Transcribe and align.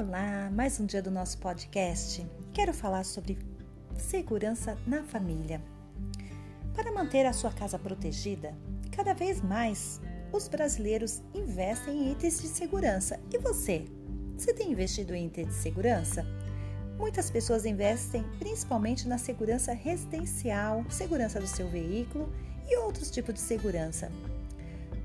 Olá, 0.00 0.50
mais 0.50 0.80
um 0.80 0.86
dia 0.86 1.02
do 1.02 1.10
nosso 1.10 1.36
podcast. 1.36 2.26
Quero 2.54 2.72
falar 2.72 3.04
sobre 3.04 3.38
segurança 3.98 4.78
na 4.86 5.02
família. 5.04 5.60
Para 6.74 6.90
manter 6.90 7.26
a 7.26 7.34
sua 7.34 7.52
casa 7.52 7.78
protegida, 7.78 8.56
cada 8.92 9.12
vez 9.12 9.42
mais 9.42 10.00
os 10.32 10.48
brasileiros 10.48 11.22
investem 11.34 11.94
em 11.94 12.12
itens 12.12 12.40
de 12.40 12.48
segurança. 12.48 13.20
E 13.30 13.36
você? 13.36 13.84
Você 14.38 14.54
tem 14.54 14.72
investido 14.72 15.14
em 15.14 15.26
itens 15.26 15.48
de 15.48 15.54
segurança? 15.56 16.24
Muitas 16.96 17.30
pessoas 17.30 17.66
investem 17.66 18.24
principalmente 18.38 19.06
na 19.06 19.18
segurança 19.18 19.74
residencial, 19.74 20.82
segurança 20.88 21.38
do 21.38 21.46
seu 21.46 21.68
veículo 21.68 22.32
e 22.66 22.74
outros 22.78 23.10
tipos 23.10 23.34
de 23.34 23.40
segurança. 23.40 24.10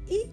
E 0.08 0.30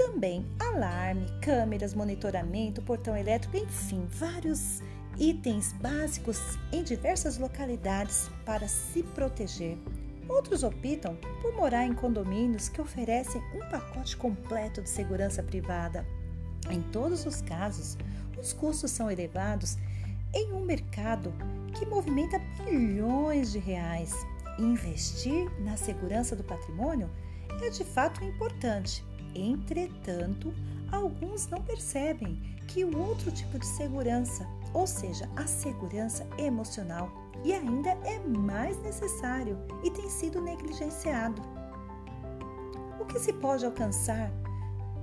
também 0.00 0.46
alarme, 0.58 1.26
câmeras, 1.42 1.92
monitoramento, 1.92 2.80
portão 2.80 3.14
elétrico, 3.14 3.58
enfim, 3.58 4.06
vários 4.08 4.80
itens 5.18 5.74
básicos 5.74 6.40
em 6.72 6.82
diversas 6.82 7.36
localidades 7.36 8.30
para 8.46 8.66
se 8.66 9.02
proteger. 9.02 9.76
Outros 10.26 10.62
optam 10.62 11.18
por 11.42 11.54
morar 11.54 11.84
em 11.84 11.92
condomínios 11.92 12.70
que 12.70 12.80
oferecem 12.80 13.42
um 13.54 13.58
pacote 13.68 14.16
completo 14.16 14.80
de 14.80 14.88
segurança 14.88 15.42
privada. 15.42 16.06
Em 16.70 16.80
todos 16.80 17.26
os 17.26 17.42
casos, 17.42 17.98
os 18.40 18.54
custos 18.54 18.90
são 18.90 19.10
elevados 19.10 19.76
em 20.32 20.50
um 20.54 20.64
mercado 20.64 21.30
que 21.78 21.84
movimenta 21.84 22.40
bilhões 22.64 23.52
de 23.52 23.58
reais. 23.58 24.14
Investir 24.58 25.50
na 25.60 25.76
segurança 25.76 26.34
do 26.34 26.44
patrimônio 26.44 27.10
é 27.62 27.68
de 27.68 27.84
fato 27.84 28.24
importante, 28.24 29.04
Entretanto, 29.34 30.52
alguns 30.90 31.46
não 31.48 31.62
percebem 31.62 32.40
que 32.66 32.84
o 32.84 32.98
outro 32.98 33.30
tipo 33.30 33.58
de 33.58 33.66
segurança, 33.66 34.46
ou 34.72 34.86
seja, 34.86 35.28
a 35.36 35.46
segurança 35.46 36.26
emocional, 36.38 37.10
e 37.44 37.52
ainda 37.52 37.90
é 38.04 38.18
mais 38.18 38.80
necessário 38.82 39.58
e 39.82 39.90
tem 39.90 40.08
sido 40.08 40.40
negligenciado. 40.40 41.42
O 43.00 43.04
que 43.06 43.18
se 43.18 43.32
pode 43.32 43.64
alcançar 43.64 44.30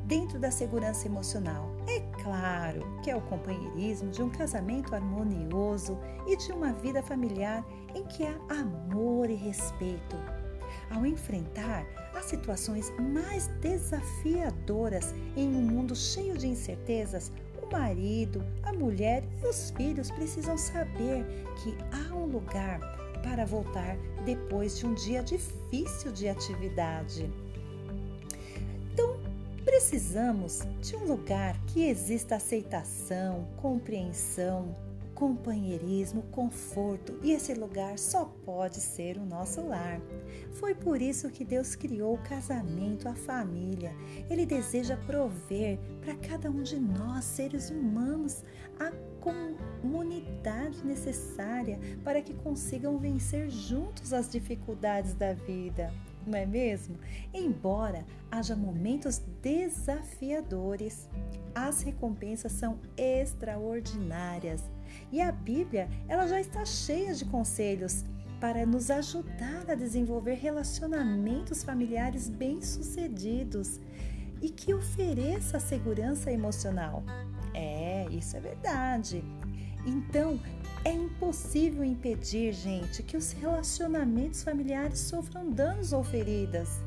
dentro 0.06 0.40
da 0.40 0.52
segurança 0.52 1.08
emocional? 1.08 1.76
É 1.88 2.00
claro 2.22 2.82
que 3.02 3.10
é 3.10 3.16
o 3.16 3.22
companheirismo 3.22 4.12
de 4.12 4.22
um 4.22 4.30
casamento 4.30 4.94
harmonioso 4.94 5.98
e 6.28 6.38
de 6.38 6.52
uma 6.52 6.74
vida 6.74 7.02
familiar 7.02 7.66
em 7.96 8.06
que 8.06 8.24
há 8.24 8.60
amor 8.60 9.30
e 9.30 9.36
respeito 9.36 10.16
ao 10.90 11.06
enfrentar 11.06 11.86
as 12.14 12.26
situações 12.26 12.92
mais 13.00 13.48
desafiadoras 13.62 15.14
em 15.36 15.48
um 15.48 15.62
mundo 15.62 15.96
cheio 15.96 16.38
de 16.38 16.48
incertezas, 16.48 17.32
o 17.62 17.72
marido, 17.72 18.44
a 18.64 18.74
mulher 18.74 19.24
e 19.44 19.48
os 19.48 19.72
filhos 19.72 20.10
precisam 20.12 20.58
saber 20.58 21.26
que 21.62 21.76
há 21.92 22.14
um 22.16 22.26
lugar 22.26 22.80
para 23.22 23.46
voltar 23.46 23.98
depois 24.26 24.78
de 24.78 24.86
um 24.86 24.94
dia 24.94 25.22
difícil 25.24 26.12
de 26.12 26.28
atividade. 26.28 27.30
Então, 28.94 29.20
precisamos 29.64 30.62
de 30.82 30.96
um 30.96 31.06
lugar 31.06 31.58
que 31.68 31.88
exista 31.88 32.36
aceitação, 32.36 33.48
compreensão, 33.58 34.76
companheirismo, 35.18 36.22
conforto, 36.32 37.18
e 37.24 37.32
esse 37.32 37.52
lugar 37.56 37.98
só 37.98 38.26
pode 38.46 38.76
ser 38.76 39.18
o 39.18 39.26
nosso 39.26 39.66
lar. 39.66 40.00
Foi 40.52 40.76
por 40.76 41.02
isso 41.02 41.32
que 41.32 41.44
Deus 41.44 41.76
criou 41.76 42.14
o 42.14 42.22
casamento, 42.22 43.10
a 43.10 43.16
família. 43.16 43.96
Ele 44.30 44.46
deseja 44.46 44.96
prover 44.96 45.80
para 46.02 46.16
cada 46.18 46.52
um 46.52 46.62
de 46.62 46.80
nós, 46.80 47.26
seres 47.26 47.72
humanos, 47.72 48.44
a 48.80 48.92
comunidade 49.20 50.86
necessária 50.86 51.80
para 52.04 52.22
que 52.22 52.36
consigam 52.36 53.00
vencer 53.00 53.50
juntos 53.50 54.14
as 54.14 54.30
dificuldades 54.30 55.16
da 55.16 55.34
vida 55.34 55.92
não 56.28 56.38
é 56.38 56.46
mesmo? 56.46 56.98
Embora 57.34 58.06
haja 58.30 58.56
momentos 58.56 59.22
desafiadores, 59.42 61.10
as 61.56 61.82
recompensas 61.82 62.52
são 62.52 62.80
extraordinárias. 62.96 64.64
E 65.12 65.22
a 65.22 65.32
Bíblia, 65.32 65.90
ela 66.08 66.28
já 66.28 66.40
está 66.40 66.66
cheia 66.66 67.14
de 67.14 67.26
conselhos 67.26 68.06
para 68.40 68.66
nos 68.66 68.92
ajudar 68.92 69.70
a 69.70 69.76
desenvolver 69.76 70.36
relacionamentos 70.36 71.64
familiares 71.64 72.30
bem-sucedidos 72.30 73.80
e 74.42 74.50
que 74.50 74.74
ofereça 74.74 75.60
segurança 75.60 76.32
emocional. 76.32 77.04
É, 77.54 78.06
isso 78.12 78.38
é 78.38 78.40
verdade. 78.40 79.24
Então, 79.86 80.40
é 80.88 80.92
impossível 80.94 81.84
impedir, 81.84 82.54
gente, 82.54 83.04
que 83.04 83.18
os 83.18 83.34
relacionamentos 83.34 84.42
familiares 84.42 85.00
sofram 85.00 85.52
danos 85.52 85.92
ou 85.92 86.02
feridas. 86.02 86.80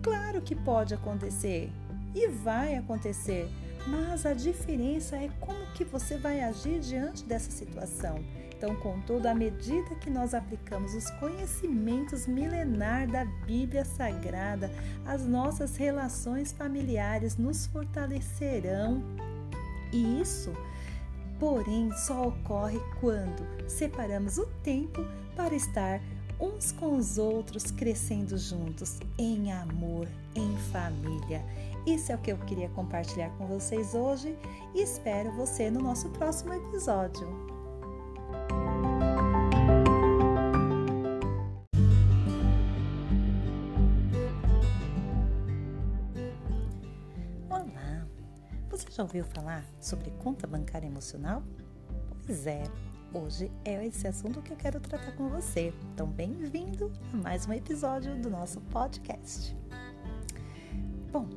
Claro 0.00 0.40
que 0.40 0.54
pode 0.54 0.94
acontecer 0.94 1.68
e 2.14 2.28
vai 2.28 2.76
acontecer, 2.76 3.48
mas 3.88 4.24
a 4.24 4.34
diferença 4.34 5.16
é 5.16 5.28
como 5.40 5.66
que 5.72 5.82
você 5.82 6.16
vai 6.16 6.40
agir 6.40 6.78
diante 6.78 7.24
dessa 7.24 7.50
situação. 7.50 8.24
Então, 8.56 8.76
contudo, 8.76 9.26
à 9.26 9.34
medida 9.34 9.96
que 9.96 10.10
nós 10.10 10.32
aplicamos 10.32 10.94
os 10.94 11.10
conhecimentos 11.12 12.28
milenar 12.28 13.08
da 13.08 13.24
Bíblia 13.24 13.84
Sagrada, 13.84 14.70
as 15.04 15.26
nossas 15.26 15.76
relações 15.76 16.52
familiares 16.52 17.36
nos 17.36 17.66
fortalecerão. 17.66 19.02
E 19.92 20.20
isso 20.20 20.52
porém 21.38 21.90
só 21.92 22.28
ocorre 22.28 22.80
quando 23.00 23.46
separamos 23.68 24.38
o 24.38 24.46
tempo 24.62 25.04
para 25.36 25.54
estar 25.54 26.00
uns 26.40 26.72
com 26.72 26.96
os 26.96 27.18
outros 27.18 27.70
crescendo 27.70 28.36
juntos 28.36 28.98
em 29.18 29.52
amor, 29.52 30.06
em 30.34 30.56
família. 30.72 31.44
Isso 31.86 32.12
é 32.12 32.14
o 32.14 32.18
que 32.18 32.32
eu 32.32 32.38
queria 32.38 32.68
compartilhar 32.70 33.30
com 33.30 33.46
vocês 33.46 33.94
hoje 33.94 34.36
e 34.74 34.82
espero 34.82 35.32
você 35.32 35.70
no 35.70 35.80
nosso 35.80 36.08
próximo 36.10 36.52
episódio. 36.52 37.47
Já 48.98 49.04
ouviu 49.04 49.24
falar 49.24 49.64
sobre 49.80 50.10
conta 50.10 50.44
bancária 50.44 50.88
emocional? 50.88 51.40
Pois 52.26 52.48
é, 52.48 52.64
hoje 53.14 53.48
é 53.64 53.86
esse 53.86 54.08
assunto 54.08 54.42
que 54.42 54.52
eu 54.52 54.56
quero 54.56 54.80
tratar 54.80 55.12
com 55.12 55.28
você. 55.28 55.72
Então, 55.94 56.08
bem-vindo 56.08 56.90
a 57.14 57.16
mais 57.16 57.46
um 57.46 57.52
episódio 57.52 58.20
do 58.20 58.28
nosso 58.28 58.60
podcast. 58.60 59.56
Bom, 61.12 61.28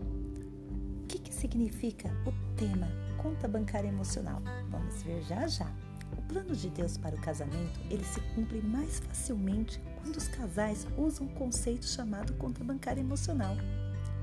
o 1.04 1.06
que, 1.08 1.20
que 1.20 1.32
significa 1.32 2.10
o 2.26 2.56
tema 2.56 2.88
conta 3.22 3.48
bancária 3.48 3.90
emocional? 3.90 4.42
Vamos 4.72 5.04
ver 5.04 5.22
já 5.22 5.46
já. 5.46 5.72
O 6.18 6.22
plano 6.24 6.56
de 6.56 6.68
Deus 6.68 6.98
para 6.98 7.16
o 7.16 7.22
casamento, 7.22 7.80
ele 7.92 8.04
se 8.04 8.20
cumpre 8.34 8.60
mais 8.64 8.98
facilmente 9.02 9.80
quando 10.02 10.16
os 10.16 10.28
casais 10.30 10.88
usam 10.98 11.28
um 11.28 11.34
conceito 11.36 11.86
chamado 11.86 12.34
conta 12.40 12.64
bancária 12.64 13.02
emocional. 13.02 13.56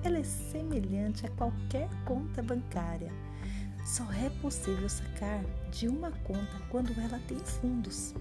Ela 0.02 0.18
é 0.18 0.24
semelhante 0.24 1.24
a 1.24 1.30
qualquer 1.30 1.88
conta 2.04 2.42
bancária 2.42 3.12
só 3.88 4.04
é 4.12 4.28
possível 4.42 4.86
sacar 4.86 5.42
de 5.70 5.88
uma 5.88 6.10
conta 6.10 6.60
quando 6.68 6.92
ela 7.00 7.18
tem 7.26 7.38
fundos. 7.38 8.14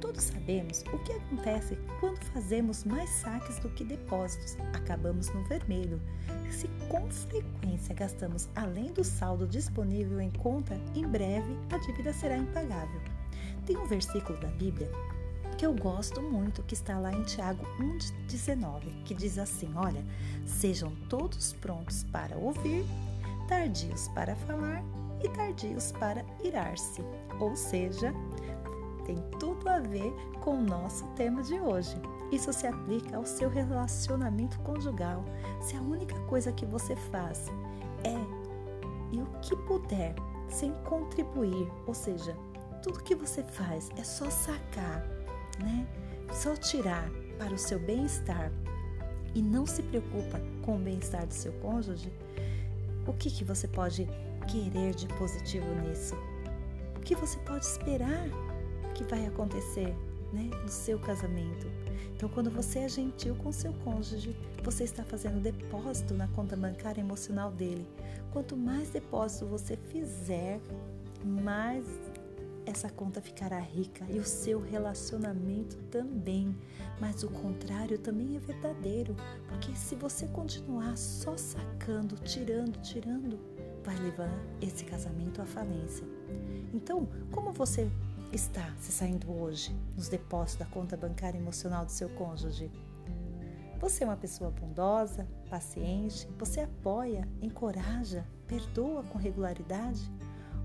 Todos 0.00 0.24
sabemos 0.24 0.82
o 0.92 0.98
que 1.04 1.12
acontece 1.12 1.78
quando 2.00 2.18
fazemos 2.24 2.82
mais 2.82 3.08
saques 3.08 3.60
do 3.60 3.68
que 3.68 3.84
depósitos. 3.84 4.56
Acabamos 4.72 5.32
no 5.32 5.44
vermelho. 5.44 6.02
Se 6.50 6.66
com 6.88 7.08
frequência 7.08 7.94
gastamos 7.94 8.48
além 8.56 8.92
do 8.92 9.04
saldo 9.04 9.46
disponível 9.46 10.20
em 10.20 10.30
conta, 10.32 10.74
em 10.92 11.06
breve 11.06 11.56
a 11.70 11.78
dívida 11.78 12.12
será 12.12 12.36
impagável. 12.36 13.00
Tem 13.64 13.76
um 13.76 13.86
versículo 13.86 14.36
da 14.40 14.48
Bíblia 14.48 14.90
que 15.56 15.64
eu 15.64 15.72
gosto 15.72 16.20
muito, 16.20 16.64
que 16.64 16.74
está 16.74 16.98
lá 16.98 17.12
em 17.12 17.22
Tiago 17.22 17.64
1,19, 18.26 19.04
que 19.04 19.14
diz 19.14 19.38
assim: 19.38 19.72
Olha, 19.76 20.04
sejam 20.44 20.90
todos 21.08 21.52
prontos 21.52 22.02
para 22.02 22.36
ouvir, 22.36 22.84
tardios 23.46 24.08
para 24.08 24.34
falar 24.34 24.82
e 25.22 25.28
tardios 25.28 25.92
para 25.92 26.24
irar-se. 26.42 27.02
Ou 27.40 27.54
seja, 27.56 28.12
tem 29.04 29.16
tudo 29.38 29.68
a 29.68 29.78
ver 29.78 30.12
com 30.40 30.58
o 30.58 30.62
nosso 30.62 31.06
tema 31.14 31.42
de 31.42 31.58
hoje. 31.60 31.96
Isso 32.30 32.52
se 32.52 32.66
aplica 32.66 33.16
ao 33.16 33.26
seu 33.26 33.48
relacionamento 33.48 34.58
conjugal. 34.60 35.24
Se 35.60 35.76
a 35.76 35.80
única 35.80 36.18
coisa 36.22 36.52
que 36.52 36.64
você 36.64 36.96
faz 36.96 37.46
é 38.04 38.42
e 39.12 39.20
o 39.20 39.26
que 39.42 39.54
puder 39.56 40.14
sem 40.48 40.72
contribuir, 40.84 41.70
ou 41.86 41.94
seja, 41.94 42.36
tudo 42.82 43.02
que 43.02 43.14
você 43.14 43.42
faz 43.42 43.90
é 43.96 44.02
só 44.02 44.28
sacar, 44.30 45.06
né? 45.58 45.86
Só 46.32 46.56
tirar 46.56 47.08
para 47.38 47.52
o 47.52 47.58
seu 47.58 47.78
bem-estar 47.78 48.50
e 49.34 49.42
não 49.42 49.66
se 49.66 49.82
preocupa 49.82 50.40
com 50.62 50.76
o 50.76 50.78
bem-estar 50.78 51.26
do 51.26 51.34
seu 51.34 51.52
cônjuge, 51.54 52.12
o 53.06 53.12
que, 53.12 53.30
que 53.30 53.44
você 53.44 53.66
pode 53.66 54.08
querer 54.46 54.94
de 54.94 55.06
positivo 55.08 55.66
nisso? 55.86 56.14
o 57.02 57.04
que 57.04 57.16
você 57.16 57.36
pode 57.40 57.66
esperar 57.66 58.28
que 58.94 59.02
vai 59.02 59.26
acontecer 59.26 59.92
né, 60.32 60.48
no 60.62 60.68
seu 60.68 61.00
casamento. 61.00 61.66
Então, 62.14 62.28
quando 62.28 62.48
você 62.48 62.78
é 62.78 62.88
gentil 62.88 63.34
com 63.34 63.50
seu 63.50 63.72
cônjuge, 63.84 64.36
você 64.62 64.84
está 64.84 65.02
fazendo 65.02 65.42
depósito 65.42 66.14
na 66.14 66.28
conta 66.28 66.56
bancária 66.56 67.00
emocional 67.00 67.50
dele. 67.50 67.84
Quanto 68.32 68.56
mais 68.56 68.90
depósito 68.90 69.46
você 69.46 69.76
fizer, 69.76 70.60
mais 71.24 71.84
essa 72.64 72.88
conta 72.88 73.20
ficará 73.20 73.58
rica 73.58 74.04
e 74.08 74.20
o 74.20 74.24
seu 74.24 74.60
relacionamento 74.60 75.76
também. 75.90 76.56
Mas 77.00 77.24
o 77.24 77.28
contrário 77.28 77.98
também 77.98 78.36
é 78.36 78.38
verdadeiro, 78.38 79.16
porque 79.48 79.74
se 79.74 79.96
você 79.96 80.28
continuar 80.28 80.96
só 80.96 81.36
sacando, 81.36 82.14
tirando, 82.16 82.80
tirando, 82.80 83.40
vai 83.84 83.96
levar 83.96 84.30
esse 84.60 84.84
casamento 84.84 85.42
à 85.42 85.44
falência. 85.44 86.06
Então, 86.72 87.08
como 87.30 87.52
você 87.52 87.90
está 88.32 88.74
se 88.78 88.92
saindo 88.92 89.30
hoje 89.30 89.74
nos 89.96 90.08
depósitos 90.08 90.56
da 90.56 90.66
conta 90.66 90.96
bancária 90.96 91.38
emocional 91.38 91.84
do 91.84 91.92
seu 91.92 92.08
cônjuge? 92.10 92.70
Você 93.80 94.04
é 94.04 94.06
uma 94.06 94.16
pessoa 94.16 94.50
bondosa, 94.50 95.26
paciente, 95.50 96.28
você 96.38 96.60
apoia, 96.60 97.28
encoraja, 97.40 98.24
perdoa 98.46 99.02
com 99.02 99.18
regularidade? 99.18 100.08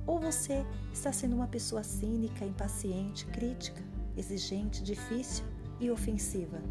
Ou 0.06 0.20
você 0.20 0.66
está 0.94 1.12
sendo 1.12 1.36
uma 1.36 1.48
pessoa 1.48 1.84
cínica, 1.84 2.46
impaciente, 2.46 3.26
crítica, 3.26 3.84
exigente, 4.16 4.84
difícil 4.84 5.44
e 5.80 5.90
ofensiva? 5.90 6.62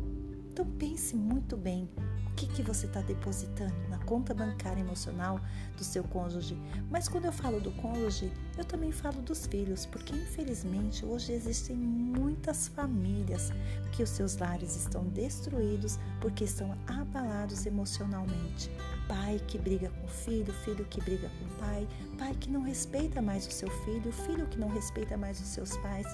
Então 0.52 0.64
pense 0.64 1.16
muito 1.16 1.56
bem 1.56 1.90
o 2.30 2.34
que, 2.36 2.46
que 2.46 2.62
você 2.62 2.86
está 2.86 3.00
depositando 3.00 3.85
conta 4.06 4.32
bancária 4.32 4.80
emocional 4.80 5.40
do 5.76 5.84
seu 5.84 6.04
cônjuge. 6.04 6.56
Mas 6.90 7.08
quando 7.08 7.26
eu 7.26 7.32
falo 7.32 7.60
do 7.60 7.72
cônjuge, 7.72 8.32
eu 8.56 8.64
também 8.64 8.92
falo 8.92 9.20
dos 9.20 9.46
filhos, 9.46 9.84
porque 9.84 10.14
infelizmente 10.14 11.04
hoje 11.04 11.32
existem 11.32 11.76
muitas 11.76 12.68
famílias 12.68 13.50
que 13.92 14.02
os 14.02 14.10
seus 14.10 14.36
lares 14.38 14.76
estão 14.76 15.04
destruídos 15.08 15.98
porque 16.20 16.44
estão 16.44 16.76
abalados 16.86 17.66
emocionalmente. 17.66 18.70
Pai 19.08 19.40
que 19.46 19.58
briga 19.58 19.90
com 19.90 20.06
o 20.06 20.08
filho, 20.08 20.52
filho 20.64 20.84
que 20.86 21.00
briga 21.00 21.28
com 21.28 21.44
o 21.44 21.58
pai, 21.58 21.88
pai 22.16 22.34
que 22.34 22.50
não 22.50 22.62
respeita 22.62 23.20
mais 23.20 23.46
o 23.46 23.50
seu 23.50 23.68
filho, 23.84 24.12
filho 24.12 24.46
que 24.46 24.58
não 24.58 24.68
respeita 24.68 25.16
mais 25.16 25.40
os 25.40 25.48
seus 25.48 25.76
pais. 25.78 26.06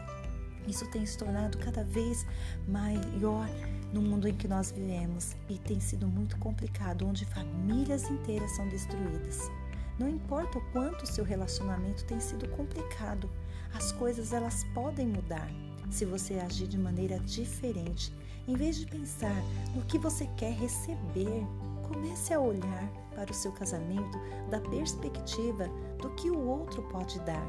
Isso 0.67 0.87
tem 0.91 1.05
se 1.05 1.19
tornado 1.19 1.59
cada 1.59 1.85
vez 1.85 2.25
maior 2.69 3.49
no 3.93 4.01
mundo 4.01 4.27
em 4.27 4.35
que 4.35 4.49
nós 4.49 4.71
vivemos 4.71 5.37
e 5.49 5.59
tem 5.59 5.79
sido 5.79 6.09
muito 6.09 6.39
complicado, 6.39 7.07
onde 7.07 7.27
famílias 7.27 8.11
inteiras 8.11 8.51
são 8.57 8.67
destruídas. 8.69 9.51
Não 9.99 10.09
importa 10.09 10.59
o 10.59 10.73
quanto 10.73 11.03
o 11.03 11.07
seu 11.07 11.25
relacionamento 11.25 12.05
tem 12.05 12.19
sido 12.19 12.49
complicado, 12.49 13.29
as 13.75 13.93
coisas 13.93 14.33
elas 14.33 14.65
podem 14.75 15.07
mudar 15.07 15.49
se 15.91 16.05
você 16.05 16.35
agir 16.35 16.67
de 16.67 16.79
maneira 16.79 17.19
diferente. 17.21 18.13
Em 18.49 18.55
vez 18.55 18.77
de 18.77 18.87
pensar 18.87 19.37
no 19.75 19.83
que 19.83 19.99
você 19.99 20.27
quer 20.37 20.53
receber, 20.53 21.47
comece 21.87 22.33
a 22.33 22.41
olhar 22.41 22.91
para 23.15 23.31
o 23.31 23.35
seu 23.35 23.53
casamento 23.53 24.19
da 24.51 24.59
perspectiva 24.59 25.69
do 26.01 26.11
que 26.15 26.31
o 26.31 26.49
outro 26.49 26.83
pode 26.85 27.21
dar 27.21 27.47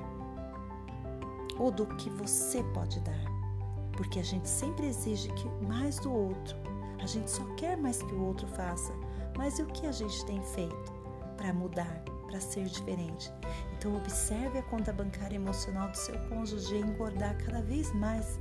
ou 1.58 1.72
do 1.72 1.86
que 1.96 2.10
você 2.10 2.62
pode 2.74 3.00
dar 3.00 3.33
porque 3.94 4.20
a 4.20 4.24
gente 4.24 4.48
sempre 4.48 4.88
exige 4.88 5.30
que 5.30 5.48
mais 5.66 6.00
do 6.00 6.12
outro. 6.12 6.56
A 7.00 7.06
gente 7.06 7.30
só 7.30 7.44
quer 7.56 7.78
mais 7.78 8.02
que 8.02 8.14
o 8.14 8.24
outro 8.24 8.48
faça. 8.48 8.94
Mas 9.38 9.60
e 9.60 9.64
o 9.64 9.68
que 9.68 9.86
a 9.86 9.92
gente 9.92 10.26
tem 10.26 10.42
feito 10.42 10.94
para 11.38 11.54
mudar, 11.54 12.04
para 12.28 12.40
ser 12.40 12.66
diferente? 12.66 13.32
Então 13.78 13.96
observe 13.96 14.60
a 14.60 14.64
conta 14.64 14.94
bancária 14.94 15.36
emocional 15.36 15.90
do 15.90 15.98
seu 15.98 16.18
cônjuge 16.30 16.78
engordar 16.78 17.38
cada 17.44 17.62
vez 17.62 17.94
mais 17.94 18.40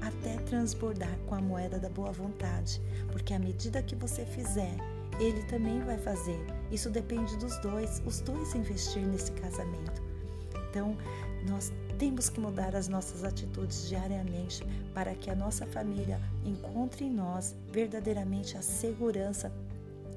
até 0.00 0.36
transbordar 0.44 1.16
com 1.26 1.34
a 1.34 1.40
moeda 1.40 1.78
da 1.78 1.88
boa 1.88 2.12
vontade, 2.12 2.80
porque 3.10 3.34
à 3.34 3.38
medida 3.38 3.82
que 3.82 3.94
você 3.94 4.24
fizer, 4.24 4.76
ele 5.18 5.42
também 5.44 5.80
vai 5.80 5.98
fazer. 5.98 6.38
Isso 6.70 6.90
depende 6.90 7.36
dos 7.36 7.56
dois, 7.58 8.02
os 8.06 8.20
dois 8.20 8.54
investir 8.54 9.02
nesse 9.02 9.32
casamento. 9.32 10.02
Então, 10.70 10.96
nós 11.48 11.72
temos 11.98 12.28
que 12.28 12.40
mudar 12.40 12.76
as 12.76 12.86
nossas 12.86 13.24
atitudes 13.24 13.88
diariamente 13.88 14.64
para 14.94 15.14
que 15.14 15.30
a 15.30 15.34
nossa 15.34 15.66
família 15.66 16.20
encontre 16.44 17.04
em 17.04 17.10
nós 17.10 17.56
verdadeiramente 17.72 18.56
a 18.56 18.62
segurança 18.62 19.52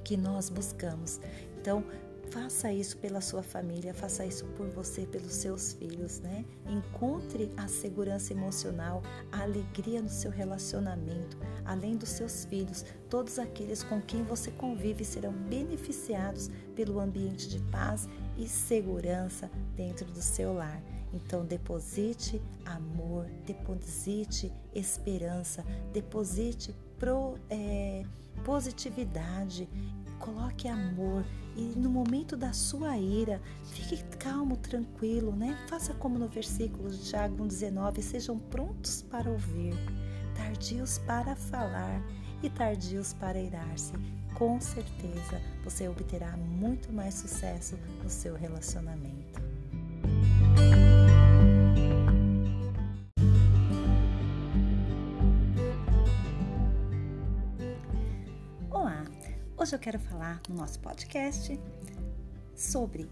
que 0.04 0.16
nós 0.16 0.50
buscamos. 0.50 1.20
Então, 1.60 1.84
faça 2.30 2.72
isso 2.72 2.98
pela 2.98 3.20
sua 3.20 3.42
família, 3.44 3.94
faça 3.94 4.26
isso 4.26 4.46
por 4.56 4.68
você, 4.70 5.06
pelos 5.06 5.34
seus 5.34 5.74
filhos, 5.74 6.20
né? 6.20 6.46
Encontre 6.68 7.52
a 7.58 7.68
segurança 7.68 8.32
emocional, 8.32 9.02
a 9.32 9.42
alegria 9.42 10.02
no 10.02 10.10
seu 10.10 10.32
relacionamento, 10.32 11.38
além 11.66 11.98
dos 11.98 12.10
seus 12.10 12.46
filhos, 12.46 12.86
todos 13.10 13.38
aqueles 13.38 13.84
com 13.84 14.00
quem 14.02 14.24
você 14.24 14.52
convive 14.52 15.04
serão 15.04 15.34
beneficiados 15.34 16.50
pelo 16.76 17.00
ambiente 17.00 17.50
de 17.50 17.60
paz 17.72 18.08
e 18.38 18.48
segurança 18.48 19.50
dentro 19.76 20.06
do 20.06 20.22
seu 20.22 20.54
lar. 20.54 20.82
Então, 21.14 21.46
deposite 21.46 22.42
amor, 22.66 23.26
deposite 23.46 24.52
esperança, 24.74 25.66
deposite 25.92 26.74
pro, 26.98 27.38
é, 27.50 28.04
positividade, 28.44 29.68
coloque 30.20 30.68
amor 30.68 31.26
e 31.56 31.74
no 31.78 31.90
momento 31.90 32.38
da 32.38 32.54
sua 32.54 32.98
ira, 32.98 33.42
fique 33.66 34.04
calmo, 34.18 34.56
tranquilo, 34.56 35.36
né? 35.36 35.58
Faça 35.68 35.94
como 35.96 36.18
no 36.18 36.28
versículo 36.28 36.90
de 36.90 37.00
Tiago 37.00 37.44
1,19: 37.44 38.02
sejam 38.02 38.40
prontos 38.40 39.02
para 39.02 39.30
ouvir, 39.30 39.74
tardios 40.36 40.98
para 41.00 41.36
falar 41.36 42.02
e 42.42 42.50
tardios 42.50 43.14
para 43.14 43.40
irar-se. 43.40 43.94
Com 44.34 44.60
certeza 44.62 45.42
você 45.64 45.88
obterá 45.88 46.36
muito 46.38 46.92
mais 46.92 47.16
sucesso 47.16 47.78
no 48.02 48.10
seu 48.10 48.36
relacionamento. 48.36 49.42
Hoje 59.62 59.76
eu 59.76 59.80
quero 59.80 60.00
falar 60.00 60.42
no 60.50 60.56
nosso 60.56 60.80
podcast 60.80 61.58
sobre 62.54 63.08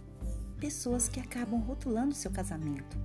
pessoas 0.60 1.08
que 1.08 1.19
acabam 1.19 1.60
rotulando 1.62 2.15
seu 2.15 2.31
casamento. 2.31 2.98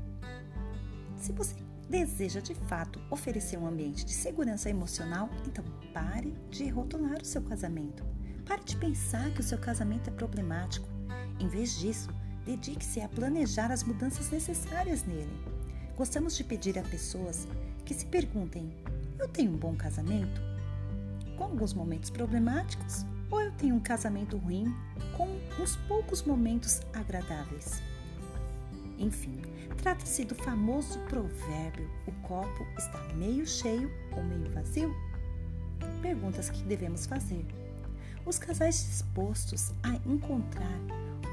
Se 1.19 1.31
você 1.31 1.55
deseja 1.89 2.41
de 2.41 2.55
fato 2.55 2.99
oferecer 3.11 3.59
um 3.59 3.67
ambiente 3.67 4.05
de 4.05 4.13
segurança 4.13 4.71
emocional, 4.71 5.29
então 5.47 5.63
pare 5.93 6.33
de 6.51 6.69
rotular 6.69 7.21
o 7.21 7.25
seu 7.25 7.43
casamento. 7.43 8.03
Pare 8.45 8.65
de 8.65 8.77
pensar 8.77 9.31
que 9.35 9.41
o 9.41 9.45
seu 9.45 9.59
casamento 9.59 10.09
é 10.09 10.13
problemático. 10.13 10.89
Em 11.39 11.47
vez 11.47 11.79
disso, 11.79 12.09
dedique-se 12.45 13.01
a 13.01 13.09
planejar 13.09 13.71
as 13.71 13.83
mudanças 13.83 14.31
necessárias 14.31 15.05
nele. 15.05 15.33
Gostamos 15.97 16.37
de 16.37 16.45
pedir 16.45 16.79
a 16.79 16.83
pessoas 16.83 17.47
que 17.85 17.95
se 17.95 18.07
perguntem: 18.07 18.73
eu 19.19 19.29
tenho 19.29 19.53
um 19.53 19.57
bom 19.57 19.75
casamento? 19.75 20.41
Com 21.37 21.45
alguns 21.45 21.75
momentos 21.75 22.11
problemáticos 22.11 23.05
ou 23.31 23.41
eu 23.41 23.53
tenho 23.53 23.75
um 23.75 23.81
casamento 23.81 24.37
ruim 24.37 24.75
com 25.17 25.29
uns 25.61 25.77
poucos 25.89 26.23
momentos 26.23 26.81
agradáveis. 26.93 27.83
Enfim, 28.99 29.41
trata-se 29.83 30.25
do 30.25 30.35
famoso 30.35 30.99
provérbio: 31.09 31.91
o 32.07 32.13
copo 32.27 32.67
está 32.79 33.03
meio 33.15 33.47
cheio 33.47 33.91
ou 34.13 34.23
meio 34.23 34.51
vazio? 34.53 34.95
Perguntas 36.01 36.51
que 36.51 36.63
devemos 36.65 37.07
fazer. 37.07 37.45
Os 38.25 38.39
casais 38.39 38.77
dispostos 38.77 39.73
a 39.83 39.97
encontrar 40.09 40.81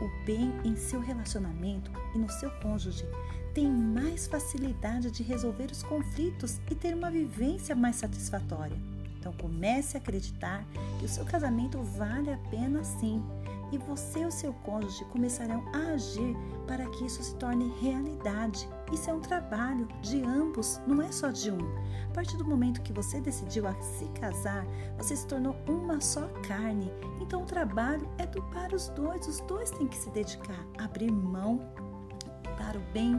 o 0.01 0.25
bem 0.25 0.51
em 0.63 0.75
seu 0.75 0.99
relacionamento 0.99 1.91
e 2.15 2.17
no 2.17 2.29
seu 2.29 2.49
cônjuge 2.59 3.05
têm 3.53 3.69
mais 3.69 4.27
facilidade 4.27 5.11
de 5.11 5.23
resolver 5.23 5.71
os 5.71 5.83
conflitos 5.83 6.59
e 6.69 6.75
ter 6.75 6.95
uma 6.95 7.11
vivência 7.11 7.75
mais 7.75 7.97
satisfatória. 7.97 8.77
Então 9.19 9.33
comece 9.33 9.95
a 9.95 9.99
acreditar 9.99 10.65
que 10.97 11.05
o 11.05 11.09
seu 11.09 11.23
casamento 11.23 11.81
vale 11.83 12.31
a 12.31 12.37
pena 12.49 12.83
sim. 12.83 13.23
E 13.71 13.77
você 13.77 14.19
e 14.19 14.25
o 14.25 14.31
seu 14.31 14.51
cônjuge 14.53 15.05
começarão 15.05 15.63
a 15.73 15.93
agir 15.93 16.35
para 16.67 16.85
que 16.87 17.05
isso 17.05 17.23
se 17.23 17.35
torne 17.35 17.71
realidade. 17.79 18.67
Isso 18.91 19.09
é 19.09 19.13
um 19.13 19.21
trabalho 19.21 19.87
de 20.01 20.21
ambos, 20.23 20.81
não 20.85 21.01
é 21.01 21.11
só 21.11 21.29
de 21.29 21.49
um. 21.49 21.59
A 22.09 22.13
partir 22.13 22.35
do 22.35 22.45
momento 22.45 22.81
que 22.81 22.91
você 22.91 23.21
decidiu 23.21 23.65
a 23.65 23.73
se 23.81 24.05
casar, 24.19 24.65
você 24.97 25.15
se 25.15 25.25
tornou 25.25 25.55
uma 25.67 26.01
só 26.01 26.27
carne. 26.47 26.91
Então 27.21 27.43
o 27.43 27.45
trabalho 27.45 28.07
é 28.17 28.27
do 28.27 28.43
para 28.43 28.75
os 28.75 28.89
dois. 28.89 29.27
Os 29.27 29.39
dois 29.41 29.71
têm 29.71 29.87
que 29.87 29.97
se 29.97 30.09
dedicar, 30.09 30.65
abrir 30.77 31.11
mão 31.11 31.59
para 32.57 32.77
o 32.77 32.81
bem 32.93 33.15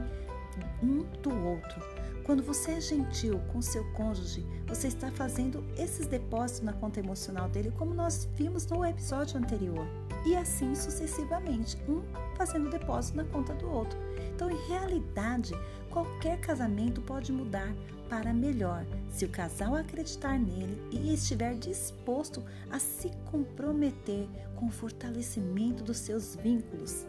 um 0.82 0.98
do 1.22 1.34
outro. 1.46 2.01
Quando 2.24 2.42
você 2.42 2.72
é 2.72 2.80
gentil 2.80 3.40
com 3.52 3.60
seu 3.60 3.84
cônjuge, 3.92 4.46
você 4.66 4.86
está 4.86 5.10
fazendo 5.10 5.64
esses 5.76 6.06
depósitos 6.06 6.62
na 6.62 6.72
conta 6.72 7.00
emocional 7.00 7.48
dele, 7.48 7.72
como 7.76 7.92
nós 7.92 8.28
vimos 8.36 8.64
no 8.66 8.84
episódio 8.84 9.38
anterior. 9.38 9.84
E 10.24 10.36
assim 10.36 10.72
sucessivamente, 10.74 11.76
um 11.88 12.02
fazendo 12.36 12.70
depósito 12.70 13.16
na 13.16 13.24
conta 13.24 13.54
do 13.54 13.68
outro. 13.68 13.98
Então, 14.34 14.48
em 14.48 14.68
realidade, 14.68 15.52
qualquer 15.90 16.38
casamento 16.40 17.00
pode 17.02 17.32
mudar 17.32 17.74
para 18.08 18.32
melhor 18.32 18.86
se 19.10 19.24
o 19.24 19.28
casal 19.28 19.74
acreditar 19.74 20.38
nele 20.38 20.80
e 20.92 21.12
estiver 21.12 21.54
disposto 21.56 22.44
a 22.70 22.78
se 22.78 23.10
comprometer 23.30 24.28
com 24.54 24.66
o 24.66 24.70
fortalecimento 24.70 25.82
dos 25.82 25.96
seus 25.96 26.36
vínculos. 26.36 27.04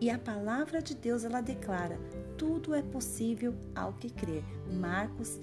E 0.00 0.10
a 0.10 0.18
palavra 0.18 0.80
de 0.80 0.94
Deus 0.94 1.24
ela 1.24 1.40
declara: 1.40 1.98
tudo 2.36 2.74
é 2.74 2.82
possível 2.82 3.54
ao 3.74 3.92
que 3.94 4.10
crer. 4.10 4.44
Marcos 4.72 5.40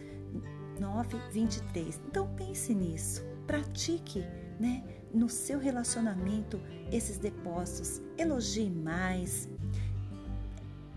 9, 0.80 1.18
23. 1.32 2.02
Então 2.08 2.28
pense 2.36 2.74
nisso, 2.74 3.24
pratique, 3.46 4.22
né, 4.60 4.84
no 5.14 5.30
seu 5.30 5.60
relacionamento 5.60 6.62
esses 6.92 7.18
depósitos. 7.18 8.02
Elogie 8.18 8.70
mais, 8.70 9.50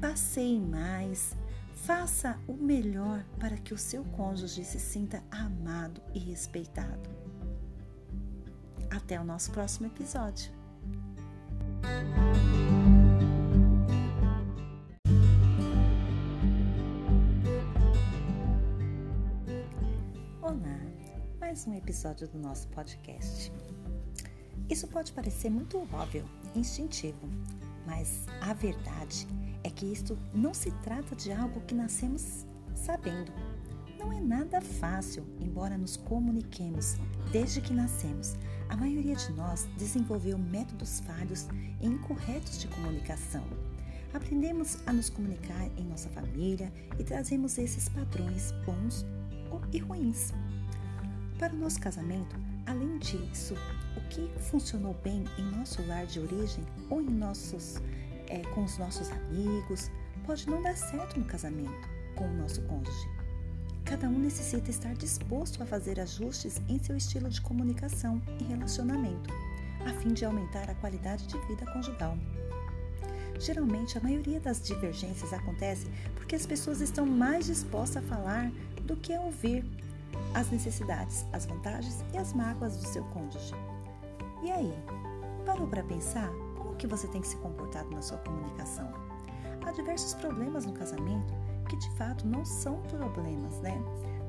passeie 0.01 0.61
mais, 0.61 1.37
faça 1.75 2.39
o 2.47 2.55
melhor 2.55 3.25
para 3.39 3.57
que 3.57 3.75
o 3.75 3.79
seu 3.79 4.05
cônjuge 4.05 4.65
se 4.65 4.79
sinta 4.79 5.23
amado 5.31 6.01
e 6.15 6.19
respeitado. 6.19 7.11
Até 8.91 9.21
o 9.21 9.25
nosso 9.25 9.51
próximo 9.51 9.87
episódio. 9.87 10.53
Olá, 20.49 20.81
mais 21.39 21.67
um 21.67 21.75
episódio 21.75 22.27
do 22.27 22.39
nosso 22.39 22.69
podcast. 22.69 23.53
Isso 24.71 24.89
pode 24.89 25.13
parecer 25.13 25.51
muito 25.51 25.77
óbvio, 25.93 26.25
instintivo, 26.57 27.29
mas 27.85 28.25
a 28.41 28.55
verdade 28.55 29.29
é 29.63 29.69
que 29.69 29.85
isto 29.85 30.19
não 30.33 30.55
se 30.55 30.71
trata 30.81 31.15
de 31.15 31.31
algo 31.31 31.61
que 31.67 31.75
nascemos 31.75 32.47
sabendo. 32.75 33.31
Não 33.99 34.11
é 34.11 34.19
nada 34.21 34.59
fácil, 34.63 35.23
embora 35.39 35.77
nos 35.77 35.99
comuniquemos 35.99 36.97
desde 37.31 37.61
que 37.61 37.75
nascemos. 37.75 38.35
A 38.71 38.77
maioria 38.79 39.17
de 39.17 39.31
nós 39.35 39.69
desenvolveu 39.77 40.39
métodos 40.39 41.01
falhos 41.01 41.47
e 41.79 41.87
incorretos 41.87 42.59
de 42.59 42.69
comunicação. 42.69 43.45
Aprendemos 44.15 44.79
a 44.87 44.95
nos 44.95 45.11
comunicar 45.11 45.69
em 45.77 45.85
nossa 45.85 46.09
família 46.09 46.73
e 46.99 47.05
trazemos 47.05 47.59
esses 47.59 47.91
padrões 47.91 48.53
bons 48.65 49.05
e 49.73 49.79
ruins. 49.79 50.33
Para 51.39 51.53
o 51.53 51.57
nosso 51.57 51.81
casamento, 51.81 52.37
além 52.67 52.99
disso, 52.99 53.55
o 53.97 54.01
que 54.09 54.29
funcionou 54.51 54.95
bem 55.05 55.25
em 55.39 55.45
nosso 55.57 55.81
lar 55.87 56.07
de 56.07 56.21
origem 56.21 56.65
ou 56.91 57.01
em 57.01 57.11
nossos, 57.11 57.81
é, 58.29 58.41
com 58.55 58.65
os 58.65 58.77
nossos 58.79 59.11
amigos, 59.11 59.91
pode 60.27 60.49
não 60.49 60.63
dar 60.63 60.77
certo 60.77 61.19
no 61.19 61.25
casamento 61.25 61.89
com 62.15 62.25
o 62.25 62.35
nosso 62.35 62.61
cônjuge. 62.63 63.09
Cada 63.85 64.09
um 64.09 64.19
necessita 64.19 64.71
estar 64.71 64.95
disposto 64.95 65.63
a 65.63 65.67
fazer 65.67 65.99
ajustes 65.99 66.61
em 66.69 66.79
seu 66.79 66.97
estilo 66.97 67.31
de 67.31 67.41
comunicação 67.41 68.21
e 68.39 68.45
relacionamento, 68.45 69.31
a 69.87 69.93
fim 69.95 70.13
de 70.13 70.25
aumentar 70.25 70.69
a 70.69 70.75
qualidade 70.75 71.27
de 71.27 71.39
vida 71.47 71.65
conjugal. 71.73 72.19
Geralmente, 73.39 73.97
a 73.97 74.01
maioria 74.01 74.41
das 74.41 74.61
divergências 74.61 75.33
acontece 75.33 75.87
porque 76.15 76.35
as 76.35 76.45
pessoas 76.45 76.81
estão 76.81 77.07
mais 77.07 77.47
dispostas 77.47 78.05
a 78.05 78.07
falar 78.07 78.51
do 78.89 78.97
que 78.97 79.17
ouvir 79.17 79.65
as 80.35 80.51
necessidades, 80.51 81.27
as 81.33 81.47
vantagens 81.47 82.03
e 82.13 82.19
as 82.19 82.33
mágoas 82.33 82.77
do 82.77 82.89
seu 82.89 83.05
cônjuge. 83.05 83.55
E 84.43 84.51
aí, 84.51 84.75
parou 85.47 85.69
para 85.69 85.85
pensar 85.85 86.29
como 86.57 86.75
que 86.75 86.87
você 86.87 87.07
tem 87.07 87.21
que 87.21 87.29
se 87.29 87.37
comportar 87.37 87.85
na 87.87 88.03
sua 88.03 88.19
comunicação? 88.19 88.91
Há 89.65 89.71
diversos 89.71 90.15
problemas 90.15 90.65
no 90.65 90.73
casamento 90.73 91.35
que 91.69 91.77
de 91.77 91.91
fato 91.93 92.27
não 92.27 92.45
são 92.45 92.81
problemas, 92.83 93.61
né? 93.61 93.79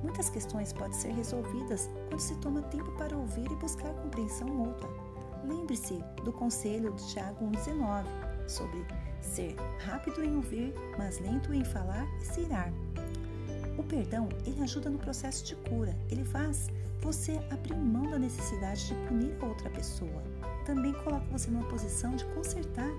Muitas 0.04 0.30
questões 0.30 0.74
podem 0.74 0.94
ser 0.94 1.13
resolvidas 1.13 1.89
quando 2.10 2.20
se 2.20 2.36
toma 2.36 2.62
tempo 2.63 2.92
para 2.94 3.18
ouvir 3.18 3.50
e 3.50 3.56
buscar 3.56 3.94
compreensão 3.94 4.48
mútua. 4.48 4.89
Lembre-se 5.46 6.04
do 6.24 6.34
conselho 6.34 6.94
de 6.94 7.08
Tiago 7.08 7.46
1,19 7.46 8.50
sobre 8.50 8.86
ser 9.22 9.56
rápido 9.86 10.24
em 10.24 10.36
ouvir, 10.36 10.74
mas 10.98 11.20
lento 11.20 11.54
em 11.54 11.63
falar 11.63 12.06
e 12.22 12.25
se 12.25 12.42
irar. 12.42 12.72
Perdão, 13.89 14.29
ele 14.46 14.62
ajuda 14.62 14.88
no 14.88 15.00
processo 15.00 15.43
de 15.43 15.55
cura. 15.55 15.98
Ele 16.12 16.24
faz 16.24 16.67
você 17.01 17.39
abrir 17.50 17.75
mão 17.75 18.12
da 18.12 18.19
necessidade 18.19 18.88
de 18.88 18.93
punir 19.08 19.36
a 19.41 19.46
outra 19.48 19.67
pessoa. 19.72 20.24
Também 20.63 20.93
coloca 20.93 21.25
você 21.31 21.50
numa 21.50 21.67
posição 21.67 22.15
de 22.15 22.24
consertar 22.25 22.91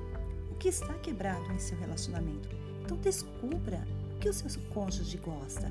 o 0.51 0.55
que 0.57 0.69
está 0.69 0.93
quebrado 0.95 1.53
em 1.53 1.61
seu 1.61 1.79
relacionamento. 1.79 2.49
Então 2.83 2.97
descubra 2.97 3.87
o 4.17 4.19
que 4.19 4.29
o 4.29 4.33
seu 4.35 4.61
cônjuge 4.75 5.17
gosta. 5.19 5.71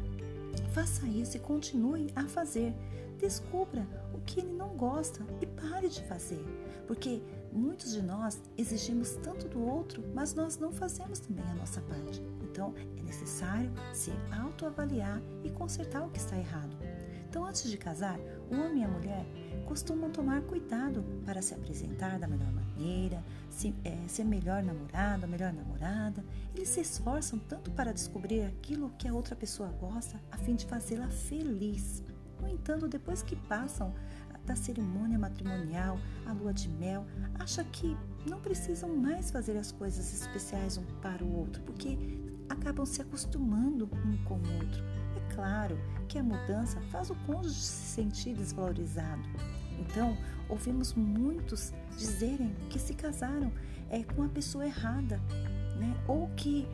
Faça 0.74 1.06
isso 1.06 1.36
e 1.36 1.40
continue 1.42 2.08
a 2.16 2.24
fazer. 2.24 2.74
Descubra 3.20 3.86
o 4.14 4.22
que 4.22 4.40
ele 4.40 4.54
não 4.54 4.70
gosta 4.70 5.22
e 5.42 5.46
pare 5.46 5.90
de 5.90 6.02
fazer. 6.06 6.42
Porque 6.88 7.22
muitos 7.52 7.92
de 7.92 8.02
nós 8.02 8.40
exigimos 8.58 9.12
tanto 9.22 9.50
do 9.50 9.62
outro, 9.62 10.02
mas 10.14 10.34
nós 10.34 10.58
não 10.58 10.72
fazemos 10.72 11.20
também 11.20 11.44
a 11.44 11.56
nossa 11.56 11.82
parte. 11.82 12.22
Então, 12.60 12.74
é 12.98 13.02
necessário 13.02 13.72
se 13.94 14.12
autoavaliar 14.38 15.22
e 15.46 15.50
consertar 15.50 16.06
o 16.06 16.10
que 16.10 16.20
está 16.20 16.38
errado. 16.38 16.76
Então, 17.30 17.46
antes 17.46 17.72
de 17.72 17.78
casar, 17.78 18.20
o 18.52 18.56
homem 18.56 18.82
e 18.82 18.84
a 18.84 18.88
mulher 18.90 19.26
costumam 19.66 20.12
tomar 20.12 20.42
cuidado 20.42 21.02
para 21.26 21.42
se 21.42 21.54
apresentar 21.54 22.20
da 22.20 22.28
melhor 22.28 22.52
maneira, 22.52 23.24
se, 23.50 23.74
é, 23.86 24.06
ser 24.10 24.26
melhor 24.26 24.62
namorado, 24.62 25.26
melhor 25.26 25.54
namorada. 25.54 26.22
Eles 26.54 26.68
se 26.68 26.82
esforçam 26.82 27.40
tanto 27.40 27.72
para 27.72 27.94
descobrir 27.94 28.42
aquilo 28.42 28.90
que 28.98 29.08
a 29.08 29.14
outra 29.14 29.38
pessoa 29.38 29.70
gosta, 29.80 30.20
a 30.30 30.38
fim 30.38 30.56
de 30.56 30.66
fazê-la 30.66 31.08
feliz. 31.08 32.04
No 32.42 32.48
entanto, 32.50 32.90
depois 32.90 33.24
que 33.24 33.38
passam 33.38 33.96
da 34.46 34.56
cerimônia 34.56 35.18
matrimonial, 35.18 35.98
a 36.26 36.34
lua 36.34 36.52
de 36.54 36.68
mel, 36.68 37.06
acha 37.36 37.64
que 37.64 37.96
não 38.30 38.42
precisam 38.42 38.94
mais 38.94 39.32
fazer 39.32 39.56
as 39.56 39.72
coisas 39.72 40.14
especiais 40.14 40.76
um 40.78 40.84
para 41.02 41.24
o 41.24 41.38
outro, 41.38 41.62
porque 41.64 41.98
acabam 42.50 42.86
se 42.86 43.02
acostumando 43.02 43.90
um 44.06 44.18
com 44.24 44.36
o 44.36 44.54
outro. 44.56 44.84
É 45.16 45.34
claro 45.34 45.78
que 46.08 46.18
a 46.18 46.24
mudança 46.24 46.82
faz 46.92 47.10
o 47.10 47.16
cônjuge 47.26 47.56
se 47.56 47.96
sentir 47.96 48.34
desvalorizado. 48.36 49.22
Então, 49.80 50.18
ouvimos 50.50 50.94
muitos 50.94 51.72
dizerem 51.98 52.54
que 52.70 52.80
se 52.80 52.94
casaram 52.94 53.52
é, 53.90 54.04
com 54.04 54.24
a 54.24 54.30
pessoa 54.30 54.66
errada, 54.66 55.18
né? 55.78 55.96
ou 56.08 56.28
que 56.36 56.68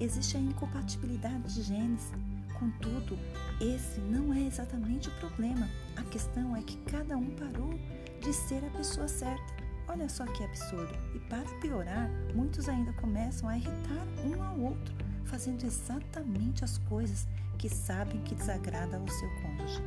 existe 0.00 0.36
a 0.36 0.40
incompatibilidade 0.40 1.54
de 1.54 1.62
genes. 1.62 2.12
Contudo, 2.58 3.18
esse 3.60 4.00
não 4.00 4.34
é 4.34 4.42
exatamente 4.42 5.08
o 5.08 5.12
problema. 5.12 5.68
A 5.96 6.02
questão 6.04 6.54
é 6.56 6.62
que 6.62 6.76
cada 6.90 7.16
um 7.16 7.30
parou 7.30 7.78
de 8.20 8.32
ser 8.32 8.64
a 8.64 8.70
pessoa 8.70 9.08
certa. 9.08 9.59
Olha 9.90 10.08
só 10.08 10.24
que 10.24 10.44
absurdo. 10.44 10.96
E 11.16 11.18
para 11.18 11.42
piorar, 11.60 12.08
muitos 12.32 12.68
ainda 12.68 12.92
começam 12.92 13.48
a 13.48 13.56
irritar 13.56 14.06
um 14.24 14.40
ao 14.40 14.56
outro, 14.60 14.94
fazendo 15.24 15.64
exatamente 15.64 16.62
as 16.62 16.78
coisas 16.78 17.26
que 17.58 17.68
sabem 17.68 18.22
que 18.22 18.36
desagrada 18.36 18.96
ao 18.96 19.08
seu 19.08 19.28
cônjuge. 19.42 19.82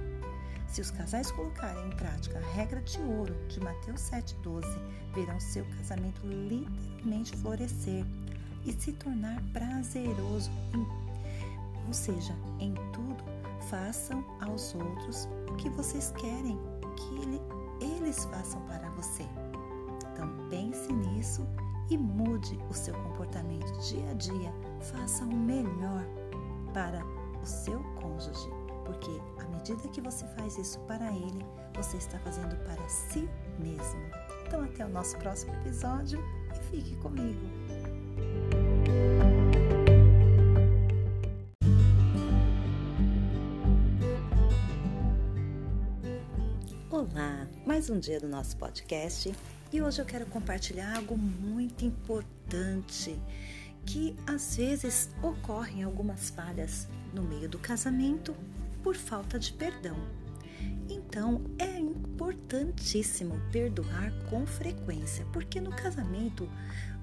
Se 0.68 0.82
os 0.82 0.92
casais 0.92 1.32
colocarem 1.32 1.88
em 1.88 1.96
prática 1.96 2.38
a 2.38 2.54
regra 2.54 2.82
de 2.82 3.00
ouro 3.00 3.34
de 3.48 3.62
Mateus 3.62 4.02
7,12, 4.02 4.66
verão 5.16 5.40
seu 5.40 5.64
casamento 5.78 6.28
literalmente 6.28 7.38
florescer 7.38 8.06
e 8.66 8.74
se 8.74 8.92
tornar 8.92 9.42
prazeroso. 9.54 10.52
Em, 10.74 10.86
ou 11.88 11.94
seja, 11.94 12.36
em 12.60 12.74
tudo, 12.92 13.24
façam 13.70 14.22
aos 14.42 14.76
outros 14.76 15.30
o 15.50 15.56
que 15.56 15.70
vocês 15.70 16.12
querem 16.18 16.60
que 16.98 17.16
ele, 17.22 17.42
eles 17.80 18.26
façam 18.26 18.60
para 18.68 18.90
você. 18.90 19.24
Então 20.24 20.50
pense 20.50 20.94
nisso 20.94 21.46
e 21.90 21.98
mude 21.98 22.58
o 22.70 22.74
seu 22.74 22.94
comportamento 22.94 23.72
dia 23.82 24.10
a 24.10 24.14
dia. 24.14 24.54
Faça 24.80 25.26
o 25.26 25.36
melhor 25.36 26.06
para 26.74 27.04
o 27.42 27.46
seu 27.46 27.84
cônjuge, 27.96 28.50
porque 28.86 29.12
à 29.42 29.48
medida 29.50 29.86
que 29.90 30.00
você 30.00 30.26
faz 30.28 30.58
isso 30.58 30.80
para 30.82 31.12
ele, 31.12 31.46
você 31.76 31.98
está 31.98 32.18
fazendo 32.20 32.56
para 32.64 32.88
si 32.88 33.28
mesmo. 33.60 34.02
Então 34.48 34.64
até 34.64 34.86
o 34.86 34.90
nosso 34.90 35.18
próximo 35.18 35.54
episódio 35.56 36.24
e 36.54 36.64
fique 36.70 36.96
comigo. 36.98 37.42
Olá, 46.90 47.46
mais 47.66 47.90
um 47.90 48.00
dia 48.00 48.22
do 48.22 48.30
nosso 48.30 48.56
podcast 48.56 49.34
e 49.74 49.82
hoje 49.82 50.00
eu 50.00 50.06
quero 50.06 50.28
compartilhar 50.28 50.96
algo 50.96 51.18
muito 51.18 51.84
importante 51.84 53.20
que 53.84 54.16
às 54.28 54.56
vezes 54.56 55.10
ocorrem 55.22 55.82
algumas 55.82 56.30
falhas 56.30 56.88
no 57.12 57.24
meio 57.24 57.50
do 57.50 57.58
casamento 57.58 58.36
por 58.84 58.96
falta 58.96 59.40
de 59.40 59.52
perdão. 59.52 59.98
Então 60.88 61.42
é 61.58 61.80
importantíssimo 61.80 63.42
perdoar 63.52 64.14
com 64.30 64.46
frequência, 64.46 65.26
porque 65.34 65.60
no 65.60 65.72
casamento 65.72 66.48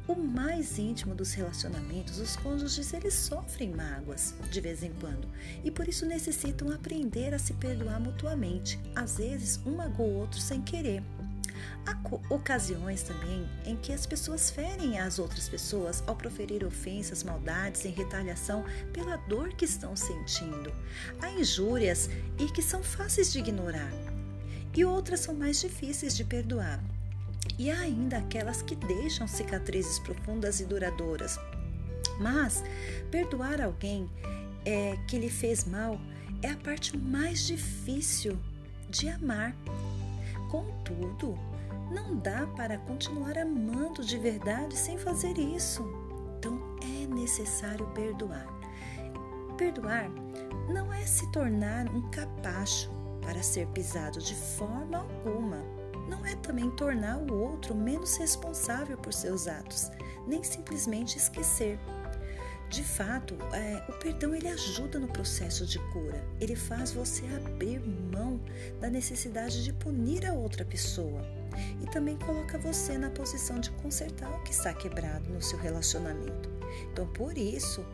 o 0.06 0.14
mais 0.14 0.78
íntimo 0.78 1.12
dos 1.12 1.34
relacionamentos, 1.34 2.20
os 2.20 2.36
cônjuges 2.36 2.92
eles 2.92 3.14
sofrem 3.14 3.70
mágoas 3.70 4.32
de 4.48 4.60
vez 4.60 4.84
em 4.84 4.92
quando 5.00 5.28
e 5.64 5.72
por 5.72 5.88
isso 5.88 6.06
necessitam 6.06 6.70
aprender 6.70 7.34
a 7.34 7.38
se 7.38 7.52
perdoar 7.54 8.00
mutuamente. 8.00 8.78
Às 8.94 9.18
vezes, 9.18 9.60
um 9.66 9.76
magoou 9.76 10.08
o 10.08 10.18
outro 10.18 10.40
sem 10.40 10.62
querer. 10.62 11.02
Há 11.86 11.96
ocasiões 12.32 13.02
também 13.02 13.48
em 13.64 13.76
que 13.76 13.92
as 13.92 14.06
pessoas 14.06 14.50
ferem 14.50 14.98
as 14.98 15.18
outras 15.18 15.48
pessoas 15.48 16.02
ao 16.06 16.16
proferir 16.16 16.64
ofensas, 16.64 17.22
maldades 17.22 17.84
em 17.84 17.90
retaliação 17.90 18.64
pela 18.92 19.16
dor 19.16 19.50
que 19.54 19.64
estão 19.64 19.96
sentindo. 19.96 20.72
Há 21.20 21.30
injúrias 21.30 22.08
e 22.38 22.46
que 22.46 22.62
são 22.62 22.82
fáceis 22.82 23.32
de 23.32 23.38
ignorar, 23.38 23.92
e 24.74 24.84
outras 24.84 25.20
são 25.20 25.34
mais 25.34 25.60
difíceis 25.60 26.16
de 26.16 26.24
perdoar. 26.24 26.82
E 27.58 27.70
há 27.70 27.80
ainda 27.80 28.18
aquelas 28.18 28.62
que 28.62 28.76
deixam 28.76 29.26
cicatrizes 29.26 29.98
profundas 29.98 30.60
e 30.60 30.64
duradouras. 30.64 31.38
Mas 32.18 32.62
perdoar 33.10 33.60
alguém 33.60 34.08
é, 34.64 34.96
que 35.08 35.18
lhe 35.18 35.30
fez 35.30 35.64
mal 35.64 36.00
é 36.42 36.50
a 36.50 36.56
parte 36.56 36.96
mais 36.96 37.46
difícil 37.46 38.38
de 38.88 39.08
amar. 39.08 39.54
Contudo, 40.50 41.38
não 41.90 42.16
dá 42.16 42.46
para 42.56 42.78
continuar 42.78 43.36
amando 43.36 44.04
de 44.04 44.16
verdade 44.16 44.76
sem 44.76 44.96
fazer 44.96 45.36
isso. 45.38 45.82
Então 46.38 46.60
é 46.82 47.06
necessário 47.06 47.86
perdoar. 47.88 48.46
Perdoar 49.58 50.08
não 50.72 50.92
é 50.92 51.04
se 51.04 51.30
tornar 51.32 51.88
um 51.88 52.08
capacho 52.10 52.90
para 53.20 53.42
ser 53.42 53.66
pisado 53.68 54.20
de 54.20 54.34
forma 54.34 54.98
alguma. 54.98 55.58
Não 56.08 56.24
é 56.24 56.34
também 56.36 56.70
tornar 56.70 57.18
o 57.18 57.34
outro 57.34 57.74
menos 57.74 58.16
responsável 58.16 58.96
por 58.96 59.12
seus 59.12 59.46
atos, 59.46 59.90
nem 60.26 60.42
simplesmente 60.42 61.18
esquecer. 61.18 61.78
De 62.70 62.84
fato, 62.84 63.36
é, 63.52 63.82
o 63.88 63.92
perdão 63.98 64.32
ele 64.32 64.46
ajuda 64.46 65.00
no 65.00 65.08
processo 65.08 65.66
de 65.66 65.76
cura. 65.92 66.24
Ele 66.40 66.54
faz 66.54 66.92
você 66.92 67.26
abrir 67.34 67.80
mão 67.80 68.40
da 68.80 68.88
necessidade 68.88 69.64
de 69.64 69.72
punir 69.72 70.24
a 70.24 70.32
outra 70.32 70.64
pessoa 70.64 71.20
e 71.82 71.86
também 71.86 72.16
coloca 72.18 72.56
você 72.58 72.96
na 72.96 73.10
posição 73.10 73.58
de 73.58 73.72
consertar 73.72 74.30
o 74.30 74.44
que 74.44 74.52
está 74.52 74.72
quebrado 74.72 75.28
no 75.30 75.42
seu 75.42 75.58
relacionamento. 75.58 76.48
Então, 76.92 77.08
por 77.08 77.36
isso, 77.36 77.84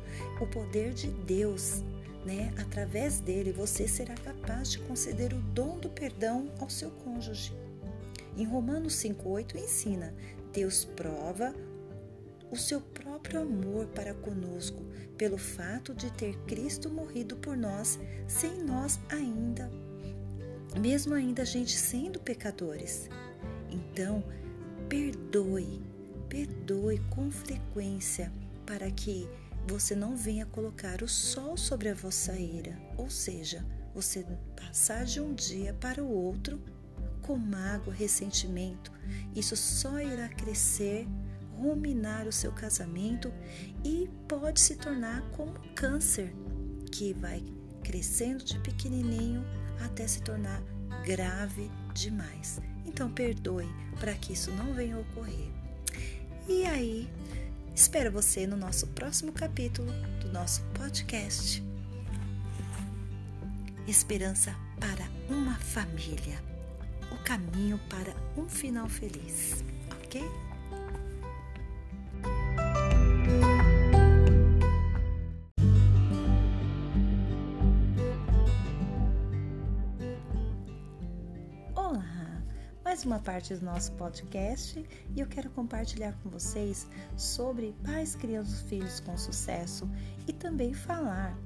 o 0.43 0.47
poder 0.47 0.93
de 0.93 1.07
Deus, 1.07 1.83
né, 2.27 2.53
através 2.59 3.19
dele, 3.19 3.53
você 3.53 3.89
será 3.89 4.15
capaz 4.15 4.71
de 4.71 4.79
conceder 4.81 5.33
o 5.33 5.41
dom 5.41 5.79
do 5.79 5.89
perdão 5.89 6.53
ao 6.61 6.69
seu 6.69 6.91
cônjuge. 6.91 7.57
Em 8.37 8.45
Romanos 8.45 8.93
5:8 8.97 9.57
ensina: 9.57 10.13
Deus 10.53 10.85
prova 10.85 11.55
o 12.51 12.57
seu 12.57 12.81
próprio 12.81 13.41
amor 13.41 13.87
para 13.89 14.15
conosco 14.15 14.83
pelo 15.17 15.39
fato 15.39 15.95
de 15.95 16.11
ter 16.13 16.37
Cristo 16.47 16.91
morrido 16.91 17.37
por 17.37 17.57
nós, 17.57 17.99
sem 18.27 18.63
nós 18.63 18.99
ainda, 19.09 19.71
mesmo 20.81 21.15
ainda 21.15 21.43
a 21.43 21.47
gente 21.47 21.77
sendo 21.77 22.21
pecadores. 22.21 23.09
Então, 23.71 24.23
perdoe, 24.89 25.83
perdoe 26.29 26.99
com 27.11 27.31
frequência 27.31 28.33
para 28.65 28.91
que 28.91 29.29
você 29.69 29.95
não 29.95 30.17
venha 30.17 30.47
colocar 30.47 31.03
o 31.03 31.09
sol 31.09 31.57
sobre 31.57 31.89
a 31.89 31.95
vossa 31.95 32.39
ira, 32.39 32.79
ou 32.97 33.11
seja, 33.11 33.65
você 33.95 34.25
passar 34.55 35.05
de 35.05 35.21
um 35.21 35.35
dia 35.35 35.75
para 35.75 36.03
o 36.03 36.09
outro 36.09 36.61
com 37.23 37.37
mágoa, 37.37 37.93
ressentimento. 37.93 38.93
Isso 39.35 39.57
só 39.57 39.99
irá 40.01 40.29
crescer, 40.29 41.07
ruminar 41.57 42.27
o 42.27 42.33
seu 42.33 42.53
casamento 42.53 43.33
e 43.85 44.09
pode 44.29 44.61
se 44.61 44.77
tornar 44.77 45.23
como 45.33 45.53
câncer 45.75 46.33
que 46.93 47.13
vai 47.15 47.43
crescendo 47.83 48.45
de 48.45 48.59
pequenininho 48.61 49.45
até 49.81 50.07
se 50.07 50.21
tornar 50.23 50.63
grave 51.05 51.71
demais. 51.95 52.61
Então 52.85 53.11
perdoe 53.11 53.69
para 53.99 54.15
que 54.15 54.33
isso 54.33 54.51
não 54.53 54.73
venha 54.75 54.97
a 54.97 55.01
ocorrer. 55.01 55.51
E 56.49 56.65
aí, 56.65 57.09
espero 57.75 58.11
você 58.11 58.47
no 58.47 58.57
nosso 58.57 58.87
próximo 58.89 59.33
capítulo 59.33 59.91
do 60.21 60.33
nosso 60.33 60.63
podcast. 60.75 61.63
Esperança 63.87 64.55
para 64.81 65.09
uma 65.33 65.55
família. 65.57 66.43
O 67.13 67.17
caminho 67.25 67.79
para 67.89 68.15
um 68.37 68.49
final 68.49 68.89
feliz, 68.89 69.65
ok? 70.05 70.46
Mais 82.97 83.05
uma 83.05 83.19
parte 83.19 83.55
do 83.55 83.63
nosso 83.63 83.93
podcast 83.93 84.83
e 85.15 85.21
eu 85.21 85.27
quero 85.27 85.51
compartilhar 85.51 86.15
com 86.23 86.31
vocês 86.31 86.89
sobre 87.15 87.75
pais 87.85 88.15
criando 88.15 88.49
filhos 88.49 89.01
com 89.01 89.19
sucesso 89.19 89.87
e 90.27 90.33
também 90.33 90.73
falar 90.73 91.39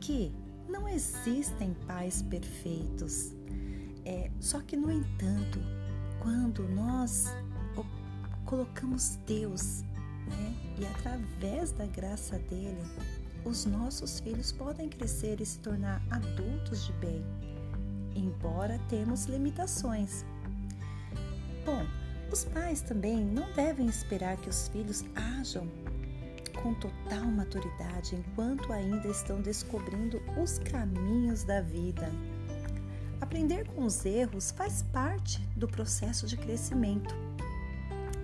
que 0.00 0.32
não 0.68 0.86
existem 0.88 1.74
pais 1.88 2.22
perfeitos. 2.22 3.34
É, 4.04 4.30
só 4.38 4.60
que, 4.60 4.76
no 4.76 4.92
entanto, 4.92 5.58
quando 6.20 6.62
nós 6.68 7.26
colocamos 8.44 9.18
Deus 9.26 9.82
né, 9.82 10.54
e 10.78 10.86
através 10.86 11.72
da 11.72 11.86
graça 11.86 12.38
dele, 12.38 12.80
os 13.44 13.64
nossos 13.64 14.20
filhos 14.20 14.52
podem 14.52 14.88
crescer 14.88 15.40
e 15.40 15.46
se 15.46 15.58
tornar 15.58 16.00
adultos 16.12 16.86
de 16.86 16.92
bem, 16.92 17.24
embora 18.14 18.78
temos 18.88 19.24
limitações. 19.24 20.24
Bom, 21.64 21.86
os 22.30 22.44
pais 22.44 22.80
também 22.80 23.24
não 23.24 23.50
devem 23.52 23.86
esperar 23.86 24.36
que 24.36 24.48
os 24.48 24.68
filhos 24.68 25.04
ajam 25.40 25.68
com 26.62 26.74
total 26.74 27.24
maturidade 27.24 28.16
enquanto 28.16 28.72
ainda 28.72 29.08
estão 29.08 29.40
descobrindo 29.40 30.20
os 30.42 30.58
caminhos 30.58 31.44
da 31.44 31.60
vida. 31.60 32.10
Aprender 33.20 33.66
com 33.68 33.84
os 33.84 34.04
erros 34.04 34.50
faz 34.50 34.82
parte 34.92 35.40
do 35.56 35.66
processo 35.66 36.26
de 36.26 36.36
crescimento. 36.36 37.14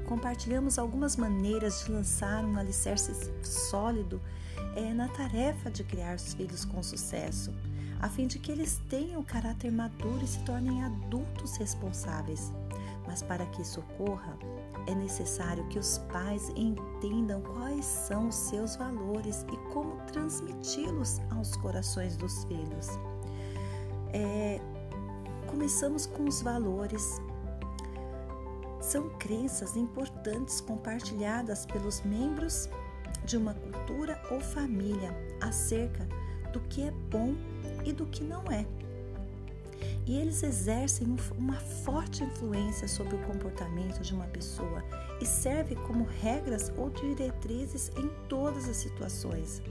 Compartilhamos 0.06 0.78
algumas 0.78 1.16
maneiras 1.16 1.84
de 1.84 1.92
lançar 1.92 2.44
um 2.44 2.58
alicerce 2.58 3.12
sólido 3.42 4.20
é, 4.74 4.92
na 4.92 5.08
tarefa 5.08 5.70
de 5.70 5.84
criar 5.84 6.16
os 6.16 6.34
filhos 6.34 6.64
com 6.64 6.82
sucesso, 6.82 7.54
a 8.00 8.08
fim 8.08 8.26
de 8.26 8.38
que 8.38 8.50
eles 8.50 8.80
tenham 8.88 9.22
caráter 9.22 9.70
maduro 9.70 10.24
e 10.24 10.26
se 10.26 10.40
tornem 10.40 10.82
adultos 10.82 11.56
responsáveis. 11.56 12.52
Mas 13.10 13.24
para 13.24 13.44
que 13.46 13.62
isso 13.62 13.80
ocorra, 13.80 14.38
é 14.86 14.94
necessário 14.94 15.66
que 15.66 15.80
os 15.80 15.98
pais 16.12 16.48
entendam 16.50 17.42
quais 17.42 17.84
são 17.84 18.28
os 18.28 18.36
seus 18.36 18.76
valores 18.76 19.44
e 19.52 19.56
como 19.72 19.96
transmiti-los 20.06 21.20
aos 21.30 21.56
corações 21.56 22.16
dos 22.16 22.44
filhos. 22.44 22.86
É, 24.12 24.60
começamos 25.48 26.06
com 26.06 26.22
os 26.22 26.40
valores. 26.40 27.20
São 28.80 29.08
crenças 29.18 29.76
importantes 29.76 30.60
compartilhadas 30.60 31.66
pelos 31.66 32.02
membros 32.02 32.68
de 33.24 33.36
uma 33.36 33.54
cultura 33.54 34.22
ou 34.30 34.38
família 34.38 35.12
acerca 35.40 36.06
do 36.52 36.60
que 36.60 36.82
é 36.82 36.92
bom 37.10 37.34
e 37.84 37.92
do 37.92 38.06
que 38.06 38.22
não 38.22 38.44
é 38.52 38.64
e 40.06 40.16
eles 40.16 40.42
exercem 40.42 41.06
uma 41.36 41.56
forte 41.56 42.24
influência 42.24 42.88
sobre 42.88 43.14
o 43.14 43.22
comportamento 43.22 44.00
de 44.00 44.14
uma 44.14 44.26
pessoa 44.26 44.82
e 45.20 45.26
servem 45.26 45.76
como 45.86 46.04
regras 46.04 46.72
ou 46.76 46.90
diretrizes 46.90 47.90
em 47.96 48.08
todas 48.28 48.68
as 48.68 48.76
situações. 48.76 49.62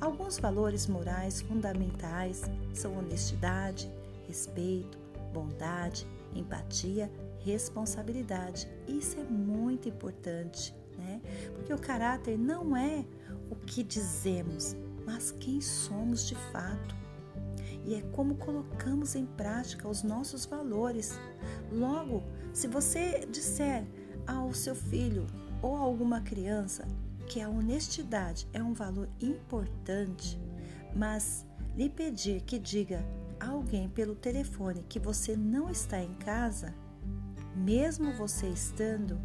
Alguns 0.00 0.38
valores 0.38 0.86
morais 0.86 1.40
fundamentais 1.40 2.42
são 2.74 2.98
honestidade, 2.98 3.90
respeito, 4.26 4.98
bondade, 5.32 6.06
empatia, 6.34 7.10
responsabilidade. 7.44 8.68
Isso 8.86 9.18
é 9.18 9.24
muito 9.24 9.88
importante, 9.88 10.74
né? 10.98 11.20
Porque 11.54 11.72
o 11.72 11.78
caráter 11.78 12.38
não 12.38 12.76
é 12.76 13.04
o 13.50 13.56
que 13.56 13.82
dizemos, 13.82 14.76
mas 15.06 15.30
quem 15.30 15.60
somos 15.60 16.26
de 16.26 16.34
fato 16.52 17.01
e 17.84 17.94
é 17.94 18.02
como 18.12 18.36
colocamos 18.36 19.14
em 19.14 19.26
prática 19.26 19.88
os 19.88 20.02
nossos 20.02 20.44
valores. 20.46 21.18
Logo, 21.70 22.22
se 22.52 22.66
você 22.68 23.26
disser 23.30 23.84
ao 24.26 24.52
seu 24.52 24.74
filho 24.74 25.26
ou 25.60 25.76
a 25.76 25.80
alguma 25.80 26.20
criança 26.20 26.86
que 27.26 27.40
a 27.40 27.48
honestidade 27.48 28.46
é 28.52 28.62
um 28.62 28.72
valor 28.72 29.08
importante, 29.20 30.38
mas 30.94 31.46
lhe 31.76 31.88
pedir 31.88 32.42
que 32.42 32.58
diga 32.58 33.04
a 33.40 33.48
alguém 33.48 33.88
pelo 33.88 34.14
telefone 34.14 34.84
que 34.88 34.98
você 34.98 35.36
não 35.36 35.70
está 35.70 36.00
em 36.02 36.14
casa, 36.14 36.74
mesmo 37.56 38.12
você 38.12 38.48
estando, 38.48 39.20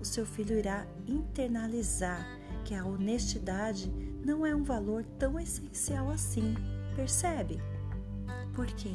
o 0.00 0.04
seu 0.04 0.24
filho 0.24 0.56
irá 0.56 0.86
internalizar 1.06 2.26
que 2.64 2.74
a 2.74 2.84
honestidade 2.84 3.90
não 4.24 4.46
é 4.46 4.54
um 4.54 4.62
valor 4.62 5.04
tão 5.18 5.38
essencial 5.38 6.10
assim. 6.10 6.54
Percebe? 6.94 7.60
Por 8.54 8.66
quê? 8.66 8.94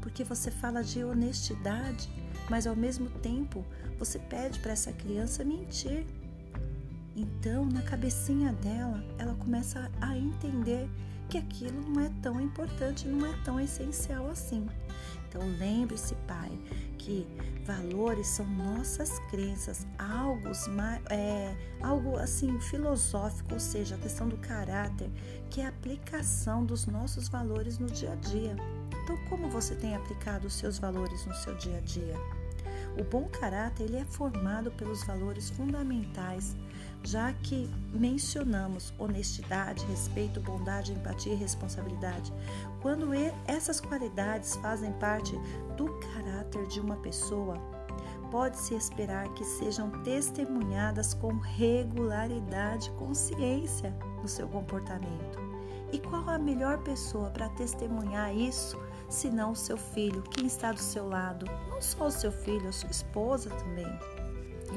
Porque 0.00 0.24
você 0.24 0.50
fala 0.50 0.82
de 0.82 1.04
honestidade, 1.04 2.08
mas 2.48 2.66
ao 2.66 2.76
mesmo 2.76 3.08
tempo 3.08 3.64
você 3.98 4.18
pede 4.18 4.58
para 4.60 4.72
essa 4.72 4.92
criança 4.92 5.44
mentir. 5.44 6.06
Então, 7.14 7.66
na 7.66 7.82
cabecinha 7.82 8.52
dela, 8.52 9.04
ela 9.18 9.34
começa 9.34 9.90
a 10.00 10.16
entender 10.16 10.88
que 11.30 11.38
aquilo 11.38 11.80
não 11.80 12.02
é 12.02 12.10
tão 12.20 12.40
importante, 12.40 13.06
não 13.06 13.24
é 13.24 13.32
tão 13.44 13.60
essencial 13.60 14.28
assim. 14.28 14.66
Então, 15.28 15.40
lembre-se, 15.60 16.16
pai, 16.26 16.50
que 16.98 17.24
valores 17.64 18.26
são 18.26 18.44
nossas 18.46 19.20
crenças, 19.30 19.86
algo, 19.96 20.50
é, 21.08 21.54
algo 21.80 22.16
assim 22.16 22.58
filosófico, 22.60 23.54
ou 23.54 23.60
seja, 23.60 23.94
a 23.94 23.98
questão 23.98 24.28
do 24.28 24.36
caráter, 24.38 25.08
que 25.48 25.60
é 25.60 25.66
a 25.66 25.68
aplicação 25.68 26.64
dos 26.64 26.86
nossos 26.86 27.28
valores 27.28 27.78
no 27.78 27.86
dia 27.86 28.12
a 28.12 28.16
dia. 28.16 28.56
Então, 29.04 29.16
como 29.28 29.48
você 29.48 29.76
tem 29.76 29.94
aplicado 29.94 30.48
os 30.48 30.54
seus 30.54 30.80
valores 30.80 31.24
no 31.26 31.34
seu 31.34 31.54
dia 31.54 31.78
a 31.78 31.80
dia? 31.80 32.16
O 32.98 33.04
bom 33.04 33.28
caráter 33.28 33.84
ele 33.84 33.98
é 33.98 34.04
formado 34.04 34.72
pelos 34.72 35.04
valores 35.04 35.48
fundamentais 35.48 36.56
já 37.02 37.32
que 37.32 37.68
mencionamos 37.92 38.92
honestidade, 38.98 39.84
respeito, 39.86 40.40
bondade, 40.40 40.92
empatia 40.92 41.32
e 41.32 41.36
responsabilidade, 41.36 42.32
quando 42.80 43.10
essas 43.46 43.80
qualidades 43.80 44.56
fazem 44.56 44.92
parte 44.94 45.36
do 45.76 45.86
caráter 46.00 46.66
de 46.66 46.80
uma 46.80 46.96
pessoa, 46.96 47.56
pode-se 48.30 48.74
esperar 48.74 49.28
que 49.34 49.44
sejam 49.44 49.90
testemunhadas 50.02 51.14
com 51.14 51.36
regularidade 51.38 52.88
e 52.88 52.98
consciência 52.98 53.94
no 54.22 54.28
seu 54.28 54.46
comportamento. 54.48 55.38
E 55.92 55.98
qual 55.98 56.28
a 56.28 56.38
melhor 56.38 56.78
pessoa 56.78 57.30
para 57.30 57.48
testemunhar 57.50 58.32
isso, 58.34 58.78
senão 59.08 59.52
o 59.52 59.56
seu 59.56 59.76
filho, 59.76 60.22
quem 60.22 60.46
está 60.46 60.70
do 60.70 60.78
seu 60.78 61.08
lado? 61.08 61.46
Não 61.68 61.82
só 61.82 62.06
o 62.06 62.12
seu 62.12 62.30
filho, 62.30 62.68
a 62.68 62.72
sua 62.72 62.90
esposa 62.90 63.50
também, 63.50 63.98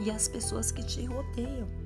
e 0.03 0.09
as 0.09 0.27
pessoas 0.27 0.71
que 0.71 0.83
te 0.83 1.05
rodeiam. 1.05 1.82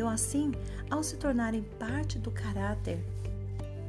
Então, 0.00 0.08
assim, 0.08 0.52
ao 0.88 1.02
se 1.02 1.18
tornarem 1.18 1.62
parte 1.78 2.18
do 2.18 2.30
caráter 2.30 3.04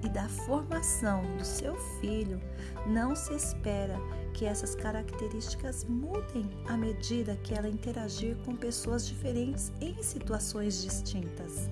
e 0.04 0.10
da 0.10 0.28
formação 0.28 1.24
do 1.38 1.45
seu 1.45 1.74
filho, 2.02 2.38
não 2.86 3.15
se 3.15 3.34
espera 3.34 3.95
que 4.34 4.43
essas 4.43 4.76
características 4.76 5.86
mudem 5.86 6.52
à 6.67 6.76
medida 6.76 7.38
que 7.38 7.54
ela 7.54 7.69
interagir 7.69 8.36
com 8.43 8.58
pessoas 8.58 9.08
diferentes 9.08 9.71
em 9.80 10.04
situações 10.04 10.82
distintas. 10.82 11.69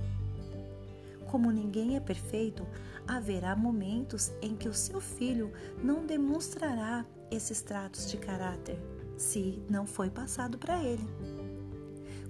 Como 1.30 1.52
ninguém 1.52 1.98
é 1.98 2.00
perfeito, 2.00 2.66
haverá 3.06 3.58
momentos 3.58 4.32
em 4.42 4.56
que 4.56 4.70
o 4.70 4.74
seu 4.74 5.02
filho 5.02 5.52
não 5.84 6.06
demonstrará 6.06 7.06
esses 7.30 7.62
tratos 7.62 8.10
de 8.10 8.16
caráter, 8.16 8.80
se 9.18 9.62
não 9.70 9.86
foi 9.86 10.10
passado 10.10 10.58
para 10.58 10.82
ele. 10.82 11.06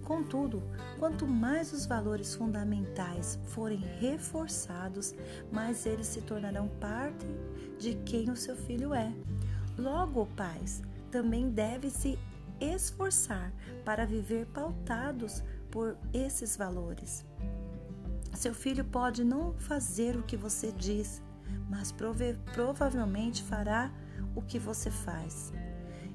Contudo, 0.09 0.63
quanto 0.97 1.27
mais 1.27 1.71
os 1.71 1.85
valores 1.85 2.33
fundamentais 2.33 3.37
forem 3.49 3.77
reforçados, 3.99 5.13
mais 5.51 5.85
eles 5.85 6.07
se 6.07 6.19
tornarão 6.19 6.67
parte 6.67 7.27
de 7.77 7.93
quem 7.93 8.31
o 8.31 8.35
seu 8.35 8.55
filho 8.55 8.91
é. 8.91 9.13
Logo, 9.77 10.25
pais 10.35 10.81
também 11.11 11.51
devem 11.51 11.91
se 11.91 12.17
esforçar 12.59 13.53
para 13.85 14.03
viver 14.07 14.47
pautados 14.47 15.43
por 15.69 15.95
esses 16.11 16.57
valores. 16.57 17.23
Seu 18.33 18.55
filho 18.55 18.83
pode 18.83 19.23
não 19.23 19.53
fazer 19.59 20.17
o 20.17 20.23
que 20.23 20.35
você 20.35 20.71
diz, 20.71 21.21
mas 21.69 21.91
prova 21.91 22.35
provavelmente 22.51 23.43
fará 23.43 23.93
o 24.35 24.41
que 24.41 24.57
você 24.57 24.89
faz. 24.89 25.53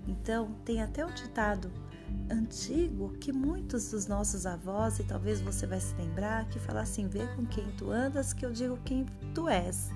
Então, 0.08 0.52
tem 0.64 0.82
até 0.82 1.06
o 1.06 1.12
ditado 1.12 1.70
antigo 2.30 3.12
que 3.20 3.32
muitos 3.32 3.90
dos 3.90 4.06
nossos 4.06 4.46
avós, 4.46 4.98
e 4.98 5.04
talvez 5.04 5.40
você 5.40 5.66
vai 5.66 5.80
se 5.80 5.94
lembrar, 5.96 6.48
que 6.48 6.58
fala 6.58 6.82
assim: 6.82 7.08
vê 7.08 7.26
com 7.36 7.44
quem 7.46 7.66
tu 7.72 7.90
andas, 7.90 8.32
que 8.32 8.44
eu 8.44 8.52
digo 8.52 8.78
quem 8.84 9.06
tu 9.34 9.48
és. 9.48 9.90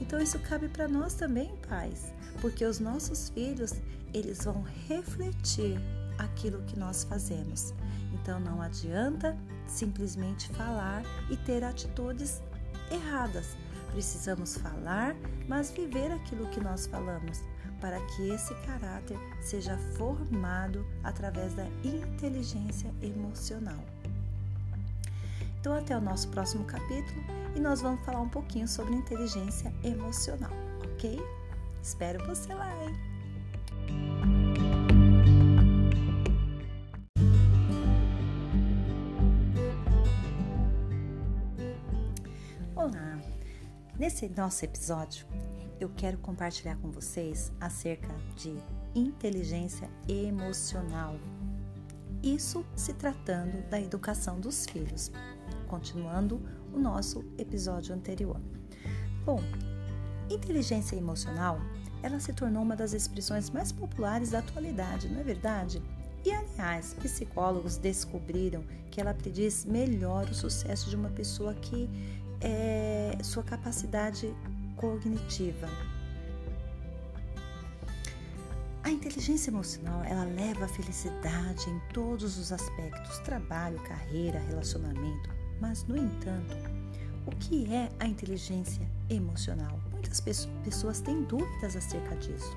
Então 0.00 0.20
isso 0.20 0.38
cabe 0.40 0.68
para 0.68 0.88
nós 0.88 1.14
também, 1.14 1.56
pais, 1.68 2.12
porque 2.40 2.64
os 2.64 2.78
nossos 2.78 3.30
filhos, 3.30 3.74
eles 4.14 4.44
vão 4.44 4.64
refletir 4.86 5.78
aquilo 6.18 6.62
que 6.62 6.78
nós 6.78 7.04
fazemos. 7.04 7.74
Então 8.12 8.40
não 8.40 8.62
adianta 8.62 9.36
simplesmente 9.66 10.48
falar 10.50 11.02
e 11.30 11.36
ter 11.36 11.64
atitudes 11.64 12.42
erradas. 12.90 13.56
Precisamos 13.92 14.56
falar, 14.56 15.14
mas 15.48 15.70
viver 15.70 16.12
aquilo 16.12 16.46
que 16.48 16.60
nós 16.60 16.86
falamos 16.86 17.42
para 17.80 18.00
que 18.06 18.30
esse 18.30 18.54
caráter 18.66 19.18
seja 19.40 19.76
formado 19.96 20.84
através 21.02 21.54
da 21.54 21.66
inteligência 21.84 22.92
emocional. 23.02 23.78
Então, 25.60 25.74
até 25.74 25.96
o 25.96 26.00
nosso 26.00 26.28
próximo 26.28 26.64
capítulo 26.64 27.20
e 27.54 27.60
nós 27.60 27.80
vamos 27.80 28.04
falar 28.04 28.20
um 28.20 28.28
pouquinho 28.28 28.68
sobre 28.68 28.94
inteligência 28.94 29.72
emocional, 29.82 30.52
ok? 30.84 31.20
Espero 31.82 32.24
você 32.26 32.54
lá, 32.54 32.70
hein? 32.84 32.94
Olá! 42.76 43.18
Nesse 43.98 44.28
nosso 44.28 44.64
episódio, 44.64 45.26
eu 45.80 45.90
quero 45.96 46.18
compartilhar 46.18 46.76
com 46.76 46.90
vocês 46.90 47.52
acerca 47.60 48.08
de 48.36 48.56
inteligência 48.94 49.88
emocional. 50.08 51.16
Isso 52.22 52.64
se 52.74 52.92
tratando 52.94 53.62
da 53.68 53.80
educação 53.80 54.40
dos 54.40 54.66
filhos. 54.66 55.12
Continuando 55.68 56.40
o 56.72 56.78
nosso 56.78 57.24
episódio 57.38 57.94
anterior. 57.94 58.40
Bom, 59.24 59.40
inteligência 60.28 60.96
emocional, 60.96 61.60
ela 62.02 62.18
se 62.18 62.32
tornou 62.32 62.62
uma 62.62 62.74
das 62.74 62.92
expressões 62.92 63.50
mais 63.50 63.70
populares 63.72 64.30
da 64.30 64.40
atualidade, 64.40 65.08
não 65.08 65.20
é 65.20 65.24
verdade? 65.24 65.82
E 66.24 66.32
aliás, 66.32 66.94
psicólogos 66.94 67.76
descobriram 67.76 68.64
que 68.90 69.00
ela 69.00 69.14
prediz 69.14 69.64
melhor 69.64 70.28
o 70.28 70.34
sucesso 70.34 70.90
de 70.90 70.96
uma 70.96 71.10
pessoa 71.10 71.54
que 71.54 71.88
é, 72.40 73.16
sua 73.22 73.42
capacidade 73.42 74.34
cognitiva. 74.78 75.68
A 78.82 78.90
inteligência 78.90 79.50
emocional, 79.50 80.02
ela 80.04 80.24
leva 80.24 80.64
a 80.64 80.68
felicidade 80.68 81.68
em 81.68 81.78
todos 81.92 82.38
os 82.38 82.52
aspectos, 82.52 83.18
trabalho, 83.18 83.78
carreira, 83.82 84.38
relacionamento. 84.38 85.28
Mas, 85.60 85.84
no 85.84 85.96
entanto, 85.96 86.56
o 87.26 87.30
que 87.32 87.72
é 87.72 87.90
a 88.00 88.06
inteligência 88.06 88.88
emocional? 89.10 89.78
Muitas 89.92 90.20
pessoas 90.64 91.00
têm 91.00 91.22
dúvidas 91.24 91.76
acerca 91.76 92.16
disso. 92.16 92.56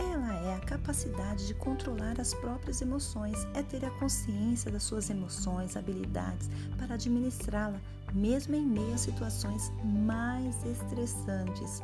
Ela 0.00 0.34
é 0.46 0.54
a 0.54 0.60
capacidade 0.60 1.46
de 1.46 1.52
controlar 1.52 2.18
as 2.18 2.32
próprias 2.32 2.80
emoções, 2.80 3.46
é 3.52 3.62
ter 3.62 3.84
a 3.84 3.90
consciência 3.90 4.70
das 4.70 4.82
suas 4.82 5.10
emoções, 5.10 5.76
habilidades 5.76 6.48
para 6.78 6.94
administrá-la, 6.94 7.78
mesmo 8.14 8.54
em 8.54 8.64
meio 8.64 8.94
a 8.94 8.98
situações 8.98 9.70
mais 9.84 10.64
estressantes. 10.64 11.82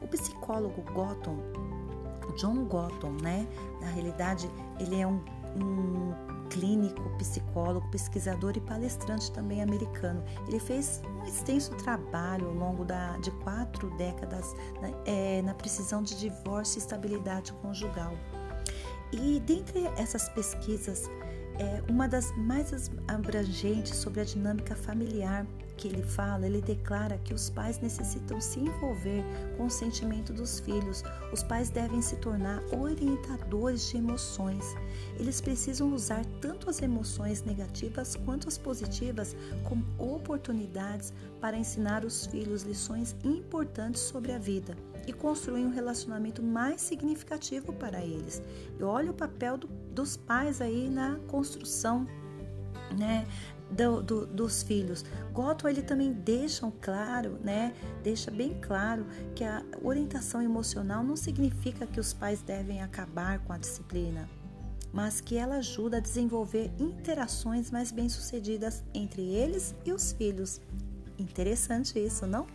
O 0.00 0.08
psicólogo 0.08 0.80
Gotham, 0.94 1.36
John 2.38 2.64
Gotham, 2.64 3.12
né? 3.22 3.46
Na 3.82 3.88
realidade, 3.88 4.48
ele 4.80 4.98
é 4.98 5.06
um, 5.06 5.22
um 5.56 6.25
clínico, 6.46 7.02
psicólogo, 7.18 7.88
pesquisador 7.90 8.56
e 8.56 8.60
palestrante 8.60 9.30
também 9.32 9.62
americano. 9.62 10.24
Ele 10.46 10.58
fez 10.58 11.02
um 11.04 11.24
extenso 11.24 11.74
trabalho 11.76 12.48
ao 12.48 12.54
longo 12.54 12.84
da, 12.84 13.16
de 13.18 13.30
quatro 13.42 13.90
décadas 13.96 14.54
né, 14.80 14.94
é, 15.04 15.42
na 15.42 15.54
precisão 15.54 16.02
de 16.02 16.18
divórcio 16.18 16.78
e 16.78 16.80
estabilidade 16.80 17.52
conjugal. 17.54 18.14
E 19.12 19.40
dentre 19.40 19.84
essas 19.96 20.28
pesquisas, 20.30 21.08
é 21.58 21.82
uma 21.90 22.06
das 22.08 22.36
mais 22.36 22.90
abrangentes 23.08 23.96
sobre 23.96 24.20
a 24.20 24.24
dinâmica 24.24 24.74
familiar 24.74 25.46
que 25.76 25.88
ele 25.88 26.02
fala, 26.02 26.46
ele 26.46 26.60
declara 26.60 27.18
que 27.18 27.34
os 27.34 27.50
pais 27.50 27.78
necessitam 27.78 28.40
se 28.40 28.60
envolver 28.60 29.24
com 29.56 29.66
o 29.66 29.70
sentimento 29.70 30.32
dos 30.32 30.58
filhos. 30.60 31.02
Os 31.32 31.42
pais 31.42 31.70
devem 31.70 32.00
se 32.00 32.16
tornar 32.16 32.62
orientadores 32.72 33.90
de 33.90 33.98
emoções. 33.98 34.64
Eles 35.18 35.40
precisam 35.40 35.92
usar 35.92 36.24
tanto 36.40 36.70
as 36.70 36.80
emoções 36.80 37.42
negativas 37.42 38.16
quanto 38.16 38.48
as 38.48 38.56
positivas 38.56 39.36
como 39.64 39.84
oportunidades 39.98 41.12
para 41.40 41.56
ensinar 41.56 42.04
os 42.04 42.26
filhos 42.26 42.62
lições 42.62 43.14
importantes 43.24 44.00
sobre 44.00 44.32
a 44.32 44.38
vida 44.38 44.76
e 45.06 45.12
construir 45.12 45.64
um 45.64 45.70
relacionamento 45.70 46.42
mais 46.42 46.80
significativo 46.80 47.72
para 47.72 48.02
eles. 48.02 48.42
E 48.78 48.82
olha 48.82 49.10
o 49.10 49.14
papel 49.14 49.56
do, 49.56 49.68
dos 49.92 50.16
pais 50.16 50.60
aí 50.60 50.90
na 50.90 51.16
construção, 51.28 52.06
né? 52.98 53.26
Do, 53.68 54.00
do, 54.00 54.26
dos 54.26 54.62
filhos. 54.62 55.04
Goto 55.32 55.68
ele 55.68 55.82
também 55.82 56.12
deixa 56.12 56.70
claro, 56.80 57.38
né? 57.42 57.74
Deixa 58.02 58.30
bem 58.30 58.56
claro 58.60 59.04
que 59.34 59.42
a 59.42 59.62
orientação 59.82 60.40
emocional 60.40 61.02
não 61.02 61.16
significa 61.16 61.84
que 61.84 61.98
os 61.98 62.12
pais 62.12 62.40
devem 62.42 62.80
acabar 62.80 63.40
com 63.40 63.52
a 63.52 63.58
disciplina, 63.58 64.28
mas 64.92 65.20
que 65.20 65.36
ela 65.36 65.56
ajuda 65.56 65.96
a 65.96 66.00
desenvolver 66.00 66.70
interações 66.78 67.70
mais 67.70 67.90
bem-sucedidas 67.90 68.84
entre 68.94 69.22
eles 69.22 69.74
e 69.84 69.92
os 69.92 70.12
filhos. 70.12 70.60
Interessante 71.18 71.98
isso, 71.98 72.26
não? 72.26 72.46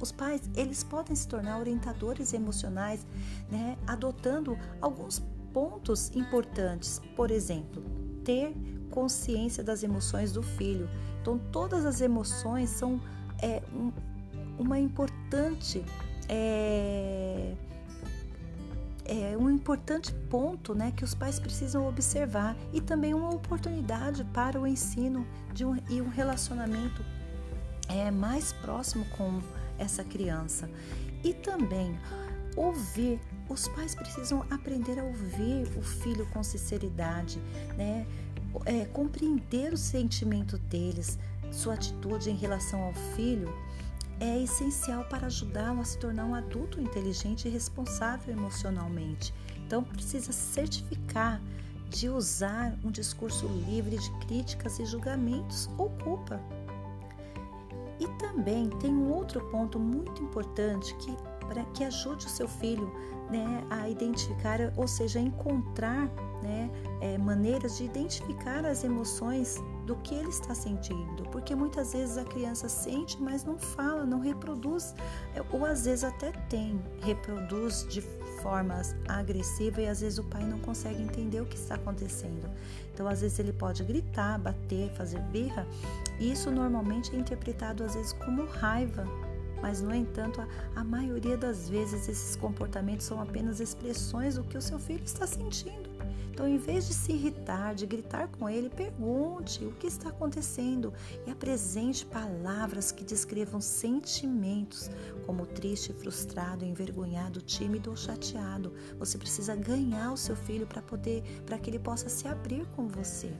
Os 0.00 0.10
pais, 0.10 0.42
eles 0.54 0.82
podem 0.82 1.14
se 1.14 1.28
tornar 1.28 1.58
orientadores 1.58 2.32
emocionais, 2.32 3.06
né, 3.50 3.78
adotando 3.86 4.58
alguns 4.80 5.22
pontos 5.52 6.14
importantes. 6.14 7.00
Por 7.14 7.30
exemplo, 7.30 7.82
ter 8.24 8.54
consciência 8.96 9.62
das 9.62 9.82
emoções 9.82 10.32
do 10.32 10.42
filho. 10.42 10.88
Então, 11.20 11.38
todas 11.52 11.84
as 11.84 12.00
emoções 12.00 12.70
são 12.70 12.98
é, 13.42 13.62
um, 13.74 13.92
uma 14.58 14.80
importante 14.80 15.84
é, 16.26 17.52
é 19.04 19.36
um 19.38 19.50
importante 19.50 20.14
ponto 20.30 20.74
né, 20.74 20.94
que 20.96 21.04
os 21.04 21.14
pais 21.14 21.38
precisam 21.38 21.86
observar 21.86 22.56
e 22.72 22.80
também 22.80 23.12
uma 23.12 23.28
oportunidade 23.28 24.24
para 24.24 24.58
o 24.58 24.66
ensino 24.66 25.26
de 25.52 25.62
um, 25.66 25.76
e 25.90 26.00
um 26.00 26.08
relacionamento 26.08 27.04
é, 27.88 28.10
mais 28.10 28.54
próximo 28.54 29.04
com 29.16 29.42
essa 29.78 30.02
criança. 30.02 30.70
E 31.22 31.34
também 31.34 31.98
ouvir. 32.56 33.20
Os 33.48 33.68
pais 33.68 33.94
precisam 33.94 34.44
aprender 34.50 34.98
a 34.98 35.04
ouvir 35.04 35.68
o 35.76 35.82
filho 35.82 36.26
com 36.32 36.42
sinceridade, 36.42 37.38
né? 37.76 38.04
É, 38.64 38.84
compreender 38.86 39.72
o 39.72 39.76
sentimento 39.76 40.58
deles, 40.58 41.18
sua 41.50 41.74
atitude 41.74 42.30
em 42.30 42.36
relação 42.36 42.82
ao 42.82 42.94
filho 43.14 43.52
é 44.18 44.42
essencial 44.42 45.04
para 45.04 45.26
ajudá-lo 45.26 45.80
a 45.80 45.84
se 45.84 45.98
tornar 45.98 46.24
um 46.24 46.34
adulto 46.34 46.80
inteligente 46.80 47.46
e 47.48 47.50
responsável 47.50 48.34
emocionalmente. 48.34 49.34
Então, 49.66 49.82
precisa 49.82 50.32
certificar 50.32 51.40
de 51.90 52.08
usar 52.08 52.76
um 52.82 52.90
discurso 52.90 53.46
livre 53.68 53.98
de 53.98 54.10
críticas 54.26 54.78
e 54.78 54.86
julgamentos 54.86 55.68
ou 55.78 55.90
culpa. 55.90 56.40
E 58.00 58.06
também 58.18 58.68
tem 58.80 58.92
um 58.92 59.12
outro 59.12 59.40
ponto 59.50 59.78
muito 59.78 60.22
importante 60.22 60.94
que 60.96 61.14
para 61.46 61.64
que 61.66 61.84
ajude 61.84 62.26
o 62.26 62.30
seu 62.30 62.48
filho 62.48 62.90
né, 63.30 63.64
a 63.70 63.88
identificar, 63.88 64.58
ou 64.76 64.86
seja, 64.86 65.18
encontrar 65.18 66.08
né, 66.42 66.70
é, 67.00 67.18
maneiras 67.18 67.78
de 67.78 67.84
identificar 67.84 68.64
as 68.64 68.84
emoções 68.84 69.56
do 69.84 69.94
que 69.96 70.14
ele 70.14 70.28
está 70.28 70.54
sentindo, 70.54 71.22
porque 71.30 71.54
muitas 71.54 71.92
vezes 71.92 72.18
a 72.18 72.24
criança 72.24 72.68
sente, 72.68 73.20
mas 73.22 73.44
não 73.44 73.56
fala, 73.56 74.04
não 74.04 74.20
reproduz, 74.20 74.94
é, 75.34 75.42
ou 75.52 75.64
às 75.64 75.84
vezes 75.84 76.04
até 76.04 76.32
tem, 76.48 76.80
reproduz 77.00 77.86
de 77.88 78.00
formas 78.42 78.94
agressiva 79.08 79.80
e 79.80 79.88
às 79.88 80.00
vezes 80.00 80.18
o 80.18 80.24
pai 80.24 80.44
não 80.44 80.58
consegue 80.58 81.02
entender 81.02 81.40
o 81.40 81.46
que 81.46 81.56
está 81.56 81.76
acontecendo. 81.76 82.50
Então, 82.92 83.06
às 83.08 83.20
vezes 83.20 83.38
ele 83.38 83.52
pode 83.52 83.84
gritar, 83.84 84.38
bater, 84.38 84.90
fazer 84.92 85.20
birra, 85.24 85.66
e 86.18 86.32
isso 86.32 86.50
normalmente 86.50 87.14
é 87.14 87.18
interpretado 87.18 87.84
às 87.84 87.94
vezes 87.94 88.12
como 88.12 88.46
raiva, 88.46 89.04
mas, 89.66 89.82
no 89.82 89.92
entanto, 89.92 90.40
a, 90.40 90.80
a 90.80 90.84
maioria 90.84 91.36
das 91.36 91.68
vezes 91.68 92.08
esses 92.08 92.36
comportamentos 92.36 93.04
são 93.04 93.20
apenas 93.20 93.58
expressões 93.58 94.36
do 94.36 94.44
que 94.44 94.56
o 94.56 94.62
seu 94.62 94.78
filho 94.78 95.02
está 95.02 95.26
sentindo. 95.26 95.90
Então, 96.30 96.46
em 96.46 96.56
vez 96.56 96.86
de 96.86 96.94
se 96.94 97.10
irritar, 97.10 97.74
de 97.74 97.84
gritar 97.84 98.28
com 98.28 98.48
ele, 98.48 98.70
pergunte 98.70 99.64
o 99.64 99.72
que 99.72 99.88
está 99.88 100.10
acontecendo 100.10 100.94
e 101.26 101.32
apresente 101.32 102.06
palavras 102.06 102.92
que 102.92 103.02
descrevam 103.02 103.60
sentimentos, 103.60 104.88
como 105.26 105.44
triste, 105.44 105.92
frustrado, 105.92 106.64
envergonhado, 106.64 107.42
tímido 107.42 107.90
ou 107.90 107.96
chateado. 107.96 108.72
Você 109.00 109.18
precisa 109.18 109.56
ganhar 109.56 110.12
o 110.12 110.16
seu 110.16 110.36
filho 110.36 110.68
para 110.68 110.80
poder, 110.80 111.24
para 111.44 111.58
que 111.58 111.70
ele 111.70 111.80
possa 111.80 112.08
se 112.08 112.28
abrir 112.28 112.64
com 112.76 112.86
você. 112.86 113.32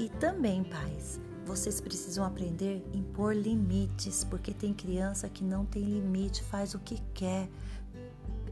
E 0.00 0.08
também, 0.08 0.64
pais, 0.64 1.20
vocês 1.44 1.78
precisam 1.78 2.24
aprender 2.24 2.82
a 2.90 2.96
impor 2.96 3.36
limites, 3.36 4.24
porque 4.24 4.54
tem 4.54 4.72
criança 4.72 5.28
que 5.28 5.44
não 5.44 5.66
tem 5.66 5.84
limite, 5.84 6.42
faz 6.42 6.72
o 6.72 6.78
que 6.78 6.98
quer, 7.12 7.50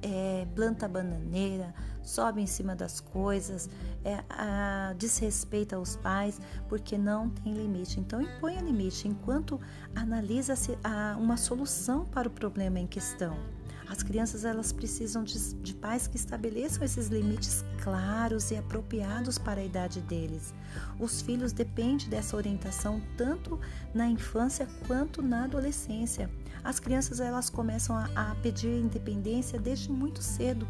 é, 0.02 0.46
planta 0.54 0.86
bananeira, 0.86 1.74
sobe 2.02 2.42
em 2.42 2.46
cima 2.46 2.76
das 2.76 3.00
coisas, 3.00 3.70
é, 4.04 4.22
a, 4.28 4.94
desrespeita 4.98 5.78
os 5.78 5.96
pais, 5.96 6.38
porque 6.68 6.98
não 6.98 7.30
tem 7.30 7.54
limite. 7.54 7.98
Então, 7.98 8.20
imponha 8.20 8.60
limite 8.60 9.08
enquanto 9.08 9.58
analisa-se 9.94 10.76
uma 11.18 11.38
solução 11.38 12.04
para 12.04 12.28
o 12.28 12.30
problema 12.30 12.78
em 12.78 12.86
questão. 12.86 13.57
As 13.88 14.02
crianças 14.02 14.44
elas 14.44 14.70
precisam 14.70 15.24
de, 15.24 15.54
de 15.54 15.74
pais 15.74 16.06
que 16.06 16.16
estabeleçam 16.16 16.84
esses 16.84 17.08
limites 17.08 17.64
claros 17.82 18.50
e 18.50 18.56
apropriados 18.56 19.38
para 19.38 19.60
a 19.60 19.64
idade 19.64 20.00
deles. 20.02 20.52
Os 20.98 21.22
filhos 21.22 21.52
dependem 21.52 22.08
dessa 22.08 22.36
orientação 22.36 23.00
tanto 23.16 23.58
na 23.94 24.06
infância 24.06 24.68
quanto 24.86 25.22
na 25.22 25.44
adolescência. 25.44 26.30
As 26.62 26.78
crianças 26.78 27.18
elas 27.18 27.48
começam 27.48 27.96
a, 27.96 28.10
a 28.14 28.34
pedir 28.36 28.68
independência 28.68 29.58
desde 29.58 29.90
muito 29.90 30.22
cedo, 30.22 30.68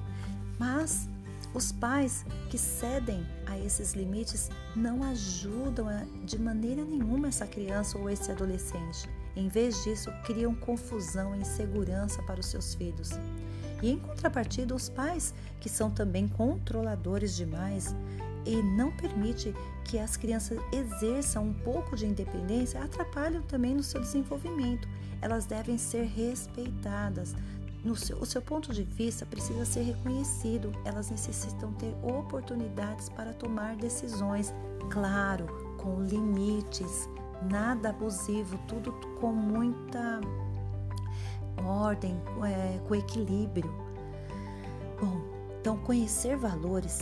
mas 0.59 1.09
os 1.55 1.73
pais 1.73 2.25
que 2.51 2.59
cedem 2.59 3.27
a 3.47 3.59
esses 3.59 3.95
limites 3.95 4.51
não 4.77 5.03
ajudam 5.03 5.89
a, 5.89 6.05
de 6.25 6.39
maneira 6.39 6.85
nenhuma 6.85 7.29
essa 7.29 7.47
criança 7.47 7.99
ou 7.99 8.09
esse 8.09 8.31
adolescente. 8.31 9.09
Em 9.37 9.49
vez 9.49 9.83
disso, 9.85 10.11
criam 10.25 10.55
confusão 10.55 11.35
e 11.35 11.41
insegurança 11.41 12.23
para 12.23 12.41
os 12.41 12.47
seus 12.47 12.75
filhos. 12.75 13.11
E 13.83 13.91
em 13.91 13.99
contrapartida, 13.99 14.75
os 14.75 14.89
pais, 14.89 15.33
que 15.61 15.69
são 15.69 15.91
também 15.91 16.27
controladores 16.27 17.37
demais 17.37 17.95
e 18.45 18.63
não 18.63 18.91
permite 18.91 19.55
que 19.85 19.99
as 19.99 20.17
crianças 20.17 20.59
exerçam 20.73 21.45
um 21.45 21.53
pouco 21.53 21.97
de 21.97 22.07
independência, 22.07 22.83
atrapalham 22.83 23.43
também 23.43 23.75
no 23.75 23.83
seu 23.83 24.01
desenvolvimento. 24.01 24.89
Elas 25.21 25.47
devem 25.47 25.79
ser 25.79 26.05
respeitadas. 26.05 27.35
Seu, 27.97 28.19
o 28.19 28.27
seu 28.27 28.43
ponto 28.43 28.73
de 28.73 28.83
vista 28.83 29.25
precisa 29.25 29.65
ser 29.65 29.83
reconhecido. 29.83 30.73
Elas 30.85 31.11
necessitam 31.11 31.73
ter 31.75 31.95
oportunidades 32.03 33.09
para 33.09 33.33
tomar 33.33 33.77
decisões, 33.77 34.53
claro, 34.91 35.47
com 35.79 36.03
limites 36.03 37.09
nada 37.43 37.91
abusivo, 37.91 38.59
tudo 38.67 38.93
com 39.21 39.33
muita 39.33 40.21
ordem, 41.65 42.21
é, 42.45 42.79
com 42.87 42.95
equilíbrio. 42.95 43.71
Bom, 45.01 45.21
então 45.61 45.77
conhecer 45.79 46.37
valores, 46.37 46.99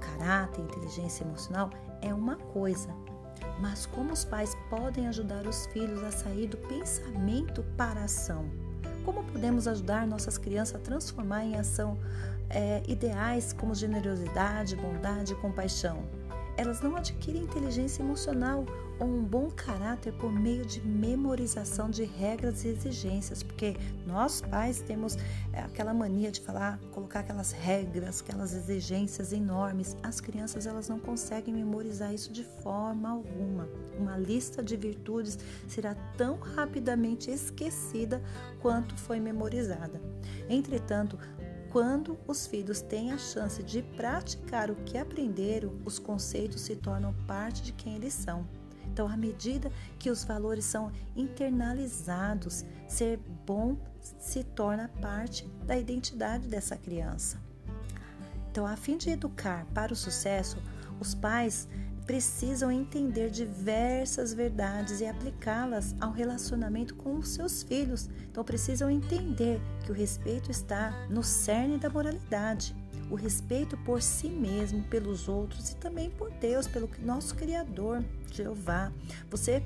caráter, 0.00 0.62
inteligência 0.62 1.24
emocional 1.24 1.70
é 2.00 2.12
uma 2.12 2.36
coisa, 2.36 2.88
mas 3.60 3.86
como 3.86 4.12
os 4.12 4.24
pais 4.24 4.56
podem 4.68 5.06
ajudar 5.08 5.46
os 5.46 5.66
filhos 5.66 6.02
a 6.02 6.10
sair 6.10 6.48
do 6.48 6.56
pensamento 6.56 7.62
para 7.76 8.00
a 8.00 8.04
ação? 8.04 8.44
Como 9.04 9.24
podemos 9.24 9.66
ajudar 9.66 10.06
nossas 10.06 10.38
crianças 10.38 10.76
a 10.76 10.78
transformar 10.78 11.44
em 11.44 11.56
ação 11.56 11.98
é, 12.48 12.82
ideais 12.86 13.52
como 13.52 13.74
generosidade, 13.74 14.76
bondade 14.76 15.32
e 15.32 15.36
compaixão? 15.36 16.04
Elas 16.56 16.80
não 16.80 16.96
adquirem 16.96 17.42
inteligência 17.42 18.02
emocional 18.02 18.64
um 19.02 19.22
bom 19.22 19.50
caráter 19.50 20.12
por 20.14 20.32
meio 20.32 20.64
de 20.64 20.80
memorização 20.80 21.90
de 21.90 22.04
regras 22.04 22.64
e 22.64 22.68
exigências, 22.68 23.42
porque 23.42 23.76
nós 24.06 24.40
pais 24.40 24.80
temos 24.80 25.16
é, 25.52 25.60
aquela 25.60 25.92
mania 25.92 26.30
de 26.30 26.40
falar, 26.40 26.78
colocar 26.92 27.20
aquelas 27.20 27.52
regras, 27.52 28.20
aquelas 28.20 28.54
exigências 28.54 29.32
enormes. 29.32 29.96
As 30.02 30.20
crianças 30.20 30.66
elas 30.66 30.88
não 30.88 30.98
conseguem 30.98 31.54
memorizar 31.54 32.14
isso 32.14 32.32
de 32.32 32.44
forma 32.44 33.10
alguma. 33.10 33.68
Uma 33.98 34.16
lista 34.16 34.62
de 34.62 34.76
virtudes 34.76 35.38
será 35.68 35.94
tão 36.16 36.36
rapidamente 36.36 37.30
esquecida 37.30 38.22
quanto 38.60 38.96
foi 38.96 39.18
memorizada. 39.18 40.00
Entretanto, 40.48 41.18
quando 41.70 42.18
os 42.26 42.46
filhos 42.46 42.82
têm 42.82 43.12
a 43.12 43.18
chance 43.18 43.62
de 43.62 43.82
praticar 43.82 44.70
o 44.70 44.76
que 44.76 44.98
aprenderam, 44.98 45.72
os 45.86 45.98
conceitos 45.98 46.60
se 46.60 46.76
tornam 46.76 47.14
parte 47.26 47.62
de 47.62 47.72
quem 47.72 47.96
eles 47.96 48.12
são. 48.12 48.46
Então, 48.92 49.08
à 49.08 49.16
medida 49.16 49.72
que 49.98 50.10
os 50.10 50.22
valores 50.22 50.66
são 50.66 50.92
internalizados, 51.16 52.64
ser 52.86 53.18
bom 53.46 53.78
se 54.18 54.44
torna 54.44 54.90
parte 55.00 55.48
da 55.64 55.78
identidade 55.78 56.46
dessa 56.46 56.76
criança. 56.76 57.40
Então, 58.50 58.66
a 58.66 58.76
fim 58.76 58.98
de 58.98 59.08
educar 59.08 59.64
para 59.72 59.94
o 59.94 59.96
sucesso, 59.96 60.62
os 61.00 61.14
pais 61.14 61.66
precisam 62.06 62.70
entender 62.70 63.30
diversas 63.30 64.34
verdades 64.34 65.00
e 65.00 65.06
aplicá-las 65.06 65.94
ao 65.98 66.12
relacionamento 66.12 66.94
com 66.94 67.14
os 67.14 67.30
seus 67.30 67.62
filhos. 67.62 68.10
Então, 68.30 68.44
precisam 68.44 68.90
entender 68.90 69.58
que 69.84 69.90
o 69.90 69.94
respeito 69.94 70.50
está 70.50 70.90
no 71.08 71.22
cerne 71.22 71.78
da 71.78 71.88
moralidade. 71.88 72.76
O 73.12 73.14
respeito 73.14 73.76
por 73.76 74.00
si 74.00 74.28
mesmo, 74.28 74.82
pelos 74.84 75.28
outros 75.28 75.68
e 75.70 75.76
também 75.76 76.10
por 76.10 76.30
Deus, 76.30 76.66
pelo 76.66 76.88
nosso 77.00 77.34
Criador, 77.34 78.02
Jeová. 78.32 78.90
Você 79.30 79.62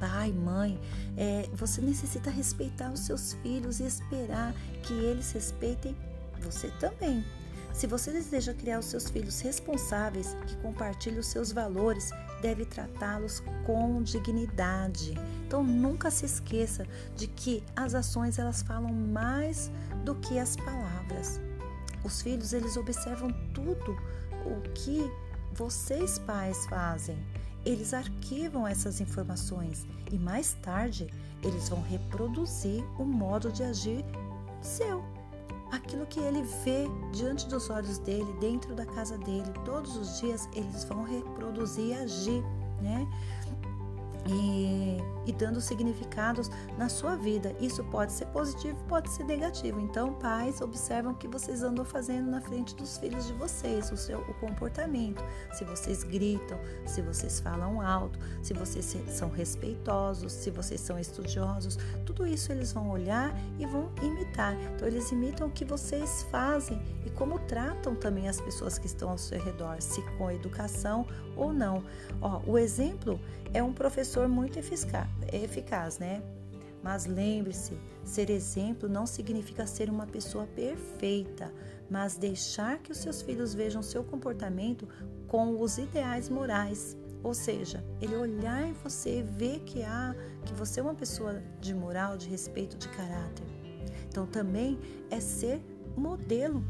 pai, 0.00 0.32
mãe, 0.32 0.78
é, 1.16 1.48
você 1.54 1.80
necessita 1.80 2.28
respeitar 2.28 2.90
os 2.92 3.00
seus 3.00 3.34
filhos 3.34 3.78
e 3.78 3.84
esperar 3.84 4.52
que 4.82 4.92
eles 4.92 5.30
respeitem 5.30 5.96
você 6.40 6.68
também. 6.80 7.24
Se 7.72 7.86
você 7.86 8.10
deseja 8.10 8.52
criar 8.52 8.80
os 8.80 8.86
seus 8.86 9.08
filhos 9.08 9.40
responsáveis, 9.40 10.36
que 10.48 10.56
compartilhem 10.56 11.20
os 11.20 11.28
seus 11.28 11.52
valores, 11.52 12.10
deve 12.42 12.64
tratá-los 12.64 13.44
com 13.64 14.02
dignidade. 14.02 15.14
Então 15.46 15.62
nunca 15.62 16.10
se 16.10 16.26
esqueça 16.26 16.84
de 17.14 17.28
que 17.28 17.62
as 17.76 17.94
ações 17.94 18.40
elas 18.40 18.60
falam 18.60 18.92
mais 18.92 19.70
do 20.04 20.16
que 20.16 20.36
as 20.36 20.56
palavras. 20.56 21.45
Os 22.06 22.22
filhos 22.22 22.52
eles 22.52 22.76
observam 22.76 23.32
tudo 23.52 23.98
o 24.44 24.60
que 24.72 25.10
vocês 25.52 26.20
pais 26.20 26.64
fazem. 26.66 27.18
Eles 27.64 27.92
arquivam 27.92 28.64
essas 28.64 29.00
informações 29.00 29.84
e 30.12 30.16
mais 30.16 30.54
tarde 30.62 31.08
eles 31.42 31.68
vão 31.68 31.82
reproduzir 31.82 32.84
o 32.96 33.04
modo 33.04 33.50
de 33.50 33.64
agir 33.64 34.04
seu 34.62 35.04
aquilo 35.72 36.06
que 36.06 36.20
ele 36.20 36.42
vê 36.64 36.86
diante 37.12 37.48
dos 37.48 37.68
olhos 37.70 37.98
dele, 37.98 38.32
dentro 38.40 38.74
da 38.74 38.86
casa 38.86 39.18
dele, 39.18 39.50
todos 39.64 39.96
os 39.96 40.20
dias 40.20 40.48
eles 40.54 40.84
vão 40.84 41.02
reproduzir 41.02 41.86
e 41.86 41.94
agir, 41.94 42.42
né? 42.80 43.06
E, 44.28 44.98
e, 45.26 45.32
dando 45.32 45.60
significados 45.60 46.50
na 46.76 46.88
sua 46.88 47.16
vida. 47.16 47.54
Isso 47.60 47.82
pode 47.84 48.12
ser 48.12 48.26
positivo, 48.26 48.76
pode 48.88 49.10
ser 49.10 49.24
negativo. 49.24 49.80
Então, 49.80 50.14
pais, 50.14 50.60
observam 50.60 51.12
o 51.12 51.16
que 51.16 51.28
vocês 51.28 51.62
andam 51.62 51.84
fazendo 51.84 52.30
na 52.30 52.40
frente 52.40 52.74
dos 52.74 52.98
filhos 52.98 53.26
de 53.26 53.32
vocês, 53.34 53.90
o 53.90 53.96
seu 53.96 54.20
o 54.20 54.34
comportamento. 54.34 55.22
Se 55.52 55.64
vocês 55.64 56.02
gritam, 56.02 56.58
se 56.84 57.02
vocês 57.02 57.40
falam 57.40 57.80
alto, 57.80 58.18
se 58.42 58.52
vocês 58.54 58.96
são 59.08 59.30
respeitosos, 59.30 60.32
se 60.32 60.50
vocês 60.50 60.80
são 60.80 60.98
estudiosos, 60.98 61.78
tudo 62.04 62.26
isso 62.26 62.50
eles 62.50 62.72
vão 62.72 62.90
olhar 62.90 63.34
e 63.58 63.66
vão 63.66 63.90
imitar. 64.02 64.54
Então, 64.74 64.88
eles 64.88 65.10
imitam 65.12 65.48
o 65.48 65.50
que 65.50 65.64
vocês 65.64 66.26
fazem 66.30 66.80
e 67.04 67.10
como 67.10 67.38
tratam 67.40 67.94
também 67.94 68.28
as 68.28 68.40
pessoas 68.40 68.78
que 68.78 68.86
estão 68.86 69.10
ao 69.10 69.18
seu 69.18 69.42
redor, 69.42 69.80
se 69.80 70.02
com 70.16 70.30
educação 70.30 71.06
ou 71.36 71.52
não. 71.52 71.82
Ó, 72.20 72.40
o 72.46 72.58
exemplo 72.58 73.20
é 73.52 73.62
um 73.62 73.72
professor 73.72 74.28
muito 74.28 74.58
eficaz, 74.58 75.98
né? 75.98 76.22
Mas 76.82 77.06
lembre-se, 77.06 77.76
ser 78.04 78.30
exemplo 78.30 78.88
não 78.88 79.06
significa 79.06 79.66
ser 79.66 79.90
uma 79.90 80.06
pessoa 80.06 80.46
perfeita, 80.46 81.52
mas 81.90 82.16
deixar 82.16 82.78
que 82.78 82.92
os 82.92 82.98
seus 82.98 83.22
filhos 83.22 83.54
vejam 83.54 83.82
seu 83.82 84.04
comportamento 84.04 84.86
com 85.26 85.60
os 85.60 85.78
ideais 85.78 86.28
morais. 86.28 86.96
Ou 87.22 87.34
seja, 87.34 87.84
ele 88.00 88.14
olhar 88.14 88.68
em 88.68 88.72
você 88.72 89.18
e 89.18 89.22
ver 89.22 89.60
que 89.60 89.82
há 89.82 90.14
que 90.44 90.54
você 90.54 90.78
é 90.78 90.82
uma 90.82 90.94
pessoa 90.94 91.42
de 91.60 91.74
moral, 91.74 92.16
de 92.16 92.28
respeito, 92.28 92.76
de 92.76 92.88
caráter. 92.88 93.44
Então 94.08 94.26
também 94.26 94.78
é 95.10 95.18
ser 95.18 95.60
modelo 95.96 96.62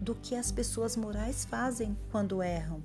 do 0.00 0.14
que 0.14 0.34
as 0.34 0.52
pessoas 0.52 0.96
morais 0.96 1.46
fazem 1.46 1.96
quando 2.12 2.42
erram 2.42 2.82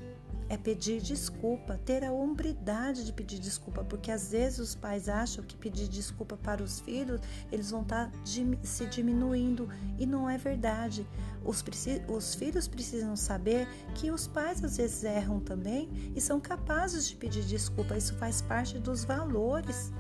é 0.52 0.58
pedir 0.58 1.02
desculpa, 1.02 1.80
ter 1.86 2.04
a 2.04 2.12
hombridade 2.12 3.06
de 3.06 3.14
pedir 3.14 3.40
desculpa, 3.40 3.86
porque 3.86 4.12
às 4.12 4.32
vezes 4.32 4.60
os 4.60 4.76
pais 4.76 5.08
acham 5.08 5.46
que 5.46 5.56
pedir 5.56 5.88
desculpa 5.88 6.36
para 6.36 6.62
os 6.62 6.82
filhos, 6.82 7.22
eles 7.50 7.72
vão 7.72 7.84
estar 7.84 8.12
tá 8.12 8.18
se 8.62 8.86
diminuindo 8.88 9.70
e 9.98 10.06
não 10.06 10.30
é 10.30 10.38
verdade. 10.38 11.08
Os, 11.46 11.64
os 12.10 12.36
filhos 12.36 12.68
precisam 12.68 13.16
saber 13.16 13.66
que 13.96 14.12
os 14.12 14.28
pais 14.28 14.62
às 14.62 14.76
vezes 14.76 15.06
erram 15.06 15.40
também 15.40 16.12
e 16.14 16.20
são 16.20 16.38
capazes 16.38 17.08
de 17.08 17.16
pedir 17.16 17.46
desculpa, 17.46 17.96
isso 17.96 18.14
faz 18.16 18.42
parte 18.42 18.78
dos 18.78 19.06
valores. 19.06 19.94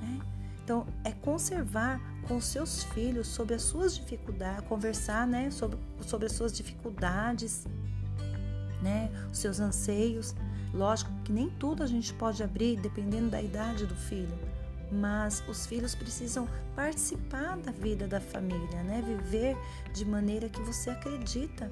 Né? 0.00 0.20
Então, 0.62 0.86
é 1.02 1.10
conservar 1.10 2.00
com 2.28 2.40
seus 2.40 2.84
filhos 2.84 3.26
sobre 3.26 3.56
as 3.56 3.62
suas 3.62 3.96
dificuldades, 3.96 4.68
conversar 4.68 5.26
né, 5.26 5.50
sobre, 5.50 5.80
sobre 6.02 6.26
as 6.26 6.32
suas 6.32 6.52
dificuldades, 6.52 7.66
né, 8.82 9.10
os 9.32 9.38
seus 9.38 9.60
anseios. 9.60 10.34
Lógico 10.72 11.10
que 11.24 11.32
nem 11.32 11.48
tudo 11.50 11.82
a 11.82 11.86
gente 11.86 12.12
pode 12.14 12.42
abrir 12.42 12.78
dependendo 12.78 13.30
da 13.30 13.40
idade 13.40 13.86
do 13.86 13.94
filho, 13.94 14.38
mas 14.90 15.42
os 15.48 15.66
filhos 15.66 15.94
precisam 15.94 16.48
participar 16.74 17.56
da 17.56 17.72
vida 17.72 18.06
da 18.06 18.20
família, 18.20 18.82
né? 18.82 19.02
Viver 19.02 19.56
de 19.92 20.04
maneira 20.04 20.48
que 20.48 20.60
você 20.60 20.90
acredita. 20.90 21.70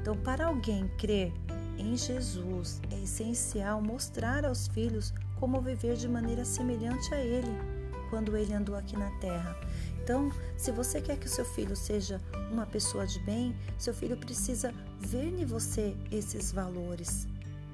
Então, 0.00 0.16
para 0.16 0.46
alguém 0.46 0.88
crer 0.98 1.32
em 1.78 1.96
Jesus, 1.96 2.80
é 2.90 2.98
essencial 3.00 3.82
mostrar 3.82 4.44
aos 4.44 4.68
filhos 4.68 5.12
como 5.38 5.60
viver 5.60 5.96
de 5.96 6.08
maneira 6.08 6.44
semelhante 6.44 7.12
a 7.14 7.18
ele 7.18 7.82
quando 8.12 8.36
ele 8.36 8.52
andou 8.52 8.76
aqui 8.76 8.96
na 8.96 9.10
terra. 9.20 9.56
Então, 10.02 10.30
se 10.56 10.70
você 10.70 11.00
quer 11.00 11.16
que 11.16 11.26
o 11.26 11.30
seu 11.30 11.44
filho 11.44 11.74
seja 11.74 12.20
uma 12.50 12.66
pessoa 12.66 13.06
de 13.06 13.18
bem, 13.20 13.56
seu 13.78 13.94
filho 13.94 14.16
precisa 14.18 14.74
em 15.14 15.44
você 15.44 15.94
esses 16.10 16.52
valores, 16.52 17.26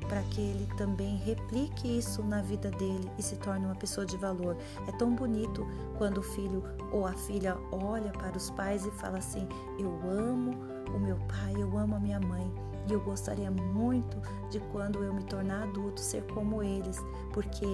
para 0.08 0.22
que 0.24 0.40
ele 0.40 0.66
também 0.76 1.16
replique 1.18 1.98
isso 1.98 2.22
na 2.22 2.40
vida 2.40 2.70
dele 2.70 3.10
e 3.18 3.22
se 3.22 3.36
torne 3.36 3.66
uma 3.66 3.74
pessoa 3.74 4.06
de 4.06 4.16
valor. 4.16 4.56
É 4.88 4.92
tão 4.92 5.14
bonito 5.14 5.66
quando 5.96 6.18
o 6.18 6.22
filho 6.22 6.64
ou 6.90 7.06
a 7.06 7.12
filha 7.12 7.56
olha 7.70 8.10
para 8.12 8.36
os 8.36 8.50
pais 8.50 8.84
e 8.86 8.90
fala 8.92 9.18
assim: 9.18 9.46
Eu 9.78 9.90
amo 10.10 10.52
o 10.94 10.98
meu 10.98 11.16
pai, 11.28 11.54
eu 11.56 11.76
amo 11.76 11.96
a 11.96 12.00
minha 12.00 12.18
mãe. 12.18 12.50
E 12.88 12.92
eu 12.92 13.00
gostaria 13.00 13.50
muito 13.50 14.16
de 14.50 14.58
quando 14.72 15.04
eu 15.04 15.12
me 15.12 15.22
tornar 15.24 15.64
adulto 15.64 16.00
ser 16.00 16.22
como 16.32 16.62
eles, 16.62 16.98
porque 17.34 17.66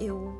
eu 0.00 0.34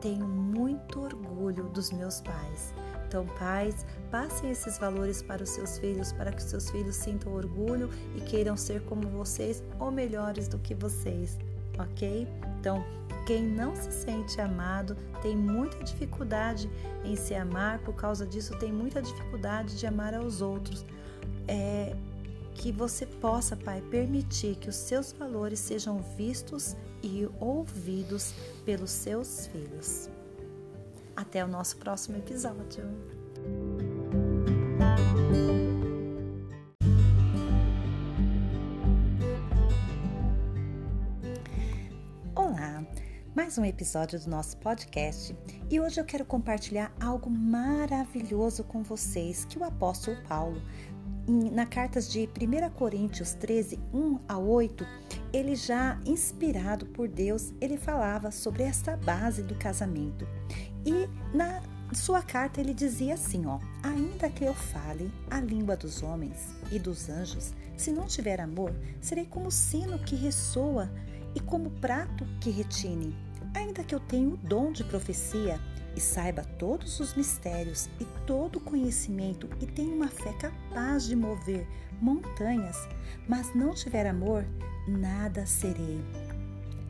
tenho 0.00 0.26
muito 0.26 1.00
orgulho 1.00 1.64
dos 1.64 1.90
meus 1.90 2.20
pais. 2.20 2.72
Então, 3.12 3.26
pais, 3.38 3.84
passem 4.10 4.50
esses 4.50 4.78
valores 4.78 5.20
para 5.20 5.42
os 5.42 5.50
seus 5.50 5.76
filhos, 5.76 6.14
para 6.14 6.32
que 6.32 6.42
seus 6.42 6.70
filhos 6.70 6.96
sintam 6.96 7.34
orgulho 7.34 7.90
e 8.16 8.22
queiram 8.22 8.56
ser 8.56 8.80
como 8.84 9.06
vocês 9.06 9.62
ou 9.78 9.90
melhores 9.90 10.48
do 10.48 10.58
que 10.58 10.74
vocês, 10.74 11.36
ok? 11.78 12.26
Então, 12.58 12.82
quem 13.26 13.42
não 13.42 13.76
se 13.76 13.92
sente 13.92 14.40
amado 14.40 14.96
tem 15.20 15.36
muita 15.36 15.84
dificuldade 15.84 16.70
em 17.04 17.14
se 17.14 17.34
amar, 17.34 17.80
por 17.80 17.94
causa 17.94 18.26
disso, 18.26 18.58
tem 18.58 18.72
muita 18.72 19.02
dificuldade 19.02 19.78
de 19.78 19.86
amar 19.86 20.14
aos 20.14 20.40
outros. 20.40 20.82
É, 21.46 21.94
que 22.54 22.72
você 22.72 23.04
possa, 23.04 23.54
Pai, 23.54 23.82
permitir 23.90 24.56
que 24.56 24.70
os 24.70 24.76
seus 24.76 25.12
valores 25.12 25.58
sejam 25.58 25.98
vistos 26.16 26.74
e 27.02 27.28
ouvidos 27.38 28.32
pelos 28.64 28.90
seus 28.90 29.48
filhos. 29.48 30.08
Até 31.14 31.44
o 31.44 31.48
nosso 31.48 31.76
próximo 31.76 32.16
episódio. 32.16 32.84
Olá, 42.34 42.84
mais 43.34 43.58
um 43.58 43.64
episódio 43.64 44.18
do 44.20 44.30
nosso 44.30 44.56
podcast 44.56 45.36
e 45.70 45.78
hoje 45.78 46.00
eu 46.00 46.04
quero 46.04 46.24
compartilhar 46.24 46.94
algo 47.00 47.28
maravilhoso 47.28 48.64
com 48.64 48.82
vocês 48.82 49.44
que 49.44 49.58
o 49.58 49.64
apóstolo 49.64 50.16
Paulo 50.26 50.60
na 51.26 51.66
cartas 51.66 52.10
de 52.10 52.28
1 52.28 52.70
Coríntios 52.70 53.34
13, 53.34 53.78
1 53.92 54.18
a 54.28 54.38
8, 54.38 54.84
ele 55.32 55.54
já 55.54 55.98
inspirado 56.04 56.86
por 56.86 57.08
Deus, 57.08 57.52
ele 57.60 57.76
falava 57.76 58.30
sobre 58.30 58.64
esta 58.64 58.96
base 58.96 59.42
do 59.42 59.54
casamento. 59.54 60.26
E 60.84 61.08
na 61.36 61.62
sua 61.92 62.22
carta 62.22 62.60
ele 62.60 62.74
dizia 62.74 63.14
assim, 63.14 63.46
ó: 63.46 63.58
Ainda 63.82 64.30
que 64.30 64.44
eu 64.44 64.54
fale 64.54 65.12
a 65.30 65.40
língua 65.40 65.76
dos 65.76 66.02
homens 66.02 66.54
e 66.70 66.78
dos 66.78 67.08
anjos, 67.08 67.52
se 67.76 67.92
não 67.92 68.06
tiver 68.06 68.40
amor, 68.40 68.74
serei 69.00 69.26
como 69.26 69.50
sino 69.50 69.98
que 69.98 70.16
ressoa 70.16 70.90
e 71.34 71.40
como 71.40 71.70
prato 71.70 72.26
que 72.40 72.50
retine. 72.50 73.16
Ainda 73.54 73.84
que 73.84 73.94
eu 73.94 74.00
tenha 74.00 74.28
o 74.28 74.36
dom 74.36 74.72
de 74.72 74.82
profecia 74.84 75.60
e 75.94 76.00
saiba 76.00 76.42
todos 76.58 77.00
os 77.00 77.14
mistérios 77.14 77.88
e 78.00 78.04
todo 78.26 78.56
o 78.56 78.60
conhecimento 78.60 79.48
e 79.60 79.66
tenha 79.66 79.94
uma 79.94 80.08
fé 80.08 80.32
capaz 80.34 81.04
de 81.04 81.14
mover 81.14 81.66
montanhas, 82.00 82.76
mas 83.28 83.54
não 83.54 83.74
tiver 83.74 84.06
amor, 84.06 84.44
nada 84.88 85.44
serei. 85.46 86.00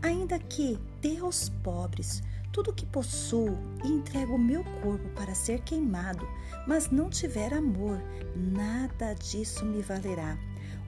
Ainda 0.03 0.39
que 0.39 0.79
dê 1.01 1.19
aos 1.19 1.49
pobres 1.49 2.23
tudo 2.53 2.71
o 2.71 2.75
que 2.75 2.85
possuo 2.87 3.57
e 3.83 3.89
entrego 3.89 4.35
o 4.35 4.39
meu 4.39 4.63
corpo 4.83 5.09
para 5.17 5.35
ser 5.35 5.63
queimado, 5.63 6.29
mas 6.67 6.91
não 6.91 7.09
tiver 7.09 7.53
amor, 7.55 7.99
nada 8.37 9.15
disso 9.15 9.65
me 9.65 9.83
valerá. 9.83 10.39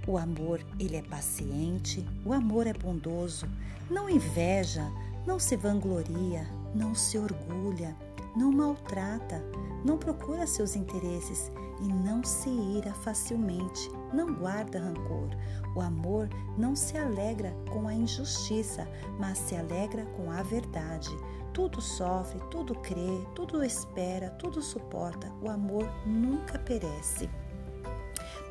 O 0.06 0.18
amor, 0.18 0.60
ele 0.78 0.96
é 0.96 1.02
paciente, 1.02 2.06
o 2.24 2.32
amor 2.32 2.66
é 2.66 2.74
bondoso, 2.74 3.48
não 3.90 4.08
inveja, 4.08 4.86
não 5.26 5.38
se 5.38 5.56
vangloria, 5.56 6.46
não 6.74 6.94
se 6.94 7.16
orgulha, 7.16 7.96
não 8.36 8.52
maltrata, 8.52 9.42
não 9.84 9.96
procura 9.96 10.46
seus 10.46 10.76
interesses 10.76 11.50
e 11.80 11.88
não 11.88 12.22
se 12.22 12.50
ira 12.50 12.92
facilmente, 12.92 13.90
não 14.14 14.34
guarda 14.34 14.78
rancor. 14.78 15.28
O 15.74 15.80
amor 15.80 16.28
não 16.56 16.76
se 16.76 16.96
alegra 16.96 17.54
com 17.70 17.88
a 17.88 17.94
injustiça, 17.94 18.88
mas 19.18 19.38
se 19.38 19.56
alegra 19.56 20.06
com 20.16 20.30
a 20.30 20.42
verdade. 20.42 21.10
Tudo 21.52 21.80
sofre, 21.80 22.40
tudo 22.50 22.74
crê, 22.76 23.26
tudo 23.34 23.62
espera, 23.62 24.30
tudo 24.30 24.62
suporta. 24.62 25.30
O 25.42 25.48
amor 25.48 25.88
nunca 26.06 26.58
perece. 26.58 27.28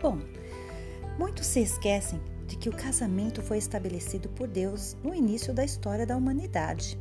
Bom, 0.02 0.20
muitos 1.18 1.46
se 1.48 1.62
esquecem 1.62 2.22
de 2.46 2.58
que 2.58 2.70
o 2.70 2.76
casamento 2.76 3.42
foi 3.42 3.58
estabelecido 3.58 4.30
por 4.30 4.48
Deus 4.48 4.96
no 5.04 5.16
início 5.16 5.54
da 5.54 5.64
história 5.64 6.06
da 6.06 6.16
humanidade, 6.16 7.00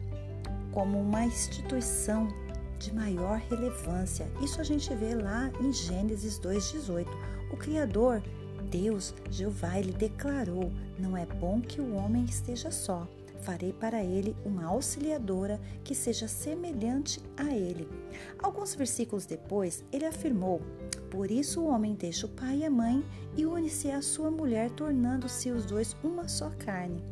como 0.73 1.01
uma 1.01 1.25
instituição 1.25 2.29
de 2.79 2.95
maior 2.95 3.39
relevância. 3.49 4.31
Isso 4.43 4.61
a 4.61 4.65
gente 4.65 4.93
vê 4.95 5.15
lá 5.15 5.53
em 5.61 5.73
Gênesis 5.73 6.39
2,18. 6.41 7.07
O 7.53 7.57
Criador, 7.57 8.23
Deus, 8.73 9.15
Jeová, 9.31 9.79
ele 9.79 9.93
declarou: 9.93 10.73
Não 10.99 11.15
é 11.15 11.27
bom 11.27 11.61
que 11.61 11.79
o 11.79 11.95
homem 11.95 12.25
esteja 12.25 12.71
só. 12.71 13.07
Farei 13.43 13.73
para 13.73 14.03
ele 14.03 14.35
uma 14.47 14.65
auxiliadora 14.65 15.61
que 15.85 15.95
seja 15.95 16.27
semelhante 16.27 17.21
a 17.37 17.55
ele. 17.55 17.87
Alguns 18.39 18.75
versículos 18.75 19.27
depois, 19.27 19.85
ele 19.93 20.07
afirmou: 20.07 20.63
Por 21.11 21.31
isso 21.31 21.61
o 21.61 21.67
homem 21.67 21.95
deixa 21.95 22.25
o 22.25 22.31
pai 22.31 22.61
e 22.61 22.65
a 22.65 22.71
mãe 22.71 23.05
e 23.37 23.45
une-se 23.45 23.91
à 23.91 24.01
sua 24.01 24.31
mulher, 24.31 24.71
tornando-se 24.71 25.51
os 25.51 25.67
dois 25.67 25.95
uma 26.03 26.27
só 26.27 26.49
carne. 26.59 27.05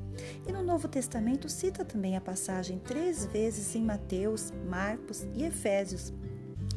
E 0.47 0.53
no 0.53 0.63
Novo 0.63 0.89
Testamento 0.89 1.49
cita 1.49 1.85
também 1.85 2.17
a 2.17 2.21
passagem 2.21 2.79
três 2.79 3.27
vezes 3.27 3.75
em 3.75 3.83
Mateus, 3.83 4.53
Marcos 4.67 5.27
e 5.35 5.45
Efésios, 5.45 6.13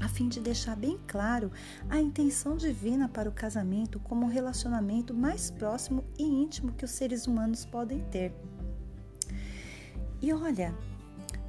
a 0.03 0.07
fim 0.09 0.27
de 0.27 0.41
deixar 0.41 0.75
bem 0.75 0.99
claro 1.07 1.49
a 1.89 1.97
intenção 1.97 2.57
divina 2.57 3.07
para 3.07 3.29
o 3.29 3.31
casamento 3.31 3.99
como 3.99 4.25
um 4.25 4.29
relacionamento 4.29 5.13
mais 5.13 5.49
próximo 5.49 6.03
e 6.19 6.23
íntimo 6.23 6.73
que 6.73 6.83
os 6.83 6.91
seres 6.91 7.25
humanos 7.25 7.65
podem 7.65 7.99
ter. 8.11 8.33
E 10.21 10.33
olha, 10.33 10.75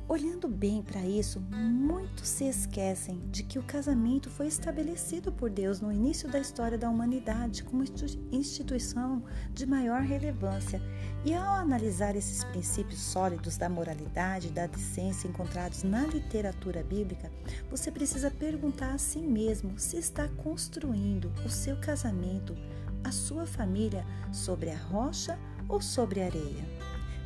olhando 0.09 0.49
bem 0.49 0.83
para 0.83 1.01
isso, 1.01 1.41
muitos 1.41 2.29
se 2.29 2.45
esquecem 2.45 3.21
de 3.31 3.43
que 3.43 3.59
o 3.59 3.63
casamento 3.63 4.29
foi 4.29 4.47
estabelecido 4.47 5.33
por 5.33 5.49
Deus 5.51 5.81
no 5.81 5.93
início 5.93 6.29
da 6.29 6.39
história 6.39 6.77
da 6.77 6.91
humanidade 6.91 7.65
como 7.65 7.85
instituição 8.31 9.23
de 9.53 9.67
maior 9.67 10.03
relevância. 10.03 10.81
E 11.25 11.33
ao 11.35 11.55
analisar 11.55 12.15
esses 12.17 12.45
princípios 12.45 13.01
sólidos 13.01 13.57
da 13.57 13.69
moralidade 13.69 14.49
e 14.49 14.53
da 14.53 14.67
decência 14.67 15.27
encontrados 15.27 15.83
na 15.83 16.07
literatura 16.07 16.83
bíblica, 16.83 17.31
você 17.71 17.91
precisa 17.91 18.31
perguntar 18.31 18.93
a 18.93 18.99
si 18.99 19.21
mesmo 19.21 19.79
se 19.79 19.97
está 19.97 20.29
construindo 20.29 21.33
o 21.45 21.49
seu 21.49 21.77
casamento, 21.79 22.55
a 23.03 23.11
sua 23.11 23.47
família 23.47 24.05
sobre 24.33 24.71
a 24.71 24.77
rocha 24.77 25.39
ou 25.67 25.81
sobre 25.81 26.21
a 26.21 26.27
areia. 26.27 26.65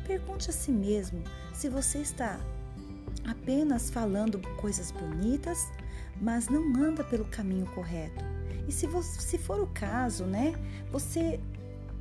Pergunte 0.07 0.49
a 0.49 0.53
si 0.53 0.71
mesmo 0.71 1.21
se 1.53 1.69
você 1.69 1.99
está 1.99 2.39
apenas 3.25 3.89
falando 3.89 4.39
coisas 4.57 4.91
bonitas, 4.91 5.67
mas 6.21 6.47
não 6.47 6.75
anda 6.75 7.03
pelo 7.03 7.25
caminho 7.25 7.65
correto. 7.67 8.23
E 8.67 8.71
se, 8.71 8.85
você, 8.87 9.19
se 9.21 9.37
for 9.37 9.59
o 9.59 9.67
caso, 9.67 10.25
né, 10.25 10.53
você 10.91 11.39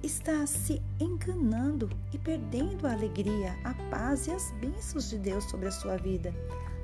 está 0.02 0.46
se 0.46 0.80
enganando 1.00 1.90
e 2.12 2.18
perdendo 2.18 2.86
a 2.86 2.92
alegria, 2.92 3.56
a 3.64 3.74
paz 3.90 4.26
e 4.26 4.30
as 4.30 4.52
bênçãos 4.61 5.09
de 5.09 5.18
Deus 5.18 5.44
sobre 5.44 5.68
a 5.68 5.72
sua 5.72 5.96
vida. 5.96 6.32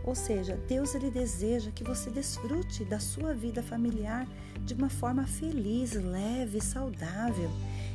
Ou 0.05 0.15
seja, 0.15 0.57
Deus 0.69 0.95
ele 0.95 1.11
deseja 1.11 1.71
que 1.71 1.83
você 1.83 2.11
desfrute 2.11 2.85
da 2.85 3.01
sua 3.01 3.35
vida 3.35 3.63
familiar 3.63 4.27
de 4.65 4.75
uma 4.75 4.91
forma 4.91 5.27
feliz, 5.27 5.93
leve, 5.93 6.61
saudável. 6.61 7.51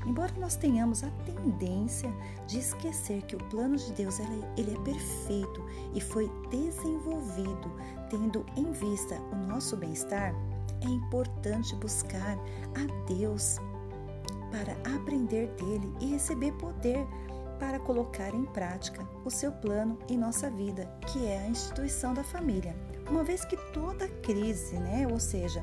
Embora 0.06 0.32
nós 0.38 0.56
tenhamos 0.56 1.04
a 1.04 1.10
tendência 1.26 2.12
de 2.47 2.60
esquecer 2.60 3.22
que 3.24 3.36
o 3.36 3.43
plano 3.45 3.76
de 3.76 3.91
Deus 3.93 4.20
ele, 4.20 4.43
ele 4.58 4.76
é 4.76 4.80
perfeito 4.82 5.64
e 5.93 6.02
foi 6.02 6.32
desenvolvido 6.50 7.72
tendo 8.10 8.45
em 8.56 8.72
vista 8.72 9.16
o 9.32 9.36
nosso 9.36 9.78
bem-estar, 9.78 10.34
é 10.82 10.88
importante 10.88 11.76
buscar 11.76 12.38
a 12.76 13.06
Deus 13.08 13.58
para 14.52 14.74
aprender 14.95 15.47
dele 15.50 15.93
e 16.00 16.08
receber 16.08 16.52
poder 16.54 17.06
para 17.60 17.78
colocar 17.78 18.34
em 18.34 18.45
prática 18.45 19.08
o 19.26 19.30
seu 19.30 19.52
plano 19.52 20.00
em 20.10 20.18
nossa 20.18 20.50
vida, 20.50 20.86
que 21.08 21.26
é 21.26 21.39
a 21.39 21.47
instituição 21.47 22.14
da 22.14 22.24
família. 22.24 22.76
Uma 23.10 23.24
vez 23.24 23.43
que 23.43 23.58
toda 23.74 24.08
crise, 24.08 24.78
né, 24.78 25.06
ou 25.12 25.20
seja, 25.20 25.62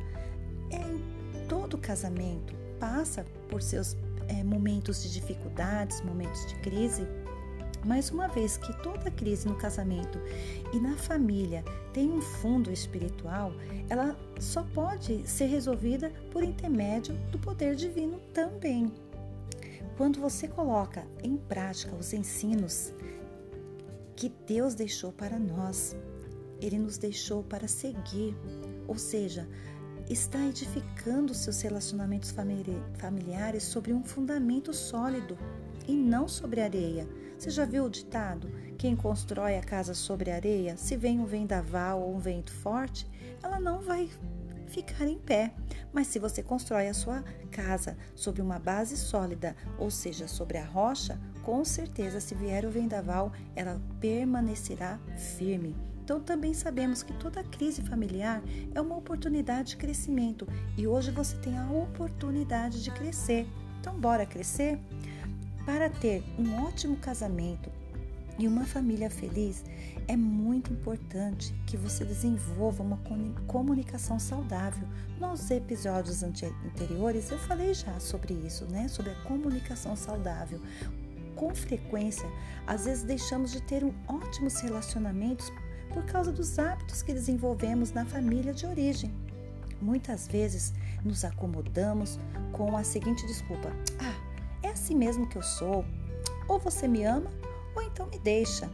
é 0.71 0.77
em 0.77 1.47
todo 1.49 1.79
casamento, 1.79 2.55
passa 2.79 3.25
por 3.49 3.63
seus 3.63 3.97
é, 4.29 4.43
momentos 4.43 5.03
de 5.03 5.13
dificuldades, 5.13 6.01
momentos 6.03 6.47
de 6.47 6.55
crise, 6.57 7.07
mas 7.85 8.11
uma 8.11 8.27
vez 8.27 8.57
que 8.57 8.73
toda 8.83 9.11
crise 9.13 9.47
no 9.47 9.55
casamento 9.55 10.19
e 10.73 10.81
na 10.81 10.97
família 10.97 11.65
tem 11.93 12.11
um 12.11 12.21
fundo 12.21 12.73
espiritual, 12.73 13.53
ela 13.89 14.17
só 14.41 14.65
pode 14.75 15.29
ser 15.29 15.47
resolvida 15.47 16.11
por 16.33 16.43
intermédio 16.43 17.15
do 17.31 17.39
poder 17.39 17.77
divino 17.77 18.19
também. 18.35 18.93
Quando 19.97 20.21
você 20.21 20.49
coloca 20.49 21.07
em 21.23 21.37
prática 21.37 21.95
os 21.95 22.13
ensinos 22.13 22.93
que 24.17 24.33
Deus 24.47 24.75
deixou 24.75 25.13
para 25.13 25.39
nós, 25.39 25.97
Ele 26.61 26.79
nos 26.79 26.99
deixou 26.99 27.45
para 27.45 27.69
seguir, 27.69 28.37
ou 28.89 28.99
seja, 28.99 29.49
está 30.09 30.45
edificando 30.47 31.35
seus 31.35 31.61
relacionamentos 31.61 32.35
familiares 32.99 33.65
sobre 33.65 33.93
um 33.93 34.05
fundamento 34.05 34.73
sólido 34.73 35.37
e 35.87 35.95
não 35.95 36.29
sobre 36.29 36.61
areia. 36.61 37.09
Você 37.39 37.51
já 37.51 37.65
viu 37.65 37.85
o 37.85 37.91
ditado? 37.91 38.51
Quem 38.79 38.97
constrói 38.97 39.57
a 39.57 39.63
casa 39.63 39.95
sobre 39.95 40.31
areia, 40.31 40.77
se 40.77 40.97
vem 40.97 41.21
um 41.21 41.27
vendaval 41.27 42.01
ou 42.01 42.15
um 42.15 42.19
vento 42.19 42.53
forte, 42.53 43.07
ela 43.43 43.61
não 43.61 43.81
vai 43.81 44.09
ficar 44.69 45.07
em 45.07 45.19
pé. 45.19 45.53
Mas 45.93 46.07
se 46.07 46.19
você 46.19 46.43
constrói 46.43 46.89
a 46.89 46.95
sua 46.95 47.23
casa 47.51 47.97
sobre 48.15 48.43
uma 48.43 48.59
base 48.59 48.97
sólida, 48.97 49.55
ou 49.79 49.91
seja, 49.91 50.27
sobre 50.29 50.59
a 50.59 50.65
rocha, 50.65 51.21
com 51.43 51.65
certeza, 51.65 52.21
se 52.21 52.35
vier 52.35 52.65
o 52.65 52.71
vendaval, 52.71 53.33
ela 53.55 53.81
permanecerá 54.01 54.99
firme. 55.17 55.77
Então, 56.07 56.21
também 56.21 56.55
sabemos 56.55 57.03
que 57.03 57.13
toda 57.15 57.43
crise 57.43 57.83
familiar 57.83 58.41
é 58.73 58.81
uma 58.81 58.97
oportunidade 58.97 59.71
de 59.71 59.77
crescimento 59.77 60.47
e 60.79 60.87
hoje 60.87 61.11
você 61.11 61.37
tem 61.39 61.59
a 61.59 61.69
oportunidade 61.69 62.81
de 62.81 62.93
crescer. 62.93 63.45
Então, 63.81 63.99
bora 63.99 64.25
crescer? 64.25 64.79
Para 65.65 65.91
ter 65.91 66.23
um 66.39 66.63
ótimo 66.63 66.97
casamento 66.99 67.73
e 68.39 68.47
uma 68.47 68.65
família 68.65 69.11
feliz, 69.11 69.65
é 70.07 70.17
muito 70.17 70.73
importante 70.73 71.53
que 71.67 71.77
você 71.77 72.05
desenvolva 72.05 72.85
uma 72.85 73.01
comunicação 73.49 74.21
saudável. 74.21 74.87
Nos 75.19 75.51
episódios 75.51 76.23
anteriores 76.23 77.33
eu 77.33 77.39
falei 77.41 77.75
já 77.75 77.99
sobre 77.99 78.33
isso, 78.33 78.65
né? 78.67 78.87
Sobre 78.87 79.11
a 79.11 79.23
comunicação 79.25 79.97
saudável. 79.97 80.61
Com 81.35 81.53
frequência, 81.53 82.31
às 82.65 82.85
vezes 82.85 83.03
deixamos 83.03 83.51
de 83.51 83.61
ter 83.61 83.83
um 83.83 83.93
ótimos 84.07 84.61
relacionamentos 84.61 85.53
por 85.93 86.05
causa 86.05 86.33
dos 86.33 86.59
hábitos 86.59 87.03
que 87.03 87.13
desenvolvemos 87.13 87.93
na 87.93 88.05
família 88.05 88.53
de 88.53 88.67
origem. 88.67 89.13
Muitas 89.81 90.27
vezes 90.27 90.73
nos 91.05 91.25
acomodamos 91.25 92.19
com 92.53 92.77
a 92.77 92.85
seguinte 92.85 93.27
desculpa: 93.27 93.71
Ah, 94.01 94.15
é 94.63 94.69
assim 94.71 94.95
mesmo 94.95 95.29
que 95.29 95.37
eu 95.37 95.43
sou. 95.43 95.85
Ou 96.49 96.59
você 96.59 96.87
me 96.87 97.05
ama, 97.05 97.31
ou 97.75 97.83
então 97.83 98.07
me 98.07 98.19
deixa. 98.19 98.71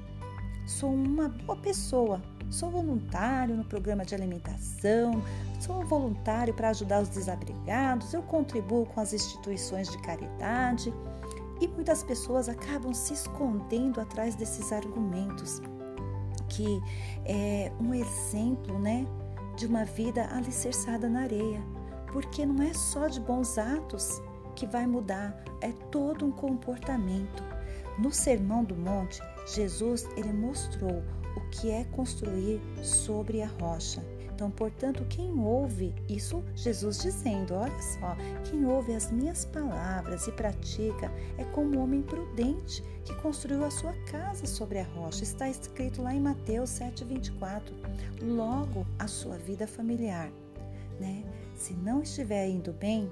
Sou 0.66 0.92
uma 0.92 1.28
boa 1.28 1.56
pessoa. 1.56 2.22
Sou 2.52 2.70
voluntário 2.70 3.56
no 3.56 3.64
programa 3.64 4.04
de 4.04 4.14
alimentação, 4.14 5.22
sou 5.58 5.82
voluntário 5.86 6.52
para 6.52 6.68
ajudar 6.68 7.00
os 7.00 7.08
desabrigados, 7.08 8.12
eu 8.12 8.22
contribuo 8.22 8.84
com 8.84 9.00
as 9.00 9.14
instituições 9.14 9.88
de 9.88 9.96
caridade. 10.02 10.92
E 11.62 11.68
muitas 11.68 12.04
pessoas 12.04 12.50
acabam 12.50 12.92
se 12.92 13.14
escondendo 13.14 14.02
atrás 14.02 14.34
desses 14.34 14.70
argumentos 14.70 15.62
que 16.52 16.82
é 17.24 17.72
um 17.80 17.94
exemplo, 17.94 18.78
né, 18.78 19.06
de 19.56 19.66
uma 19.66 19.84
vida 19.84 20.28
alicerçada 20.32 21.08
na 21.08 21.22
areia, 21.22 21.62
porque 22.12 22.44
não 22.44 22.62
é 22.62 22.72
só 22.72 23.08
de 23.08 23.20
bons 23.20 23.58
atos 23.58 24.22
que 24.54 24.66
vai 24.66 24.86
mudar, 24.86 25.42
é 25.60 25.72
todo 25.90 26.26
um 26.26 26.30
comportamento. 26.30 27.42
No 27.98 28.10
Sermão 28.10 28.64
do 28.64 28.76
Monte, 28.76 29.20
Jesus 29.46 30.06
ele 30.16 30.32
mostrou 30.32 31.02
o 31.36 31.40
que 31.50 31.70
é 31.70 31.84
construir 31.84 32.60
sobre 32.82 33.42
a 33.42 33.48
rocha. 33.48 34.02
Então, 34.34 34.50
portanto, 34.50 35.04
quem 35.08 35.32
ouve, 35.38 35.94
isso 36.08 36.42
Jesus 36.54 37.00
dizendo, 37.00 37.54
olha 37.54 37.82
só, 37.82 38.16
quem 38.50 38.64
ouve 38.64 38.94
as 38.94 39.10
minhas 39.10 39.44
palavras 39.44 40.26
e 40.26 40.32
pratica 40.32 41.12
é 41.38 41.44
como 41.44 41.78
um 41.78 41.82
homem 41.82 42.02
prudente 42.02 42.82
que 43.04 43.14
construiu 43.16 43.64
a 43.64 43.70
sua 43.70 43.92
casa 44.10 44.46
sobre 44.46 44.78
a 44.78 44.84
rocha. 44.84 45.22
Está 45.22 45.48
escrito 45.48 46.02
lá 46.02 46.14
em 46.14 46.20
Mateus 46.20 46.70
7,24. 46.70 47.72
Logo, 48.22 48.86
a 48.98 49.06
sua 49.06 49.36
vida 49.36 49.66
familiar, 49.66 50.30
né? 50.98 51.24
Se 51.54 51.74
não 51.74 52.02
estiver 52.02 52.48
indo 52.48 52.72
bem, 52.72 53.10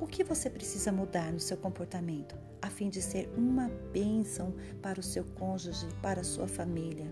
o 0.00 0.06
que 0.06 0.24
você 0.24 0.50
precisa 0.50 0.92
mudar 0.92 1.32
no 1.32 1.40
seu 1.40 1.56
comportamento 1.56 2.36
a 2.60 2.68
fim 2.68 2.88
de 2.88 3.00
ser 3.00 3.32
uma 3.36 3.70
bênção 3.92 4.52
para 4.82 5.00
o 5.00 5.02
seu 5.02 5.24
cônjuge, 5.24 5.86
para 6.02 6.20
a 6.20 6.24
sua 6.24 6.48
família? 6.48 7.06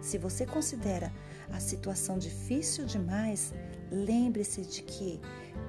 Se 0.00 0.18
você 0.18 0.44
considera 0.44 1.12
a 1.50 1.60
situação 1.60 2.18
difícil 2.18 2.86
demais, 2.86 3.52
lembre-se 3.90 4.62
de 4.62 4.82
que 4.82 5.20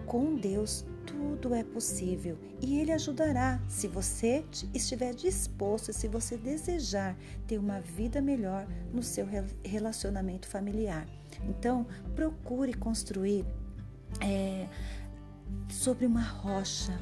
com 0.06 0.36
Deus 0.36 0.86
tudo 1.06 1.54
é 1.54 1.64
possível 1.64 2.38
e 2.62 2.80
Ele 2.80 2.92
ajudará 2.92 3.62
se 3.68 3.88
você 3.88 4.44
estiver 4.74 5.14
disposto 5.14 5.90
e 5.90 5.94
se 5.94 6.08
você 6.08 6.38
desejar 6.38 7.16
ter 7.48 7.58
uma 7.58 7.80
vida 7.80 8.22
melhor 8.22 8.68
no 8.94 9.04
seu 9.04 9.28
relacionamento 9.64 10.48
familiar. 10.48 11.08
Então, 11.44 11.86
procure 12.16 12.74
construir 12.74 13.46
é, 14.22 14.68
sobre 15.70 16.06
uma 16.06 16.22
rocha 16.24 16.98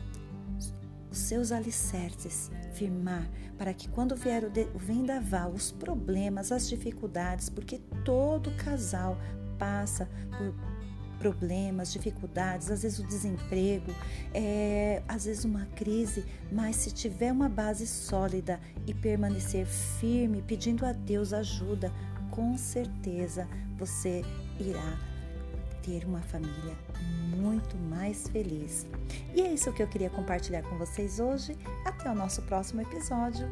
os 1.14 1.20
seus 1.20 1.52
alicerces, 1.52 2.50
firmar, 2.74 3.30
para 3.56 3.72
que 3.72 3.88
quando 3.88 4.16
vier 4.16 4.44
o 4.74 4.80
vendaval, 4.80 5.52
os 5.52 5.72
problemas, 5.72 6.52
as 6.52 6.68
dificuldades, 6.68 7.50
porque 7.50 7.78
todo 8.04 8.52
casal 8.56 9.16
passa 9.60 10.10
por 10.36 10.56
problemas, 11.20 11.94
dificuldades, 11.94 12.72
às 12.72 12.82
vezes 12.82 12.98
o 12.98 13.08
desemprego, 13.08 13.94
é, 14.34 15.04
às 15.08 15.26
vezes 15.26 15.46
uma 15.46 15.68
crise, 15.68 16.26
mas 16.52 16.78
se 16.78 16.92
tiver 16.92 17.32
uma 17.32 17.48
base 17.48 17.86
sólida 17.86 18.60
e 18.88 18.94
permanecer 18.94 19.68
firme, 19.68 20.42
pedindo 20.42 20.84
a 20.84 20.92
Deus 20.92 21.32
ajuda, 21.32 21.94
com 22.32 22.58
certeza 22.58 23.48
você 23.78 24.24
irá 24.60 25.13
ter 25.84 26.06
uma 26.06 26.22
família 26.22 26.76
muito 27.36 27.78
mais 27.78 28.28
feliz. 28.30 28.88
E 29.36 29.42
é 29.42 29.54
isso 29.54 29.72
que 29.74 29.84
eu 29.84 29.88
queria 29.88 30.10
compartilhar 30.10 30.64
com 30.64 30.78
vocês 30.78 31.20
hoje. 31.20 31.58
Até 31.86 32.10
o 32.10 32.16
nosso 32.16 32.42
próximo 32.44 32.82
episódio. 32.82 33.48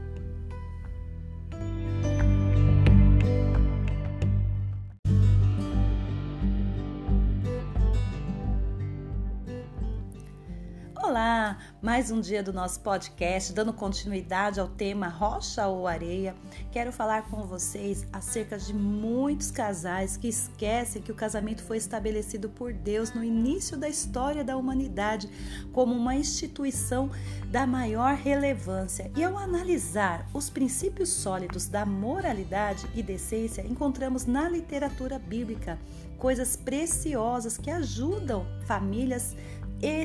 Mais 11.92 12.10
um 12.10 12.22
dia 12.22 12.42
do 12.42 12.54
nosso 12.54 12.80
podcast, 12.80 13.52
dando 13.52 13.74
continuidade 13.74 14.62
ao 14.62 14.70
tema 14.70 15.10
Rocha 15.10 15.68
ou 15.68 15.86
Areia. 15.86 16.34
Quero 16.72 16.90
falar 16.90 17.24
com 17.24 17.44
vocês 17.44 18.08
acerca 18.14 18.58
de 18.58 18.74
muitos 18.74 19.52
casais 19.52 20.16
que 20.16 20.30
esquecem 20.30 21.02
que 21.02 21.12
o 21.12 21.16
casamento 21.16 21.62
foi 21.62 21.76
estabelecido 21.76 22.48
por 22.48 22.72
Deus 22.72 23.14
no 23.14 23.22
início 23.22 23.76
da 23.76 23.90
história 23.90 24.42
da 24.42 24.56
humanidade 24.56 25.30
como 25.74 25.94
uma 25.94 26.16
instituição 26.16 27.12
da 27.48 27.68
maior 27.68 28.16
relevância. 28.16 29.12
E 29.14 29.22
ao 29.22 29.38
analisar 29.38 30.26
os 30.34 30.50
princípios 30.50 31.10
sólidos 31.10 31.68
da 31.68 31.86
moralidade 31.86 32.88
e 32.96 33.04
decência, 33.04 33.68
encontramos 33.68 34.26
na 34.26 34.48
literatura 34.48 35.20
bíblica 35.20 35.78
coisas 36.18 36.56
preciosas 36.56 37.58
que 37.58 37.70
ajudam 37.70 38.46
famílias 38.66 39.36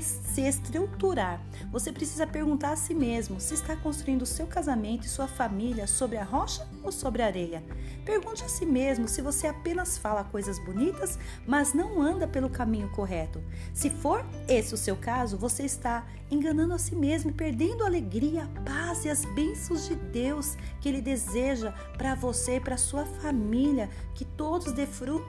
se 0.01 0.43
estruturar. 0.43 1.41
Você 1.71 1.93
precisa 1.93 2.27
perguntar 2.27 2.73
a 2.73 2.77
si 2.77 2.95
mesmo 2.95 3.41
se 3.41 3.55
está 3.55 3.77
construindo 3.77 4.23
o 4.23 4.27
seu 4.27 4.47
casamento 4.47 5.07
e 5.07 5.09
sua 5.09 5.27
família 5.27 5.87
sobre 5.87 6.17
a 6.17 6.25
rocha 6.25 6.67
ou 6.83 6.91
sobre 6.91 7.23
a 7.23 7.27
areia. 7.27 7.63
Pergunte 8.05 8.45
a 8.45 8.49
si 8.49 8.65
mesmo 8.65 9.09
se 9.09 9.21
você 9.21 9.47
apenas 9.47 9.99
fala 9.99 10.25
coisas 10.25 10.59
bonitas, 10.59 11.19
mas 11.47 11.75
não 11.75 12.01
anda 12.01 12.27
pelo 12.27 12.49
caminho 12.49 12.89
correto. 12.91 13.43
Se 13.75 13.91
for 13.91 14.25
esse 14.49 14.75
o 14.75 14.79
seu 14.79 14.97
caso, 14.97 15.37
você 15.37 15.65
está 15.65 16.07
enganando 16.31 16.75
a 16.75 16.79
si 16.79 16.95
mesmo 16.95 17.31
e 17.31 17.35
perdendo 17.35 17.83
a 17.83 17.87
alegria, 17.87 18.45
a 18.45 18.61
paz 18.63 19.05
e 19.05 19.09
as 19.09 19.25
bênçãos 19.25 19.87
de 19.87 19.95
Deus 19.95 20.57
que 20.81 20.89
Ele 20.89 21.01
deseja 21.01 21.73
para 21.97 22.15
você 22.15 22.57
e 22.57 22.61
para 22.61 22.77
sua 22.77 23.05
família. 23.05 23.89
Que 24.17 24.25
todos 24.25 24.73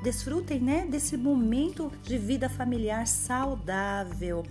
desfrutem 0.02 0.60
né, 0.60 0.88
desse 0.90 1.16
momento 1.16 1.92
de 2.04 2.18
vida 2.18 2.50
familiar 2.50 3.06
saudável. 3.06 4.44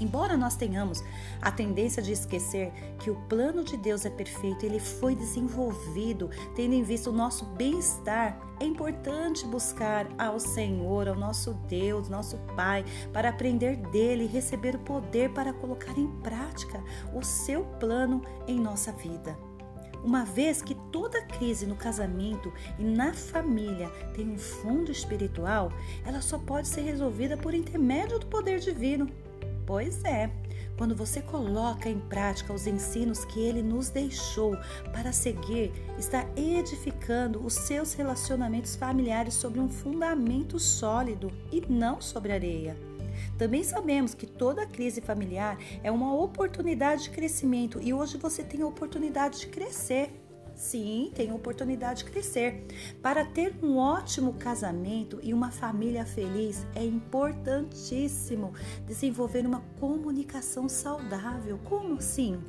Embora 0.00 0.36
nós 0.36 0.54
tenhamos 0.54 1.02
a 1.42 1.50
tendência 1.50 2.02
de 2.02 2.12
esquecer 2.12 2.72
que 3.00 3.10
o 3.10 3.16
plano 3.28 3.64
de 3.64 3.76
Deus 3.76 4.04
é 4.04 4.10
perfeito, 4.10 4.64
ele 4.64 4.78
foi 4.78 5.14
desenvolvido 5.14 6.30
tendo 6.54 6.74
em 6.74 6.82
vista 6.82 7.10
o 7.10 7.12
nosso 7.12 7.44
bem-estar, 7.44 8.38
é 8.60 8.64
importante 8.64 9.46
buscar 9.46 10.06
ao 10.18 10.38
Senhor, 10.38 11.08
ao 11.08 11.16
nosso 11.16 11.54
Deus, 11.68 12.08
nosso 12.08 12.36
Pai, 12.56 12.84
para 13.12 13.28
aprender 13.28 13.76
dele 13.76 14.24
e 14.24 14.28
receber 14.28 14.76
o 14.76 14.80
poder 14.80 15.30
para 15.30 15.52
colocar 15.52 15.96
em 15.98 16.08
prática 16.22 16.82
o 17.14 17.22
seu 17.22 17.64
plano 17.80 18.22
em 18.46 18.58
nossa 18.58 18.92
vida. 18.92 19.47
Uma 20.04 20.24
vez 20.24 20.62
que 20.62 20.74
toda 20.74 21.22
crise 21.22 21.66
no 21.66 21.76
casamento 21.76 22.52
e 22.78 22.82
na 22.82 23.12
família 23.12 23.90
tem 24.14 24.30
um 24.30 24.38
fundo 24.38 24.92
espiritual, 24.92 25.72
ela 26.04 26.20
só 26.20 26.38
pode 26.38 26.68
ser 26.68 26.82
resolvida 26.82 27.36
por 27.36 27.54
intermédio 27.54 28.18
do 28.18 28.26
poder 28.26 28.60
divino. 28.60 29.08
Pois 29.66 30.02
é, 30.04 30.30
quando 30.78 30.94
você 30.94 31.20
coloca 31.20 31.88
em 31.88 31.98
prática 31.98 32.52
os 32.52 32.66
ensinos 32.66 33.24
que 33.24 33.40
ele 33.40 33.62
nos 33.62 33.90
deixou 33.90 34.56
para 34.92 35.12
seguir, 35.12 35.72
está 35.98 36.24
edificando 36.36 37.44
os 37.44 37.52
seus 37.52 37.92
relacionamentos 37.92 38.76
familiares 38.76 39.34
sobre 39.34 39.58
um 39.58 39.68
fundamento 39.68 40.58
sólido 40.58 41.32
e 41.50 41.60
não 41.68 42.00
sobre 42.00 42.32
areia. 42.32 42.87
Também 43.38 43.62
sabemos 43.62 44.14
que 44.14 44.26
toda 44.26 44.66
crise 44.66 45.00
familiar 45.00 45.56
é 45.84 45.90
uma 45.92 46.12
oportunidade 46.12 47.04
de 47.04 47.10
crescimento 47.10 47.80
e 47.80 47.94
hoje 47.94 48.18
você 48.18 48.42
tem 48.42 48.62
a 48.62 48.66
oportunidade 48.66 49.38
de 49.38 49.46
crescer. 49.46 50.10
Sim, 50.56 51.12
tem 51.14 51.32
oportunidade 51.32 52.02
de 52.02 52.10
crescer. 52.10 52.66
Para 53.00 53.24
ter 53.24 53.54
um 53.62 53.76
ótimo 53.76 54.34
casamento 54.34 55.20
e 55.22 55.32
uma 55.32 55.52
família 55.52 56.04
feliz, 56.04 56.66
é 56.74 56.84
importantíssimo 56.84 58.52
desenvolver 58.84 59.46
uma 59.46 59.60
comunicação 59.78 60.68
saudável. 60.68 61.60
Como 61.64 61.94
assim? 61.94 62.42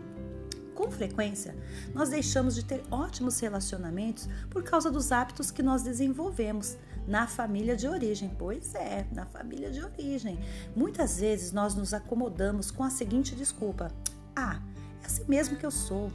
Com 0.80 0.89
frequência, 0.89 1.53
nós 1.93 2.07
deixamos 2.07 2.55
de 2.55 2.63
ter 2.63 2.82
ótimos 2.89 3.38
relacionamentos 3.38 4.30
por 4.49 4.63
causa 4.63 4.89
dos 4.89 5.11
hábitos 5.11 5.51
que 5.51 5.61
nós 5.61 5.84
desenvolvemos 5.84 6.77
na 7.05 7.27
família 7.27 7.75
de 7.75 7.86
origem. 7.86 8.34
Pois 8.39 8.73
é, 8.73 9.05
na 9.11 9.25
família 9.25 9.69
de 9.69 9.84
origem. 9.84 10.39
Muitas 10.73 11.19
vezes 11.19 11.51
nós 11.51 11.75
nos 11.75 11.93
acomodamos 11.93 12.71
com 12.71 12.82
a 12.82 12.89
seguinte 12.89 13.36
desculpa: 13.36 13.91
Ah, 14.34 14.61
é 15.03 15.05
assim 15.05 15.25
mesmo 15.27 15.57
que 15.57 15.65
eu 15.65 15.71
sou. 15.71 16.09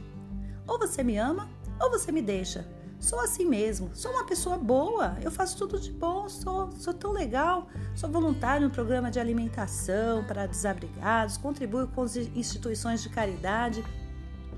Ou 0.65 0.79
você 0.79 1.03
me 1.03 1.15
ama 1.15 1.47
ou 1.79 1.91
você 1.91 2.11
me 2.11 2.23
deixa. 2.23 2.65
Sou 2.99 3.19
assim 3.19 3.45
mesmo, 3.45 3.91
sou 3.93 4.09
uma 4.13 4.25
pessoa 4.25 4.57
boa, 4.57 5.15
eu 5.21 5.29
faço 5.29 5.59
tudo 5.59 5.79
de 5.79 5.91
bom, 5.91 6.27
sou, 6.27 6.71
sou 6.71 6.91
tão 6.91 7.11
legal, 7.11 7.67
sou 7.93 8.09
voluntário 8.09 8.67
no 8.67 8.73
programa 8.73 9.11
de 9.11 9.19
alimentação 9.19 10.23
para 10.23 10.47
desabrigados, 10.47 11.37
contribuo 11.37 11.87
com 11.89 12.01
as 12.01 12.15
instituições 12.15 13.03
de 13.03 13.09
caridade. 13.09 13.85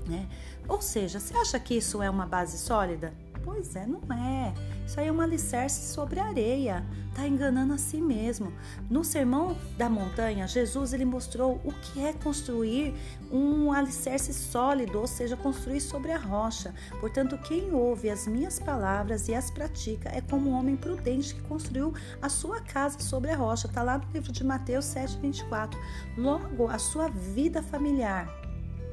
Né? 0.08 0.26
Ou 0.66 0.80
seja, 0.80 1.20
você 1.20 1.36
acha 1.36 1.60
que 1.60 1.74
isso 1.74 2.02
é 2.02 2.08
uma 2.08 2.24
base 2.24 2.56
sólida? 2.58 3.12
Pois 3.44 3.74
é, 3.76 3.86
não 3.86 4.00
é. 4.12 4.52
Isso 4.86 5.00
aí 5.00 5.08
é 5.08 5.12
um 5.12 5.20
alicerce 5.20 5.92
sobre 5.92 6.20
areia. 6.20 6.84
Tá 7.14 7.26
enganando 7.26 7.72
a 7.72 7.78
si 7.78 7.98
mesmo. 7.98 8.52
No 8.88 9.02
Sermão 9.02 9.56
da 9.76 9.88
Montanha, 9.88 10.46
Jesus 10.46 10.92
ele 10.92 11.04
mostrou 11.04 11.60
o 11.64 11.72
que 11.72 12.00
é 12.00 12.12
construir 12.12 12.94
um 13.30 13.72
alicerce 13.72 14.32
sólido, 14.32 15.00
ou 15.00 15.06
seja, 15.06 15.36
construir 15.36 15.80
sobre 15.80 16.12
a 16.12 16.18
rocha. 16.18 16.74
Portanto, 17.00 17.36
quem 17.38 17.72
ouve 17.72 18.08
as 18.08 18.26
minhas 18.26 18.58
palavras 18.58 19.28
e 19.28 19.34
as 19.34 19.50
pratica 19.50 20.08
é 20.10 20.20
como 20.20 20.50
um 20.50 20.54
homem 20.54 20.76
prudente 20.76 21.34
que 21.34 21.42
construiu 21.42 21.92
a 22.22 22.28
sua 22.28 22.60
casa 22.60 23.00
sobre 23.00 23.30
a 23.30 23.36
rocha. 23.36 23.66
Tá 23.66 23.82
lá 23.82 23.98
no 23.98 24.12
livro 24.12 24.30
de 24.30 24.44
Mateus 24.44 24.84
7:24. 24.84 25.78
Logo, 26.16 26.68
a 26.68 26.78
sua 26.78 27.08
vida 27.08 27.62
familiar, 27.62 28.26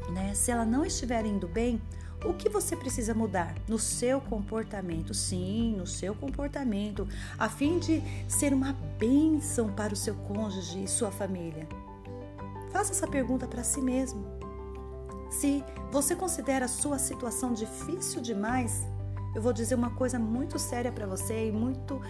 né, 0.10 0.34
se 0.34 0.51
ela 0.51 0.66
não 0.66 0.86
estiver 0.86 1.26
indo 1.26 1.47
bem, 1.47 1.82
o 2.24 2.34
que 2.34 2.49
você 2.49 2.76
precisa 2.76 3.14
mudar 3.14 3.56
no 3.68 3.78
seu 3.78 4.20
comportamento? 4.20 5.14
Sim, 5.14 5.76
no 5.78 5.86
seu 5.86 6.16
comportamento, 6.16 7.08
a 7.38 7.47
fim 7.47 7.78
de 7.78 8.01
ser 8.28 8.53
uma 8.53 8.74
bênção 8.97 9.72
para 9.72 9.93
o 9.93 9.97
seu 9.97 10.16
cônjuge 10.16 10.84
e 10.84 10.88
sua 10.88 11.12
família. 11.12 11.68
Faça 12.72 12.91
essa 12.91 13.08
pergunta 13.08 13.47
para 13.47 13.64
si 13.64 13.82
mesmo. 13.82 14.26
Se 15.30 15.64
você 15.91 16.16
considera 16.16 16.66
a 16.66 16.70
sua 16.70 16.97
situação 16.97 17.53
difícil 17.53 18.22
demais, 18.22 18.86
eu 19.36 19.41
vou 19.41 19.53
dizer 19.53 19.76
uma 19.76 19.91
coisa 19.91 20.18
muito 20.18 20.58
séria 20.58 20.91
para 20.91 21.06
você 21.06 21.49
e 21.49 21.51
muito 21.51 22.01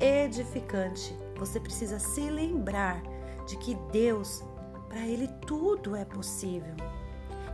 edificante. 0.00 1.14
Você 1.36 1.60
precisa 1.60 1.98
se 1.98 2.22
lembrar 2.22 3.02
de 3.46 3.56
que 3.56 3.76
Deus, 3.92 4.42
para 4.88 5.06
Ele 5.06 5.28
tudo 5.46 5.94
é 5.94 6.04
possível. 6.04 6.74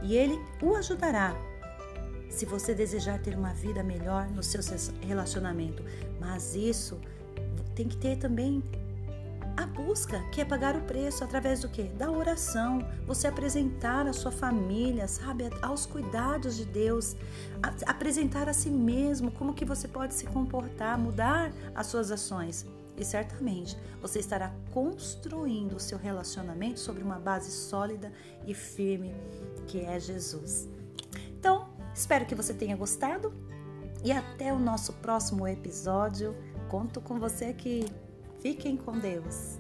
E 0.03 0.15
Ele 0.17 0.41
o 0.63 0.75
ajudará 0.75 1.35
se 2.29 2.45
você 2.45 2.75
desejar 2.75 3.19
ter 3.19 3.35
uma 3.35 3.55
vida 3.55 3.83
melhor 3.83 4.29
no 4.29 4.43
seu 4.43 4.61
relacionamento. 5.01 5.83
Mas 6.21 6.55
isso 6.55 7.01
tem 7.75 7.89
que 7.89 7.97
ter 7.97 8.17
também 8.17 8.63
a 9.57 9.65
busca, 9.65 10.21
que 10.31 10.41
é 10.41 10.45
pagar 10.45 10.77
o 10.77 10.83
preço 10.83 11.25
através 11.25 11.61
do 11.61 11.69
que? 11.69 11.85
Da 11.85 12.11
oração, 12.11 12.87
você 13.07 13.27
apresentar 13.27 14.07
a 14.07 14.13
sua 14.13 14.31
família, 14.31 15.09
sabe, 15.09 15.45
aos 15.63 15.87
cuidados 15.87 16.57
de 16.57 16.67
Deus, 16.67 17.17
a, 17.63 17.91
apresentar 17.91 18.49
a 18.51 18.53
si 18.53 18.69
mesmo 18.69 19.31
como 19.31 19.55
que 19.55 19.65
você 19.65 19.89
pode 19.89 20.13
se 20.13 20.27
comportar, 20.27 20.99
mudar 20.99 21.51
as 21.75 21.87
suas 21.87 22.11
ações. 22.11 22.67
E 22.99 23.05
certamente 23.05 23.77
você 24.01 24.19
estará 24.19 24.53
construindo 24.73 25.77
o 25.77 25.81
seu 25.81 25.99
relacionamento 25.99 26.81
sobre 26.81 27.03
uma 27.03 27.19
base 27.19 27.51
sólida 27.51 28.13
e 28.47 28.55
firme, 28.55 29.15
que 29.67 29.81
é 29.81 29.99
Jesus. 29.99 30.69
Então, 31.39 31.69
espero 31.95 32.25
que 32.25 32.35
você 32.35 32.55
tenha 32.55 32.77
gostado 32.77 33.33
e 34.05 34.13
até 34.13 34.53
o 34.53 34.59
nosso 34.59 34.93
próximo 34.95 35.47
episódio. 35.47 36.35
Conto 36.69 37.01
com 37.01 37.19
você 37.19 37.47
aqui. 37.47 37.87
Fiquem 38.41 38.77
com 38.77 38.99
Deus. 38.99 39.59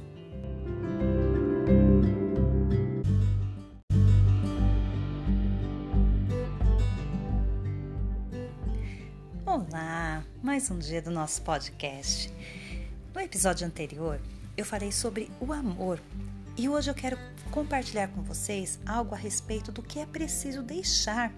Olá, 9.44 10.24
mais 10.42 10.70
um 10.70 10.78
dia 10.78 11.00
do 11.02 11.10
nosso 11.10 11.42
podcast. 11.42 12.32
No 13.14 13.20
episódio 13.20 13.66
anterior, 13.66 14.20
eu 14.56 14.64
falei 14.64 14.92
sobre 14.92 15.30
o 15.40 15.52
amor 15.52 16.00
e 16.56 16.68
hoje 16.68 16.90
eu 16.90 16.94
quero 16.94 17.16
compartilhar 17.56 18.08
com 18.08 18.20
vocês 18.20 18.78
algo 18.84 19.14
a 19.14 19.18
respeito 19.18 19.72
do 19.72 19.82
que 19.82 19.98
é 19.98 20.04
preciso 20.04 20.62
deixar, 20.62 21.32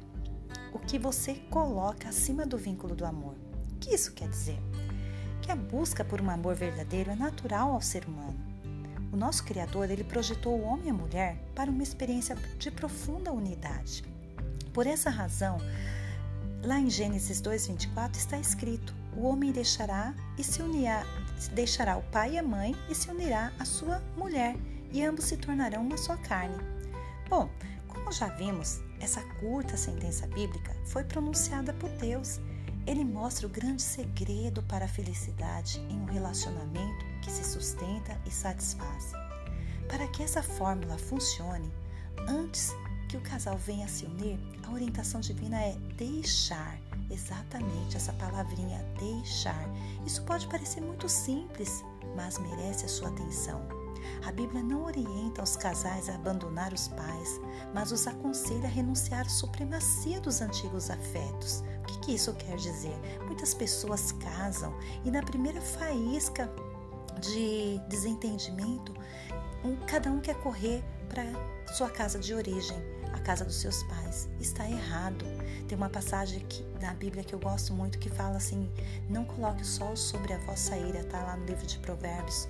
o 0.72 0.78
que 0.80 0.98
você 0.98 1.34
coloca 1.48 2.08
acima 2.08 2.44
do 2.44 2.58
vínculo 2.58 2.96
do 2.96 3.06
amor. 3.06 3.36
O 3.70 3.76
que 3.78 3.94
isso 3.94 4.12
quer 4.12 4.28
dizer? 4.28 4.58
que 5.40 5.52
a 5.52 5.56
busca 5.56 6.04
por 6.04 6.20
um 6.20 6.28
amor 6.28 6.56
verdadeiro 6.56 7.12
é 7.12 7.14
natural 7.14 7.72
ao 7.72 7.80
ser 7.80 8.04
humano. 8.04 8.36
O 9.12 9.16
nosso 9.16 9.44
Criador, 9.44 9.90
ele 9.90 10.02
projetou 10.02 10.58
o 10.58 10.62
homem 10.64 10.88
e 10.88 10.90
a 10.90 10.92
mulher 10.92 11.38
para 11.54 11.70
uma 11.70 11.84
experiência 11.84 12.36
de 12.58 12.70
profunda 12.70 13.32
unidade. 13.32 14.02
Por 14.74 14.88
essa 14.88 15.08
razão, 15.08 15.56
lá 16.64 16.80
em 16.80 16.90
Gênesis 16.90 17.40
2:24 17.40 18.18
está 18.18 18.36
escrito: 18.38 18.92
"O 19.16 19.22
homem 19.22 19.52
deixará 19.52 20.12
e 20.36 20.42
se 20.42 20.60
unirá, 20.60 21.06
deixará 21.54 21.96
o 21.96 22.02
pai 22.10 22.32
e 22.32 22.38
a 22.38 22.42
mãe 22.42 22.74
e 22.90 22.94
se 22.94 23.08
unirá 23.08 23.52
à 23.58 23.64
sua 23.64 24.02
mulher, 24.16 24.56
e 24.92 25.04
ambos 25.04 25.24
se 25.26 25.36
tornarão 25.36 25.82
uma 25.82 25.96
só 25.96 26.16
carne." 26.16 26.58
Bom, 27.28 27.50
como 27.86 28.12
já 28.12 28.28
vimos, 28.28 28.80
essa 29.00 29.22
curta 29.40 29.76
sentença 29.76 30.26
bíblica 30.26 30.74
foi 30.86 31.04
pronunciada 31.04 31.72
por 31.74 31.90
Deus 31.90 32.40
ele 32.88 33.04
mostra 33.04 33.46
o 33.46 33.50
grande 33.50 33.82
segredo 33.82 34.62
para 34.62 34.86
a 34.86 34.88
felicidade 34.88 35.78
em 35.90 36.00
um 36.00 36.06
relacionamento 36.06 37.04
que 37.20 37.30
se 37.30 37.44
sustenta 37.44 38.18
e 38.24 38.30
satisfaz. 38.30 39.12
Para 39.86 40.08
que 40.08 40.22
essa 40.22 40.42
fórmula 40.42 40.96
funcione, 40.96 41.70
antes 42.26 42.74
que 43.06 43.18
o 43.18 43.20
casal 43.20 43.58
venha 43.58 43.84
a 43.84 43.88
se 43.88 44.06
unir, 44.06 44.38
a 44.66 44.72
orientação 44.72 45.20
divina 45.20 45.60
é 45.60 45.76
deixar. 45.98 46.78
Exatamente 47.10 47.94
essa 47.94 48.14
palavrinha, 48.14 48.82
deixar. 48.98 49.68
Isso 50.06 50.22
pode 50.24 50.46
parecer 50.46 50.80
muito 50.80 51.10
simples, 51.10 51.84
mas 52.16 52.38
merece 52.38 52.86
a 52.86 52.88
sua 52.88 53.08
atenção. 53.08 53.77
A 54.26 54.32
Bíblia 54.32 54.62
não 54.62 54.84
orienta 54.84 55.42
os 55.42 55.56
casais 55.56 56.08
a 56.08 56.14
abandonar 56.14 56.72
os 56.72 56.88
pais, 56.88 57.40
mas 57.74 57.92
os 57.92 58.06
aconselha 58.06 58.66
a 58.66 58.70
renunciar 58.70 59.26
à 59.26 59.28
supremacia 59.28 60.20
dos 60.20 60.40
antigos 60.40 60.90
afetos. 60.90 61.62
O 61.82 61.86
que, 61.86 61.98
que 62.00 62.14
isso 62.14 62.34
quer 62.34 62.56
dizer? 62.56 62.96
Muitas 63.26 63.54
pessoas 63.54 64.12
casam 64.12 64.74
e 65.04 65.10
na 65.10 65.22
primeira 65.22 65.60
faísca 65.60 66.50
de 67.20 67.78
desentendimento, 67.88 68.94
um, 69.64 69.76
cada 69.86 70.10
um 70.10 70.20
quer 70.20 70.36
correr 70.36 70.82
para 71.08 71.24
sua 71.74 71.90
casa 71.90 72.18
de 72.18 72.32
origem, 72.34 72.76
a 73.12 73.18
casa 73.20 73.44
dos 73.44 73.56
seus 73.56 73.82
pais. 73.84 74.28
Está 74.40 74.68
errado. 74.68 75.24
Tem 75.66 75.76
uma 75.76 75.88
passagem 75.88 76.40
que, 76.40 76.64
na 76.80 76.94
Bíblia 76.94 77.24
que 77.24 77.34
eu 77.34 77.38
gosto 77.38 77.72
muito 77.72 77.98
que 77.98 78.08
fala 78.08 78.36
assim: 78.36 78.70
não 79.08 79.24
coloque 79.24 79.62
o 79.62 79.66
sol 79.66 79.96
sobre 79.96 80.32
a 80.32 80.38
vossa 80.38 80.76
ira, 80.76 81.04
tá 81.04 81.22
lá 81.22 81.36
no 81.36 81.44
livro 81.44 81.66
de 81.66 81.78
Provérbios. 81.78 82.48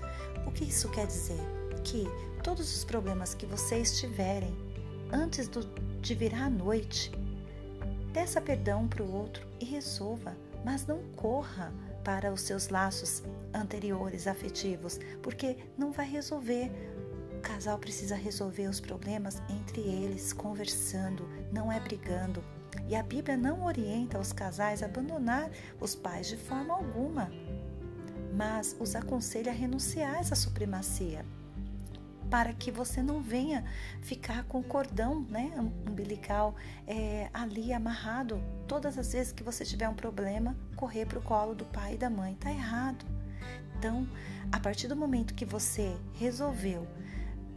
O 0.49 0.51
que 0.51 0.64
isso 0.64 0.88
quer 0.88 1.07
dizer? 1.07 1.38
Que 1.84 2.07
todos 2.42 2.74
os 2.74 2.82
problemas 2.82 3.34
que 3.34 3.44
vocês 3.44 4.01
tiverem 4.01 4.57
antes 5.12 5.46
do, 5.46 5.62
de 6.01 6.14
virar 6.14 6.46
a 6.46 6.51
noite, 6.51 7.12
peça 8.14 8.40
perdão 8.40 8.88
para 8.88 9.03
o 9.03 9.14
outro 9.14 9.46
e 9.61 9.66
resolva, 9.66 10.34
mas 10.64 10.86
não 10.86 11.03
corra 11.16 11.70
para 12.03 12.32
os 12.32 12.40
seus 12.40 12.70
laços 12.70 13.22
anteriores 13.53 14.26
afetivos, 14.26 14.99
porque 15.22 15.55
não 15.76 15.92
vai 15.92 16.09
resolver. 16.09 16.70
O 17.36 17.40
casal 17.42 17.78
precisa 17.78 18.16
resolver 18.16 18.68
os 18.68 18.80
problemas 18.80 19.42
entre 19.51 19.82
eles, 19.82 20.32
conversando, 20.32 21.28
não 21.53 21.70
é 21.70 21.78
brigando. 21.78 22.42
E 22.88 22.96
a 22.96 23.03
Bíblia 23.03 23.36
não 23.36 23.66
orienta 23.66 24.18
os 24.18 24.32
casais 24.32 24.82
a 24.82 24.86
abandonar 24.86 25.51
os 25.78 25.94
pais 25.94 26.26
de 26.26 26.38
forma 26.38 26.72
alguma 26.72 27.30
mas 28.39 28.76
os 28.78 28.95
aconselha 28.95 29.51
a 29.51 29.55
renunciar 29.55 30.14
a 30.14 30.18
essa 30.18 30.36
supremacia 30.36 31.24
para 32.30 32.53
que 32.53 32.70
você 32.70 33.03
não 33.03 33.20
venha 33.20 33.64
ficar 34.01 34.45
com 34.45 34.61
o 34.61 34.62
cordão 34.62 35.26
né, 35.28 35.53
umbilical 35.89 36.55
é, 36.86 37.28
ali 37.34 37.72
amarrado. 37.72 38.41
Todas 38.68 38.97
as 38.97 39.12
vezes 39.12 39.32
que 39.32 39.43
você 39.43 39.64
tiver 39.64 39.89
um 39.89 39.95
problema, 39.95 40.55
correr 40.76 41.07
para 41.07 41.18
o 41.18 41.22
colo 41.22 41.55
do 41.55 41.64
pai 41.64 41.95
e 41.95 41.97
da 41.97 42.09
mãe. 42.09 42.34
Está 42.34 42.53
errado. 42.53 43.05
Então, 43.76 44.07
a 44.53 44.61
partir 44.61 44.89
do 44.89 44.95
momento 44.95 45.34
que 45.34 45.45
você 45.45 45.97
resolveu 46.14 46.86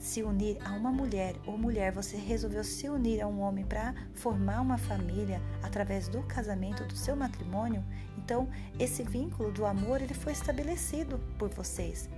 se 0.01 0.23
unir 0.23 0.57
a 0.65 0.71
uma 0.71 0.91
mulher 0.91 1.35
ou 1.45 1.55
mulher, 1.55 1.91
você 1.91 2.17
resolveu 2.17 2.63
se 2.63 2.89
unir 2.89 3.21
a 3.21 3.27
um 3.27 3.39
homem 3.39 3.63
para 3.63 3.93
formar 4.15 4.59
uma 4.59 4.77
família 4.77 5.39
através 5.61 6.07
do 6.07 6.23
casamento, 6.23 6.83
do 6.85 6.97
seu 6.97 7.15
matrimônio, 7.15 7.85
então 8.17 8.49
esse 8.79 9.03
vínculo 9.03 9.51
do 9.51 9.63
amor 9.63 10.01
ele 10.01 10.15
foi 10.15 10.33
estabelecido 10.33 11.19
por 11.37 11.49
vocês. 11.49 12.09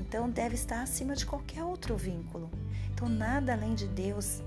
Então 0.00 0.28
deve 0.28 0.56
estar 0.56 0.82
acima 0.82 1.14
de 1.14 1.24
qualquer 1.24 1.62
outro 1.62 1.96
vínculo. 1.96 2.50
Então 2.92 3.08
nada 3.08 3.52
além 3.52 3.76
de 3.76 3.86
Deus, 3.86 4.42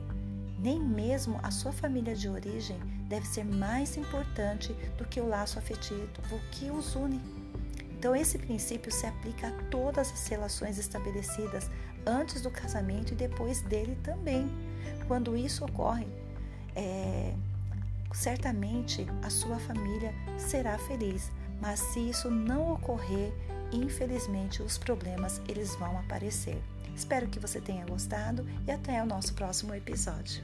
nem 0.59 0.77
mesmo 0.77 1.39
a 1.41 1.49
sua 1.49 1.71
família 1.71 2.13
de 2.13 2.27
origem 2.27 2.77
deve 3.07 3.25
ser 3.25 3.45
mais 3.45 3.95
importante 3.95 4.73
do 4.97 5.05
que 5.05 5.21
o 5.21 5.27
laço 5.27 5.57
afetivo 5.57 6.09
que 6.51 6.69
os 6.69 6.93
une. 6.93 7.21
Então, 8.01 8.15
esse 8.15 8.39
princípio 8.39 8.91
se 8.91 9.05
aplica 9.05 9.49
a 9.49 9.51
todas 9.69 10.11
as 10.11 10.27
relações 10.27 10.79
estabelecidas 10.79 11.69
antes 12.05 12.41
do 12.41 12.49
casamento 12.49 13.13
e 13.13 13.15
depois 13.15 13.61
dele 13.61 13.97
também. 14.03 14.49
Quando 15.07 15.35
isso 15.35 15.65
ocorre, 15.65 16.07
é, 16.75 17.33
certamente 18.13 19.05
a 19.21 19.29
sua 19.29 19.57
família 19.59 20.13
será 20.37 20.77
feliz, 20.77 21.31
mas 21.61 21.79
se 21.79 21.99
isso 21.99 22.29
não 22.29 22.73
ocorrer, 22.73 23.33
infelizmente 23.71 24.61
os 24.61 24.77
problemas 24.77 25.41
eles 25.47 25.75
vão 25.75 25.97
aparecer. 25.99 26.61
Espero 26.95 27.27
que 27.27 27.39
você 27.39 27.59
tenha 27.59 27.85
gostado 27.85 28.45
e 28.67 28.71
até 28.71 29.01
o 29.01 29.05
nosso 29.05 29.33
próximo 29.33 29.73
episódio. 29.73 30.43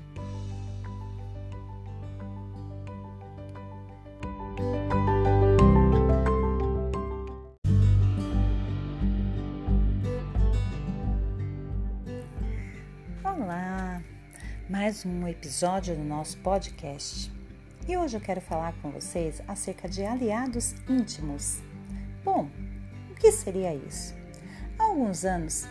Mais 14.87 15.05
um 15.05 15.27
episódio 15.27 15.93
do 15.97 16.01
nosso 16.01 16.37
podcast. 16.37 17.29
E 17.85 17.97
hoje 17.97 18.15
eu 18.15 18.21
quero 18.21 18.39
falar 18.39 18.73
com 18.81 18.89
vocês 18.89 19.41
acerca 19.45 19.85
de 19.85 20.05
aliados 20.05 20.73
íntimos. 20.87 21.61
Bom, 22.23 22.49
o 23.11 23.15
que 23.15 23.29
seria 23.29 23.75
isso? 23.75 24.15
Há 24.79 24.83
alguns 24.83 25.25
anos 25.25 25.67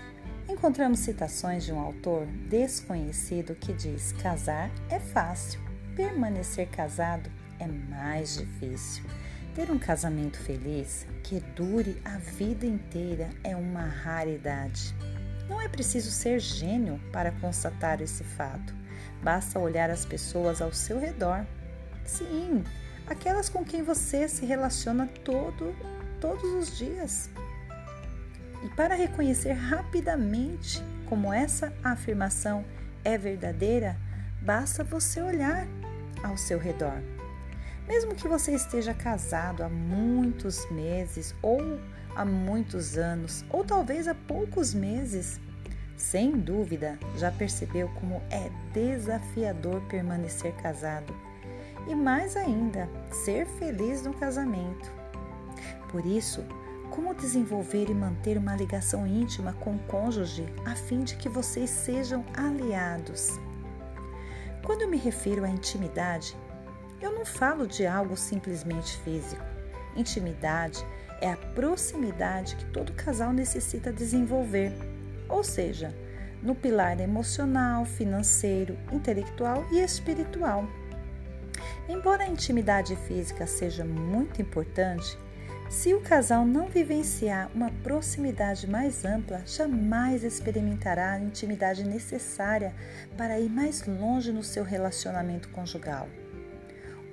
encontramos 0.47 0.99
citações 0.99 1.65
de 1.65 1.73
um 1.73 1.81
autor 1.81 2.27
desconhecido 2.27 3.55
que 3.55 3.73
diz: 3.73 4.13
casar 4.13 4.71
é 4.91 5.01
fácil, 5.01 5.61
permanecer 5.97 6.69
casado 6.69 7.31
é 7.59 7.67
mais 7.67 8.37
difícil. 8.37 9.03
Ter 9.55 9.71
um 9.71 9.79
casamento 9.79 10.39
feliz 10.41 11.07
que 11.23 11.41
dure 11.41 11.99
a 12.05 12.19
vida 12.19 12.67
inteira 12.67 13.31
é 13.43 13.57
uma 13.57 13.87
raridade. 13.87 14.95
Não 15.49 15.59
é 15.59 15.69
preciso 15.69 16.11
ser 16.11 16.39
gênio 16.39 17.01
para 17.11 17.33
constatar 17.33 18.03
esse 18.03 18.23
fato. 18.23 18.85
Basta 19.27 19.59
olhar 19.59 19.91
as 19.91 20.05
pessoas 20.05 20.63
ao 20.63 20.73
seu 20.73 21.01
redor. 21.01 21.45
Sim, 22.05 22.63
aquelas 23.09 23.49
com 23.49 23.65
quem 23.65 23.83
você 23.83 24.29
se 24.29 24.47
relaciona 24.47 25.09
todo, 25.25 25.75
todos 26.21 26.45
os 26.45 26.79
dias. 26.79 27.29
E 28.63 28.69
para 28.77 28.95
reconhecer 28.95 29.51
rapidamente 29.51 30.81
como 31.07 31.33
essa 31.33 31.73
afirmação 31.83 32.65
é 33.03 33.19
verdadeira, 33.19 33.97
basta 34.41 34.85
você 34.85 35.21
olhar 35.21 35.67
ao 36.23 36.37
seu 36.37 36.61
redor. 36.61 37.03
Mesmo 37.89 38.15
que 38.15 38.29
você 38.29 38.55
esteja 38.55 38.95
casado 38.95 39.65
há 39.65 39.69
muitos 39.69 40.71
meses 40.71 41.35
ou 41.43 41.81
há 42.15 42.25
muitos 42.25 42.97
anos, 42.97 43.45
ou 43.51 43.65
talvez 43.65 44.07
há 44.07 44.15
poucos 44.15 44.73
meses, 44.73 45.41
sem 45.97 46.33
dúvida 46.33 46.99
já 47.17 47.31
percebeu 47.31 47.89
como 48.01 48.21
é 48.31 48.51
desafiador 48.73 49.81
permanecer 49.83 50.53
casado 50.57 51.15
e 51.87 51.95
mais 51.95 52.37
ainda, 52.37 52.89
ser 53.13 53.47
feliz 53.47 54.03
no 54.03 54.13
casamento. 54.13 54.91
Por 55.91 56.05
isso, 56.05 56.45
como 56.91 57.15
desenvolver 57.15 57.89
e 57.89 57.95
manter 57.95 58.37
uma 58.37 58.57
ligação 58.57 59.07
íntima 59.07 59.53
com 59.55 59.77
o 59.77 59.79
cônjuge 59.81 60.47
a 60.65 60.75
fim 60.75 61.05
de 61.05 61.17
que 61.17 61.29
vocês 61.29 61.71
sejam 61.71 62.25
aliados? 62.35 63.39
Quando 64.65 64.83
eu 64.83 64.89
me 64.89 64.97
refiro 64.97 65.45
à 65.45 65.49
intimidade, 65.49 66.37
eu 67.01 67.13
não 67.13 67.25
falo 67.25 67.67
de 67.67 67.87
algo 67.87 68.17
simplesmente 68.17 68.97
físico. 68.99 69.43
Intimidade 69.95 70.85
é 71.21 71.31
a 71.31 71.37
proximidade 71.37 72.57
que 72.57 72.65
todo 72.67 72.93
casal 72.93 73.33
necessita 73.33 73.93
desenvolver, 73.93 74.73
ou 75.29 75.43
seja, 75.43 75.95
no 76.43 76.55
pilar 76.55 77.01
emocional, 77.01 77.85
financeiro, 77.85 78.79
intelectual 78.93 79.67
e 79.73 79.81
espiritual. 79.81 80.69
Embora 81.89 82.25
a 82.25 82.29
intimidade 82.29 82.97
física 82.97 83.47
seja 83.47 83.85
muito 83.85 84.43
importante, 84.43 85.17
se 85.69 85.93
o 85.95 86.01
casal 86.01 86.47
não 86.47 86.69
vivenciar 86.69 87.51
uma 87.53 87.71
proximidade 87.83 88.71
mais 88.71 89.05
ampla, 89.05 89.43
jamais 89.45 90.23
experimentará 90.23 91.13
a 91.13 91.19
intimidade 91.21 91.83
necessária 91.83 92.73
para 93.17 93.41
ir 93.41 93.51
mais 93.51 93.85
longe 93.85 94.33
no 94.33 94.45
seu 94.45 94.63
relacionamento 94.63 95.49
conjugal. 95.49 96.09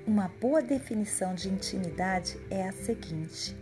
Uma 0.06 0.30
boa 0.40 0.62
definição 0.62 1.34
de 1.34 1.48
intimidade 1.48 2.38
é 2.48 2.68
a 2.68 2.72
seguinte: 2.72 3.56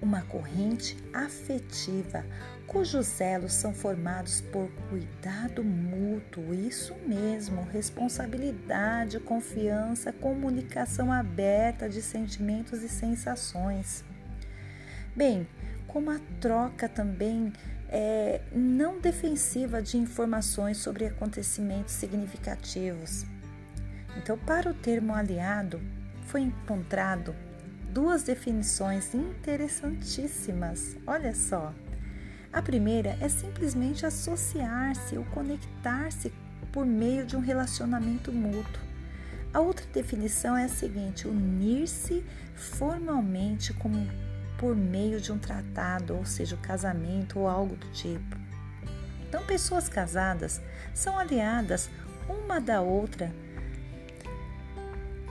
uma 0.00 0.22
corrente 0.22 0.96
afetiva 1.12 2.24
cujos 2.72 3.20
elos 3.20 3.52
são 3.52 3.74
formados 3.74 4.40
por 4.40 4.68
cuidado 4.88 5.62
mútuo, 5.62 6.54
isso 6.54 6.94
mesmo, 7.06 7.62
responsabilidade, 7.62 9.20
confiança, 9.20 10.10
comunicação 10.10 11.12
aberta 11.12 11.86
de 11.88 12.00
sentimentos 12.00 12.82
e 12.82 12.88
sensações. 12.88 14.02
Bem, 15.14 15.46
como 15.86 16.10
a 16.10 16.18
troca 16.40 16.88
também 16.88 17.52
é 17.90 18.40
não 18.50 18.98
defensiva 18.98 19.82
de 19.82 19.98
informações 19.98 20.78
sobre 20.78 21.04
acontecimentos 21.04 21.92
significativos. 21.92 23.26
Então, 24.16 24.38
para 24.38 24.70
o 24.70 24.74
termo 24.74 25.14
aliado, 25.14 25.78
foi 26.24 26.40
encontrado 26.40 27.36
duas 27.90 28.22
definições 28.22 29.14
interessantíssimas. 29.14 30.96
Olha 31.06 31.34
só. 31.34 31.74
A 32.52 32.60
primeira 32.60 33.16
é 33.20 33.28
simplesmente 33.28 34.04
associar-se 34.04 35.16
ou 35.16 35.24
conectar-se 35.26 36.30
por 36.70 36.84
meio 36.84 37.24
de 37.24 37.34
um 37.34 37.40
relacionamento 37.40 38.30
mútuo. 38.30 38.82
A 39.54 39.60
outra 39.60 39.86
definição 39.92 40.56
é 40.56 40.64
a 40.64 40.68
seguinte: 40.68 41.26
unir-se 41.26 42.22
formalmente 42.54 43.72
como 43.72 44.06
por 44.58 44.76
meio 44.76 45.20
de 45.20 45.32
um 45.32 45.38
tratado, 45.38 46.14
ou 46.14 46.26
seja, 46.26 46.54
o 46.54 46.58
casamento 46.58 47.38
ou 47.38 47.48
algo 47.48 47.74
do 47.74 47.90
tipo. 47.92 48.36
Então, 49.26 49.44
pessoas 49.44 49.88
casadas 49.88 50.60
são 50.94 51.18
aliadas 51.18 51.88
uma 52.28 52.60
da 52.60 52.82
outra 52.82 53.32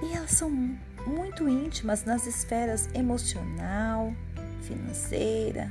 e 0.02 0.14
elas 0.14 0.32
são 0.32 0.50
muito 1.06 1.48
íntimas 1.48 2.04
nas 2.04 2.26
esferas 2.26 2.90
emocional, 2.94 4.14
financeira, 4.62 5.70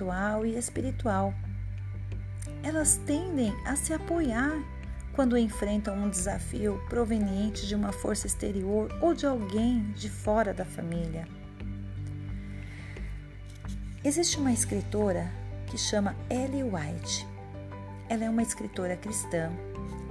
intelectual 0.00 0.46
e 0.46 0.56
espiritual. 0.56 1.34
Elas 2.62 2.96
tendem 3.06 3.54
a 3.66 3.76
se 3.76 3.92
apoiar 3.92 4.62
quando 5.14 5.36
enfrentam 5.36 5.94
um 5.94 6.08
desafio 6.08 6.80
proveniente 6.88 7.66
de 7.66 7.74
uma 7.74 7.92
força 7.92 8.26
exterior 8.26 8.90
ou 9.00 9.12
de 9.12 9.26
alguém 9.26 9.82
de 9.92 10.08
fora 10.08 10.54
da 10.54 10.64
família. 10.64 11.26
Existe 14.02 14.38
uma 14.38 14.52
escritora 14.52 15.30
que 15.66 15.76
chama 15.76 16.16
Ellie 16.30 16.62
White. 16.62 17.26
Ela 18.08 18.24
é 18.24 18.30
uma 18.30 18.42
escritora 18.42 18.96
cristã 18.96 19.50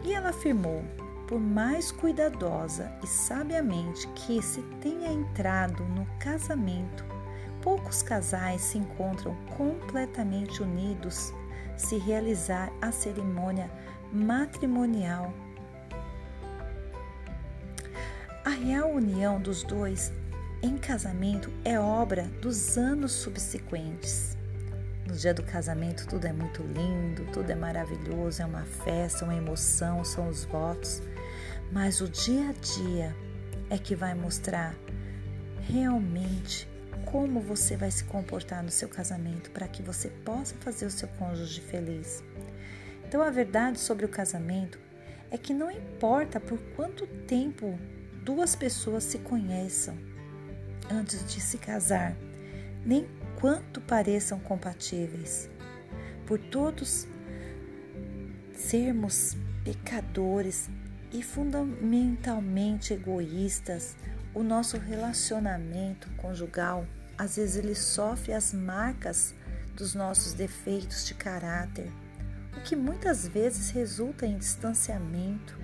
e 0.04 0.14
ela 0.14 0.30
afirmou: 0.30 0.84
por 1.28 1.40
mais 1.40 1.92
cuidadosa 1.92 2.92
e 3.04 3.08
sabiamente 3.08 4.08
que 4.10 4.42
se 4.42 4.62
tenha 4.82 5.12
entrado 5.12 5.84
no 5.84 6.06
casamento, 6.20 7.04
poucos 7.62 8.02
casais 8.02 8.62
se 8.62 8.78
encontram 8.78 9.36
completamente 9.58 10.62
unidos 10.62 11.34
se 11.76 11.98
realizar 11.98 12.72
a 12.82 12.92
cerimônia 12.92 13.70
matrimonial. 14.12 15.34
A 18.44 18.50
real 18.50 18.92
união 18.92 19.40
dos 19.40 19.64
dois 19.64 20.12
em 20.62 20.78
casamento 20.78 21.52
é 21.64 21.80
obra 21.80 22.24
dos 22.42 22.78
anos 22.78 23.12
subsequentes. 23.14 24.38
No 25.08 25.16
dia 25.16 25.34
do 25.34 25.42
casamento 25.42 26.06
tudo 26.08 26.26
é 26.26 26.34
muito 26.34 26.62
lindo, 26.62 27.26
tudo 27.32 27.50
é 27.50 27.56
maravilhoso, 27.56 28.42
é 28.42 28.46
uma 28.46 28.66
festa, 28.66 29.24
uma 29.24 29.36
emoção, 29.36 30.04
são 30.04 30.28
os 30.28 30.44
votos. 30.46 31.02
Mas 31.72 32.02
o 32.02 32.10
dia 32.10 32.50
a 32.50 32.54
dia 32.54 33.16
é 33.70 33.78
que 33.78 33.96
vai 33.96 34.14
mostrar 34.14 34.76
realmente 35.62 36.68
como 37.06 37.40
você 37.40 37.76
vai 37.76 37.92
se 37.92 38.04
comportar 38.04 38.64
no 38.64 38.72
seu 38.72 38.88
casamento 38.88 39.52
para 39.52 39.68
que 39.68 39.82
você 39.82 40.10
possa 40.10 40.56
fazer 40.56 40.86
o 40.86 40.92
seu 40.92 41.08
cônjuge 41.08 41.62
feliz. 41.62 42.24
Então, 43.08 43.22
a 43.22 43.30
verdade 43.30 43.80
sobre 43.80 44.06
o 44.06 44.10
casamento 44.10 44.80
é 45.32 45.38
que 45.38 45.54
não 45.54 45.72
importa 45.72 46.40
por 46.40 46.60
quanto 46.76 47.08
tempo 47.08 47.78
duas 48.24 48.56
pessoas 48.56 49.04
se 49.04 49.20
conheçam 49.20 49.98
antes 50.90 51.26
de 51.26 51.40
se 51.40 51.58
casar, 51.58 52.16
nem 52.86 53.08
quanto 53.40 53.82
pareçam 53.82 54.40
compatíveis. 54.40 55.50
Por 56.26 56.40
todos 56.40 57.08
sermos 58.54 59.36
pecadores 59.64 60.70
e 61.12 61.24
fundamentalmente 61.24 62.94
egoístas, 62.94 63.96
o 64.34 64.44
nosso 64.44 64.78
relacionamento 64.78 66.10
conjugal 66.18 66.86
às 67.20 67.36
vezes 67.36 67.58
ele 67.58 67.76
sofre 67.76 68.32
as 68.32 68.54
marcas 68.54 69.36
dos 69.76 69.94
nossos 69.94 70.32
defeitos 70.32 71.06
de 71.06 71.14
caráter, 71.14 71.92
o 72.56 72.62
que 72.62 72.78
muitas 72.78 73.28
vezes 73.28 73.72
resulta 73.72 74.26
em 74.26 74.38
distanciamento. 74.38 75.60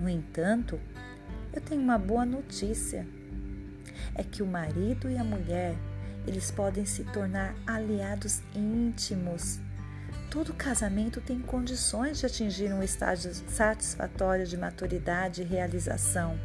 No 0.00 0.08
entanto, 0.08 0.80
eu 1.52 1.60
tenho 1.60 1.82
uma 1.82 1.98
boa 1.98 2.24
notícia. 2.24 3.04
É 4.14 4.22
que 4.22 4.44
o 4.44 4.46
marido 4.46 5.10
e 5.10 5.18
a 5.18 5.24
mulher, 5.24 5.74
eles 6.24 6.52
podem 6.52 6.86
se 6.86 7.02
tornar 7.02 7.56
aliados 7.66 8.40
íntimos. 8.54 9.58
Todo 10.30 10.54
casamento 10.54 11.20
tem 11.20 11.40
condições 11.40 12.20
de 12.20 12.26
atingir 12.26 12.72
um 12.72 12.82
estágio 12.82 13.34
satisfatório 13.48 14.46
de 14.46 14.56
maturidade 14.56 15.42
e 15.42 15.44
realização. 15.44 16.38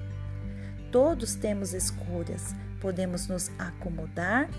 Todos 0.92 1.36
temos 1.36 1.74
escolhas, 1.74 2.54
Podemos 2.82 3.28
nos 3.28 3.52
acomodar 3.60 4.50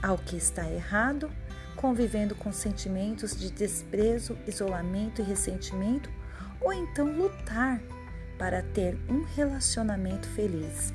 ao 0.00 0.16
que 0.16 0.36
está 0.36 0.70
errado, 0.70 1.28
convivendo 1.74 2.36
com 2.36 2.52
sentimentos 2.52 3.36
de 3.36 3.50
desprezo, 3.50 4.38
isolamento 4.46 5.20
e 5.20 5.24
ressentimento, 5.24 6.08
ou 6.60 6.72
então 6.72 7.06
lutar 7.06 7.80
para 8.38 8.62
ter 8.62 8.96
um 9.08 9.24
relacionamento 9.34 10.28
feliz. 10.28 10.94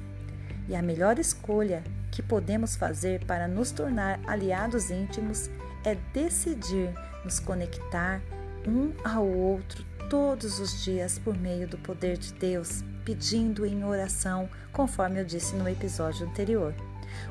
E 0.69 0.75
a 0.75 0.81
melhor 0.81 1.19
escolha 1.19 1.83
que 2.09 2.21
podemos 2.21 2.77
fazer 2.77 3.25
para 3.25 3.45
nos 3.45 3.71
tornar 3.71 4.21
aliados 4.25 4.89
íntimos 4.89 5.49
é 5.83 5.95
decidir 6.13 6.93
nos 7.25 7.41
conectar 7.41 8.21
um 8.65 8.93
ao 9.03 9.27
outro 9.27 9.83
todos 10.09 10.59
os 10.59 10.81
dias 10.81 11.19
por 11.19 11.37
meio 11.37 11.67
do 11.67 11.77
poder 11.77 12.17
de 12.17 12.31
Deus 12.33 12.83
pedindo 13.03 13.65
em 13.65 13.83
oração, 13.83 14.49
conforme 14.71 15.19
eu 15.19 15.25
disse 15.25 15.55
no 15.55 15.67
episódio 15.67 16.27
anterior. 16.27 16.73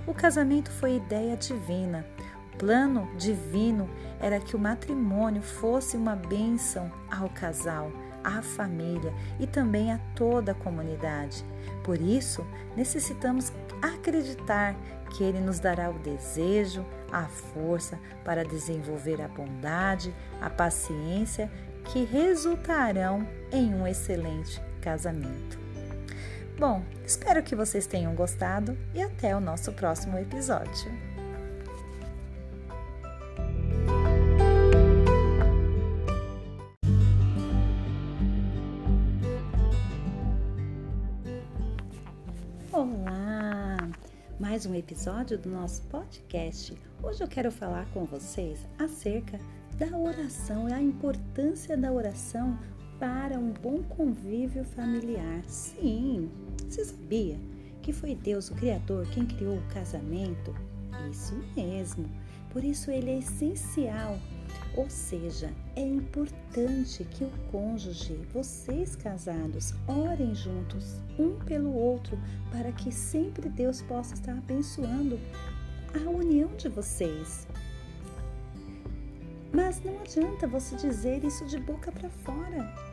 O 0.06 0.14
casamento 0.14 0.70
foi 0.70 0.96
ideia 0.96 1.36
divina. 1.36 2.06
O 2.52 2.56
plano 2.58 3.08
divino 3.16 3.88
era 4.20 4.38
que 4.38 4.54
o 4.54 4.58
matrimônio 4.58 5.42
fosse 5.42 5.96
uma 5.96 6.14
bênção 6.14 6.90
ao 7.10 7.28
casal, 7.28 7.90
à 8.22 8.40
família 8.42 9.12
e 9.40 9.46
também 9.46 9.92
a 9.92 9.98
toda 10.14 10.52
a 10.52 10.54
comunidade. 10.54 11.44
Por 11.82 12.00
isso, 12.00 12.46
necessitamos 12.76 13.52
acreditar 13.80 14.76
que 15.10 15.24
Ele 15.24 15.40
nos 15.40 15.58
dará 15.58 15.90
o 15.90 15.98
desejo, 15.98 16.84
a 17.10 17.24
força 17.24 17.98
para 18.24 18.44
desenvolver 18.44 19.20
a 19.20 19.28
bondade, 19.28 20.14
a 20.40 20.48
paciência 20.48 21.50
que 21.84 22.04
resultarão 22.04 23.26
em 23.50 23.74
um 23.74 23.86
excelente 23.86 24.62
casamento. 24.80 25.61
Bom, 26.62 26.80
espero 27.04 27.42
que 27.42 27.56
vocês 27.56 27.88
tenham 27.88 28.14
gostado 28.14 28.78
e 28.94 29.02
até 29.02 29.34
o 29.34 29.40
nosso 29.40 29.72
próximo 29.72 30.16
episódio. 30.16 30.92
Olá! 42.70 43.90
Mais 44.38 44.64
um 44.64 44.72
episódio 44.76 45.36
do 45.36 45.50
nosso 45.50 45.82
podcast. 45.88 46.80
Hoje 47.02 47.24
eu 47.24 47.28
quero 47.28 47.50
falar 47.50 47.86
com 47.86 48.04
vocês 48.04 48.60
acerca 48.78 49.36
da 49.76 49.98
oração 49.98 50.68
e 50.68 50.72
a 50.72 50.80
importância 50.80 51.76
da 51.76 51.90
oração 51.90 52.56
para 53.00 53.36
um 53.36 53.50
bom 53.50 53.82
convívio 53.82 54.62
familiar. 54.62 55.42
Sim, 55.48 56.30
você 56.68 56.84
sabia 56.84 57.38
que 57.82 57.92
foi 57.92 58.14
Deus, 58.14 58.50
o 58.50 58.54
Criador, 58.54 59.06
quem 59.08 59.26
criou 59.26 59.56
o 59.56 59.74
casamento? 59.74 60.54
Isso 61.10 61.34
mesmo. 61.56 62.08
Por 62.50 62.62
isso 62.62 62.90
ele 62.90 63.10
é 63.10 63.18
essencial. 63.18 64.18
Ou 64.76 64.88
seja, 64.88 65.50
é 65.76 65.82
importante 65.82 67.04
que 67.04 67.24
o 67.24 67.30
cônjuge, 67.50 68.14
vocês 68.32 68.96
casados, 68.96 69.74
orem 69.86 70.34
juntos, 70.34 70.96
um 71.18 71.36
pelo 71.44 71.74
outro, 71.74 72.18
para 72.50 72.72
que 72.72 72.90
sempre 72.90 73.48
Deus 73.48 73.82
possa 73.82 74.14
estar 74.14 74.32
abençoando 74.32 75.18
a 75.94 76.08
união 76.08 76.48
de 76.56 76.68
vocês. 76.68 77.46
Mas 79.52 79.82
não 79.84 80.00
adianta 80.00 80.46
você 80.46 80.74
dizer 80.76 81.22
isso 81.24 81.44
de 81.44 81.58
boca 81.58 81.92
para 81.92 82.08
fora. 82.08 82.91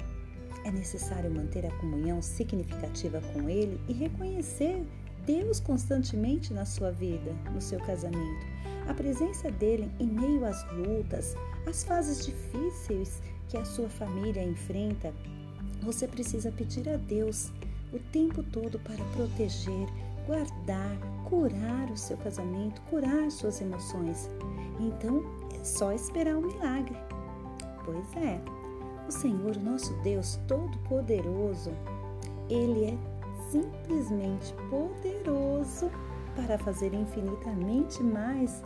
É 0.70 0.72
necessário 0.72 1.32
manter 1.32 1.66
a 1.66 1.72
comunhão 1.78 2.22
significativa 2.22 3.20
com 3.34 3.50
Ele 3.50 3.82
e 3.88 3.94
reconhecer 3.94 4.86
Deus 5.26 5.60
constantemente 5.60 6.54
na 6.54 6.64
sua 6.64 6.92
vida, 6.92 7.34
no 7.52 7.60
seu 7.60 7.80
casamento. 7.80 8.46
A 8.88 8.94
presença 8.94 9.50
dele 9.50 9.92
em 10.00 10.06
meio 10.06 10.46
às 10.46 10.64
lutas, 10.72 11.36
às 11.66 11.84
fases 11.84 12.24
difíceis 12.24 13.20
que 13.48 13.58
a 13.58 13.66
sua 13.66 13.90
família 13.90 14.44
enfrenta, 14.44 15.12
você 15.82 16.08
precisa 16.08 16.52
pedir 16.52 16.88
a 16.88 16.98
Deus 16.98 17.52
o 17.92 17.98
tempo 18.12 18.44
todo 18.44 18.78
para 18.78 19.04
proteger, 19.16 19.88
guardar, 20.28 21.00
curar 21.28 21.90
o 21.90 21.98
seu 21.98 22.16
casamento, 22.18 22.80
curar 22.92 23.32
suas 23.32 23.60
emoções. 23.60 24.30
Então 24.80 25.24
é 25.60 25.64
só 25.64 25.92
esperar 25.92 26.36
o 26.36 26.40
um 26.42 26.48
milagre. 26.48 26.96
Pois 27.84 28.16
é, 28.18 28.40
o 29.10 29.12
Senhor, 29.12 29.58
nosso 29.58 29.92
Deus 30.04 30.40
Todo-Poderoso, 30.48 31.72
Ele 32.48 32.86
é 32.86 32.98
simplesmente 33.50 34.54
poderoso 34.70 35.90
para 36.36 36.60
fazer 36.60 36.94
infinitamente 36.94 38.04
mais 38.04 38.64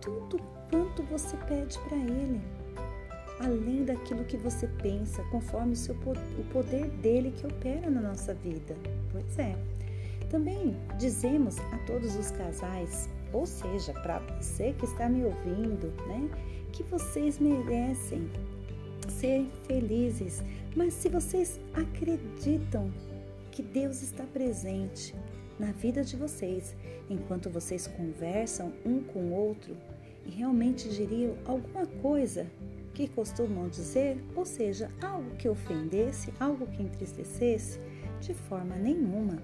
tudo 0.00 0.38
quanto 0.68 1.04
você 1.04 1.36
pede 1.48 1.78
para 1.78 1.96
Ele, 1.96 2.40
além 3.38 3.84
daquilo 3.84 4.24
que 4.24 4.36
você 4.36 4.66
pensa, 4.82 5.22
conforme 5.30 5.74
o, 5.74 5.76
seu, 5.76 5.94
o 5.94 6.44
poder 6.52 6.88
dele 7.00 7.30
que 7.30 7.46
opera 7.46 7.88
na 7.88 8.00
nossa 8.00 8.34
vida. 8.34 8.76
Pois 9.12 9.38
é. 9.38 9.56
Também 10.28 10.76
dizemos 10.98 11.56
a 11.72 11.78
todos 11.86 12.16
os 12.16 12.32
casais, 12.32 13.08
ou 13.32 13.46
seja, 13.46 13.92
para 13.92 14.18
você 14.40 14.72
que 14.72 14.84
está 14.84 15.08
me 15.08 15.24
ouvindo, 15.24 15.92
né, 16.08 16.28
que 16.72 16.82
vocês 16.82 17.38
merecem 17.38 18.28
ser 19.12 19.46
felizes, 19.66 20.42
mas 20.76 20.94
se 20.94 21.08
vocês 21.08 21.60
acreditam 21.72 22.92
que 23.50 23.62
Deus 23.62 24.02
está 24.02 24.24
presente 24.24 25.14
na 25.58 25.72
vida 25.72 26.02
de 26.02 26.16
vocês, 26.16 26.74
enquanto 27.08 27.48
vocês 27.48 27.86
conversam 27.86 28.72
um 28.84 29.02
com 29.02 29.20
o 29.20 29.32
outro 29.32 29.76
e 30.26 30.30
realmente 30.30 30.88
diriam 30.88 31.36
alguma 31.44 31.86
coisa 31.86 32.46
que 32.92 33.08
costumam 33.08 33.68
dizer, 33.68 34.16
ou 34.34 34.44
seja, 34.44 34.90
algo 35.02 35.34
que 35.36 35.48
ofendesse, 35.48 36.32
algo 36.38 36.66
que 36.66 36.82
entristecesse, 36.82 37.80
de 38.20 38.32
forma 38.32 38.76
nenhuma. 38.76 39.42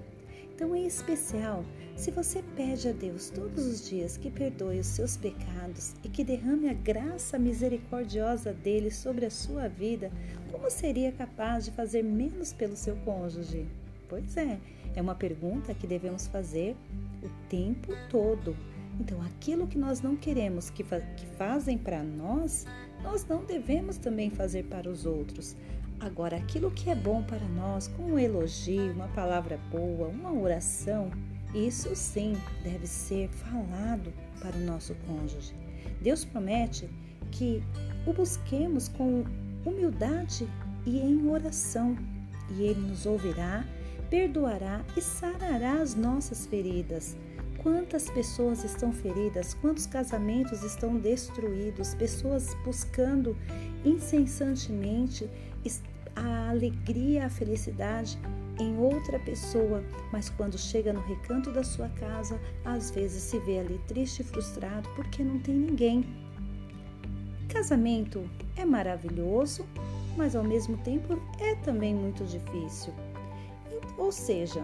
Então, 0.60 0.76
em 0.76 0.86
especial, 0.86 1.64
se 1.96 2.10
você 2.10 2.42
pede 2.54 2.86
a 2.86 2.92
Deus 2.92 3.30
todos 3.30 3.64
os 3.64 3.88
dias 3.88 4.18
que 4.18 4.30
perdoe 4.30 4.78
os 4.78 4.88
seus 4.88 5.16
pecados 5.16 5.94
e 6.04 6.08
que 6.10 6.22
derrame 6.22 6.68
a 6.68 6.74
graça 6.74 7.38
misericordiosa 7.38 8.52
dele 8.52 8.90
sobre 8.90 9.24
a 9.24 9.30
sua 9.30 9.68
vida, 9.68 10.12
como 10.52 10.70
seria 10.70 11.12
capaz 11.12 11.64
de 11.64 11.70
fazer 11.70 12.02
menos 12.02 12.52
pelo 12.52 12.76
seu 12.76 12.94
cônjuge? 12.96 13.66
Pois 14.06 14.36
é, 14.36 14.60
é 14.94 15.00
uma 15.00 15.14
pergunta 15.14 15.72
que 15.72 15.86
devemos 15.86 16.26
fazer 16.26 16.76
o 17.22 17.30
tempo 17.48 17.94
todo. 18.10 18.54
Então, 19.00 19.22
aquilo 19.22 19.66
que 19.66 19.78
nós 19.78 20.02
não 20.02 20.14
queremos 20.14 20.68
que, 20.68 20.84
fa 20.84 21.00
que 21.00 21.24
fazem 21.24 21.78
para 21.78 22.02
nós, 22.02 22.66
nós 23.02 23.24
não 23.24 23.46
devemos 23.46 23.96
também 23.96 24.28
fazer 24.28 24.64
para 24.64 24.90
os 24.90 25.06
outros. 25.06 25.56
Agora, 26.00 26.38
aquilo 26.38 26.70
que 26.70 26.88
é 26.88 26.94
bom 26.94 27.22
para 27.22 27.46
nós, 27.46 27.86
como 27.88 28.14
um 28.14 28.18
elogio, 28.18 28.90
uma 28.92 29.08
palavra 29.08 29.60
boa, 29.70 30.08
uma 30.08 30.32
oração, 30.32 31.10
isso 31.54 31.94
sim 31.94 32.34
deve 32.64 32.86
ser 32.86 33.28
falado 33.28 34.10
para 34.40 34.56
o 34.56 34.60
nosso 34.60 34.94
cônjuge. 35.06 35.54
Deus 36.00 36.24
promete 36.24 36.88
que 37.30 37.62
o 38.06 38.14
busquemos 38.14 38.88
com 38.88 39.24
humildade 39.64 40.48
e 40.86 40.98
em 40.98 41.28
oração, 41.28 41.94
e 42.56 42.62
Ele 42.62 42.80
nos 42.80 43.04
ouvirá, 43.04 43.62
perdoará 44.08 44.82
e 44.96 45.02
sarará 45.02 45.82
as 45.82 45.94
nossas 45.94 46.46
feridas. 46.46 47.14
Quantas 47.62 48.08
pessoas 48.08 48.64
estão 48.64 48.90
feridas, 48.90 49.52
quantos 49.52 49.84
casamentos 49.84 50.62
estão 50.62 50.96
destruídos, 50.96 51.94
pessoas 51.94 52.56
buscando 52.64 53.36
incessantemente 53.84 55.28
a 56.20 56.50
alegria, 56.50 57.26
a 57.26 57.30
felicidade 57.30 58.18
em 58.58 58.76
outra 58.78 59.18
pessoa, 59.18 59.82
mas 60.12 60.28
quando 60.28 60.58
chega 60.58 60.92
no 60.92 61.00
recanto 61.00 61.50
da 61.50 61.64
sua 61.64 61.88
casa, 61.88 62.38
às 62.64 62.90
vezes 62.90 63.22
se 63.22 63.38
vê 63.40 63.60
ali 63.60 63.80
triste 63.88 64.20
e 64.20 64.24
frustrado 64.24 64.88
porque 64.94 65.22
não 65.22 65.38
tem 65.38 65.54
ninguém. 65.54 66.04
Casamento 67.48 68.28
é 68.56 68.64
maravilhoso, 68.64 69.66
mas 70.16 70.36
ao 70.36 70.44
mesmo 70.44 70.76
tempo 70.78 71.18
é 71.38 71.54
também 71.56 71.94
muito 71.94 72.24
difícil. 72.24 72.92
Ou 73.96 74.12
seja, 74.12 74.62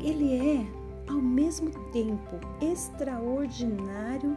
ele 0.00 0.34
é 0.36 0.66
ao 1.10 1.20
mesmo 1.20 1.70
tempo 1.92 2.40
extraordinário, 2.60 4.36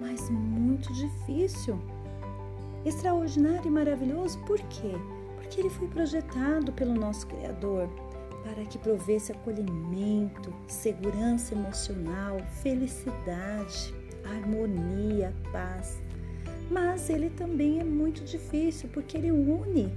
mas 0.00 0.28
muito 0.30 0.92
difícil. 0.92 1.78
Extraordinário 2.84 3.66
e 3.66 3.70
maravilhoso 3.70 4.38
por 4.40 4.58
quê? 4.68 4.94
Porque 5.48 5.62
ele 5.62 5.70
foi 5.70 5.88
projetado 5.88 6.70
pelo 6.74 6.92
nosso 6.92 7.26
Criador 7.26 7.88
para 8.44 8.66
que 8.66 8.76
provesse 8.76 9.32
acolhimento, 9.32 10.52
segurança 10.66 11.54
emocional, 11.54 12.38
felicidade, 12.62 13.94
harmonia, 14.24 15.34
paz. 15.50 16.02
Mas 16.70 17.08
ele 17.08 17.30
também 17.30 17.80
é 17.80 17.84
muito 17.84 18.22
difícil 18.24 18.90
porque 18.92 19.16
ele 19.16 19.30
une 19.30 19.90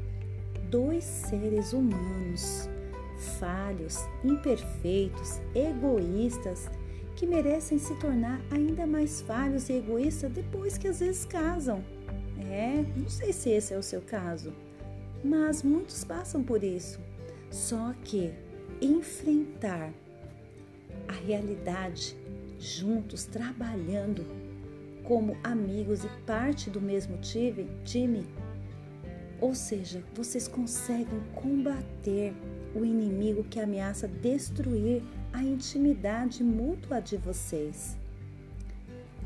dois 0.69 1.03
seres 1.03 1.73
humanos 1.73 2.69
falhos, 3.37 3.99
imperfeitos, 4.23 5.41
egoístas, 5.53 6.69
que 7.17 7.27
merecem 7.27 7.77
se 7.77 7.93
tornar 7.95 8.39
ainda 8.49 8.87
mais 8.87 9.21
falhos 9.21 9.67
e 9.69 9.73
egoístas 9.73 10.31
depois 10.31 10.77
que 10.77 10.87
às 10.87 11.01
vezes 11.01 11.25
casam. 11.25 11.83
É, 12.49 12.85
não 12.95 13.09
sei 13.09 13.33
se 13.33 13.49
esse 13.49 13.73
é 13.73 13.77
o 13.77 13.83
seu 13.83 14.01
caso, 14.01 14.53
mas 15.23 15.63
muitos 15.63 16.03
passam 16.03 16.43
por 16.43 16.63
isso. 16.63 16.99
Só 17.49 17.93
que 18.03 18.33
enfrentar 18.81 19.93
a 21.07 21.13
realidade 21.13 22.15
juntos, 22.59 23.25
trabalhando 23.25 24.25
como 25.03 25.37
amigos 25.43 26.03
e 26.03 26.09
parte 26.25 26.69
do 26.69 26.79
mesmo 26.79 27.17
time, 27.17 27.67
time 27.83 28.25
ou 29.41 29.55
seja, 29.55 30.03
vocês 30.13 30.47
conseguem 30.47 31.19
combater 31.33 32.31
o 32.75 32.85
inimigo 32.85 33.43
que 33.43 33.59
ameaça 33.59 34.07
destruir 34.07 35.01
a 35.33 35.43
intimidade 35.43 36.43
mútua 36.43 36.99
de 36.99 37.17
vocês. 37.17 37.97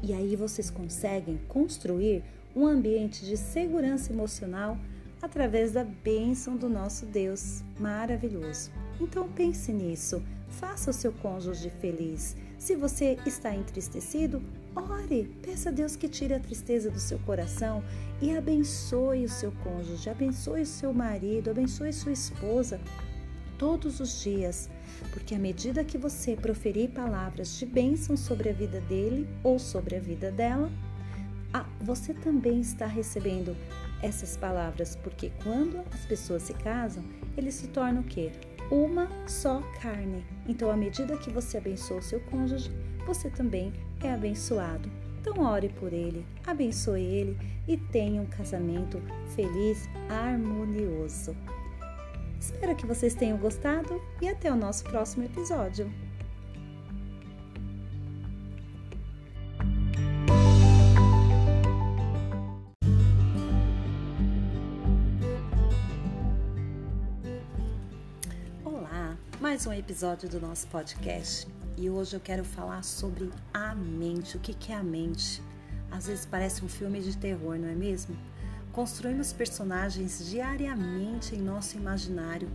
E 0.01 0.13
aí 0.13 0.37
vocês 0.37 0.69
conseguem 0.69 1.37
construir 1.49 2.23
um 2.55 2.65
ambiente 2.65 3.25
de 3.25 3.35
segurança 3.35 4.13
emocional 4.13 4.77
através 5.25 5.71
da 5.71 5.83
bênção 5.83 6.55
do 6.55 6.69
nosso 6.69 7.05
Deus 7.05 7.63
maravilhoso. 7.79 8.71
Então 9.01 9.27
pense 9.27 9.73
nisso, 9.73 10.23
faça 10.47 10.91
o 10.91 10.93
seu 10.93 11.11
cônjuge 11.11 11.69
feliz. 11.81 12.35
Se 12.57 12.75
você 12.75 13.17
está 13.25 13.53
entristecido, 13.53 14.41
ore, 14.75 15.35
peça 15.41 15.69
a 15.69 15.71
Deus 15.71 15.95
que 15.95 16.07
tire 16.07 16.33
a 16.33 16.39
tristeza 16.39 16.89
do 16.89 16.99
seu 16.99 17.19
coração 17.19 17.83
e 18.21 18.35
abençoe 18.35 19.25
o 19.25 19.29
seu 19.29 19.51
cônjuge, 19.63 20.09
abençoe 20.09 20.61
o 20.61 20.65
seu 20.65 20.93
marido, 20.93 21.49
abençoe 21.49 21.91
sua 21.91 22.11
esposa. 22.11 22.79
todos 23.57 24.01
os 24.01 24.21
dias, 24.21 24.69
porque 25.11 25.33
à 25.33 25.39
medida 25.39 25.83
que 25.83 25.97
você 25.97 26.35
proferir 26.35 26.89
palavras 26.89 27.57
de 27.57 27.65
bênção 27.65 28.17
sobre 28.17 28.49
a 28.49 28.53
vida 28.53 28.81
dele 28.81 29.27
ou 29.43 29.57
sobre 29.57 29.95
a 29.95 29.99
vida 29.99 30.29
dela, 30.29 30.69
você 31.81 32.13
também 32.13 32.59
está 32.59 32.85
recebendo 32.85 33.55
essas 34.01 34.37
palavras, 34.37 34.95
porque 34.95 35.31
quando 35.43 35.79
as 35.93 36.05
pessoas 36.05 36.43
se 36.43 36.53
casam, 36.53 37.03
eles 37.37 37.55
se 37.55 37.67
tornam 37.67 38.01
o 38.01 38.05
quê? 38.05 38.31
Uma 38.71 39.07
só 39.27 39.61
carne. 39.81 40.25
Então, 40.47 40.71
à 40.71 40.77
medida 40.77 41.17
que 41.17 41.29
você 41.29 41.57
abençoa 41.57 41.99
o 41.99 42.03
seu 42.03 42.19
cônjuge, 42.21 42.71
você 43.05 43.29
também 43.29 43.73
é 44.03 44.11
abençoado. 44.11 44.89
Então, 45.19 45.43
ore 45.43 45.69
por 45.69 45.91
ele, 45.91 46.25
abençoe 46.45 47.01
ele 47.01 47.37
e 47.67 47.77
tenha 47.77 48.21
um 48.21 48.27
casamento 48.27 49.01
feliz, 49.35 49.89
harmonioso. 50.09 51.35
Espero 52.39 52.75
que 52.75 52.85
vocês 52.85 53.15
tenham 53.15 53.37
gostado 53.37 53.99
e 54.21 54.27
até 54.27 54.51
o 54.51 54.55
nosso 54.55 54.83
próximo 54.83 55.23
episódio. 55.23 55.91
Mais 69.55 69.67
um 69.67 69.71
episódio 69.71 70.27
do 70.27 70.37
nosso 70.37 70.67
podcast 70.67 71.47
e 71.77 71.89
hoje 71.89 72.13
eu 72.13 72.19
quero 72.19 72.43
falar 72.43 72.83
sobre 72.83 73.31
a 73.53 73.73
mente. 73.73 74.35
O 74.35 74.39
que 74.41 74.69
é 74.69 74.75
a 74.75 74.83
mente? 74.83 75.41
Às 75.89 76.07
vezes 76.07 76.25
parece 76.25 76.65
um 76.65 76.67
filme 76.67 76.99
de 76.99 77.15
terror, 77.15 77.57
não 77.57 77.69
é 77.69 77.73
mesmo? 77.73 78.17
Construímos 78.73 79.31
personagens 79.31 80.29
diariamente 80.29 81.35
em 81.35 81.39
nosso 81.39 81.77
imaginário 81.77 82.49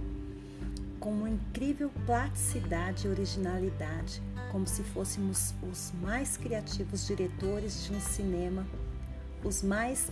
com 0.98 1.11
uma 1.11 1.30
incrível 1.30 1.90
plasticidade 2.05 3.07
e 3.07 3.11
originalidade, 3.11 4.22
como 4.53 4.66
se 4.66 4.82
fôssemos 4.82 5.55
os 5.72 5.94
mais 6.03 6.36
criativos 6.36 7.07
diretores 7.07 7.86
de 7.86 7.94
um 7.94 8.01
cinema, 8.03 8.66
os 9.42 9.62
mais 9.62 10.11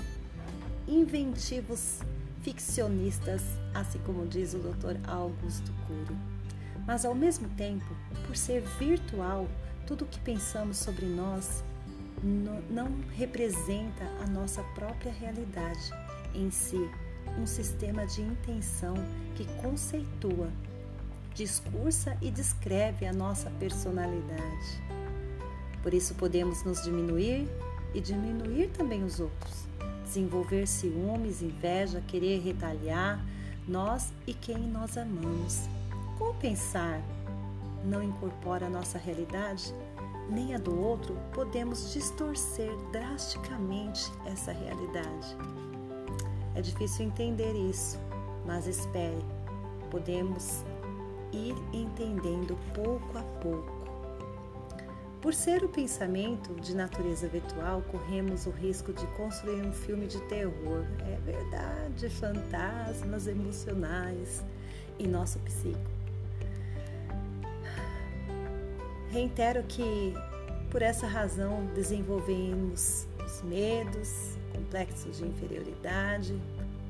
inventivos 0.87 2.01
ficcionistas, 2.41 3.43
assim 3.75 3.99
como 4.07 4.27
diz 4.27 4.55
o 4.55 4.59
Dr. 4.59 4.97
Augusto 5.07 5.71
Cury. 5.87 6.38
Mas 6.89 7.05
ao 7.05 7.15
mesmo 7.15 7.51
tempo, 7.51 7.85
por 8.27 8.35
ser 8.35 8.63
virtual, 8.79 9.47
tudo 9.87 10.07
o 10.07 10.09
que 10.09 10.19
pensamos 10.21 10.79
sobre 10.79 11.05
nós 11.05 11.63
não 12.71 12.89
representa 13.15 14.05
a 14.25 14.27
nossa 14.27 14.63
própria 14.75 15.13
realidade 15.13 15.91
em 16.35 16.51
si, 16.51 16.91
um 17.39 17.47
sistema 17.47 18.07
de 18.07 18.23
intenção 18.23 18.95
que 19.37 19.45
conceitua, 19.61 20.51
discursa 21.35 22.17
e 22.23 22.31
descreve 22.31 23.07
a 23.07 23.13
nossa 23.13 23.51
personalidade. 23.61 24.83
Por 25.83 25.93
isso 25.93 26.15
podemos 26.15 26.65
nos 26.65 26.83
diminuir 26.83 27.47
e 27.93 28.01
diminuir 28.01 28.69
também 28.71 29.05
os 29.05 29.21
outros, 29.21 29.67
desenvolver 30.05 30.67
ciúmes, 30.67 31.43
inveja, 31.43 32.03
querer 32.09 32.41
retaliar 32.41 33.23
nós 33.69 34.11
e 34.27 34.33
quem 34.33 34.57
nós 34.57 34.97
amamos. 34.97 35.69
Como 36.19 36.35
pensar 36.35 37.01
não 37.85 38.03
incorpora 38.03 38.67
a 38.67 38.71
nossa 38.71 38.99
realidade? 38.99 39.73
nem 40.31 40.55
a 40.55 40.59
do 40.59 40.79
outro, 40.79 41.17
podemos 41.33 41.93
distorcer 41.93 42.71
drasticamente 42.93 44.11
essa 44.27 44.53
realidade. 44.53 45.37
É 46.55 46.61
difícil 46.61 47.07
entender 47.07 47.55
isso, 47.55 47.99
mas 48.47 48.67
espere, 48.67 49.25
podemos 49.91 50.65
ir 51.33 51.55
entendendo 51.73 52.59
pouco 52.75 53.19
a 53.19 53.23
pouco. 53.41 53.79
Por 55.21 55.35
ser 55.35 55.65
o 55.65 55.69
pensamento 55.69 56.55
de 56.55 56.77
natureza 56.77 57.27
virtual, 57.27 57.83
corremos 57.91 58.47
o 58.47 58.51
risco 58.51 58.93
de 58.93 59.05
construir 59.09 59.67
um 59.67 59.73
filme 59.73 60.07
de 60.07 60.21
terror. 60.23 60.85
É 61.01 61.17
verdade, 61.25 62.09
fantasmas 62.09 63.27
emocionais 63.27 64.45
em 64.99 65.09
nosso 65.09 65.41
psico. 65.41 65.98
Reitero 69.11 69.63
que 69.63 70.13
por 70.71 70.83
essa 70.83 71.07
razão 71.07 71.65
desenvolvemos 71.75 73.07
os 73.25 73.43
medos, 73.43 74.37
complexos 74.55 75.17
de 75.17 75.25
inferioridade 75.25 76.39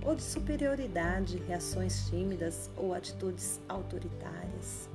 ou 0.05 0.16
de 0.16 0.23
superioridade, 0.23 1.39
reações 1.47 2.09
tímidas 2.09 2.69
ou 2.77 2.93
atitudes 2.93 3.61
autoritárias. 3.69 4.89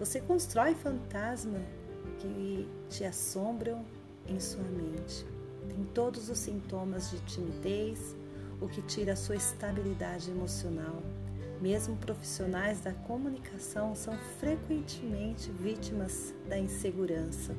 Você 0.00 0.20
constrói 0.20 0.74
fantasmas 0.74 1.62
que 2.18 2.68
te 2.90 3.04
assombram 3.04 3.84
em 4.26 4.40
sua 4.40 4.64
mente. 4.64 5.24
Tem 5.68 5.84
todos 5.94 6.28
os 6.28 6.38
sintomas 6.38 7.10
de 7.10 7.20
timidez, 7.20 8.16
o 8.60 8.68
que 8.68 8.82
tira 8.82 9.12
a 9.12 9.16
sua 9.16 9.36
estabilidade 9.36 10.30
emocional 10.30 11.02
mesmo 11.60 11.96
profissionais 11.96 12.80
da 12.80 12.92
comunicação 12.92 13.94
são 13.94 14.16
frequentemente 14.38 15.50
vítimas 15.50 16.34
da 16.48 16.58
insegurança. 16.58 17.54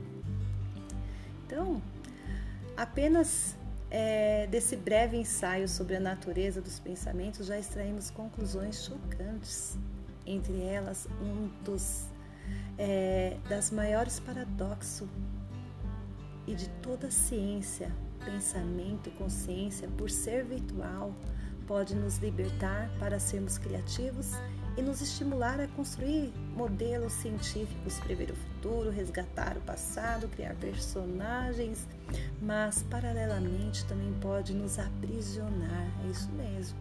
Então, 1.45 1.81
apenas 2.77 3.55
é, 3.91 4.47
desse 4.47 4.75
breve 4.75 5.17
ensaio 5.17 5.67
sobre 5.67 5.95
a 5.95 5.99
natureza 5.99 6.61
dos 6.61 6.79
pensamentos 6.79 7.47
já 7.47 7.57
extraímos 7.57 8.09
conclusões 8.09 8.83
chocantes. 8.83 9.77
Entre 10.25 10.61
elas, 10.61 11.07
um 11.21 11.49
dos 11.63 12.05
é, 12.77 13.37
das 13.49 13.71
maiores 13.71 14.19
paradoxos 14.19 15.07
e 16.47 16.55
de 16.55 16.69
toda 16.81 17.07
a 17.07 17.11
ciência, 17.11 17.91
pensamento, 18.23 19.11
consciência, 19.11 19.87
por 19.97 20.09
ser 20.09 20.45
virtual, 20.45 21.13
pode 21.69 21.93
nos 21.93 22.17
libertar 22.17 22.89
para 22.97 23.19
sermos 23.19 23.59
criativos 23.59 24.31
e 24.75 24.81
nos 24.81 25.01
estimular 25.01 25.61
a 25.61 25.67
construir 25.67 26.33
modelos 26.55 27.13
científicos, 27.13 27.99
prever 27.99 28.31
o 28.31 28.35
futuro, 28.35 28.89
resgatar 28.89 29.55
o 29.55 29.61
passado, 29.61 30.27
criar 30.29 30.55
personagens, 30.55 31.87
mas 32.41 32.81
paralelamente 32.89 33.85
também 33.85 34.11
pode 34.19 34.51
nos 34.51 34.79
aprisionar, 34.79 35.87
é 36.03 36.09
isso 36.09 36.31
mesmo, 36.31 36.79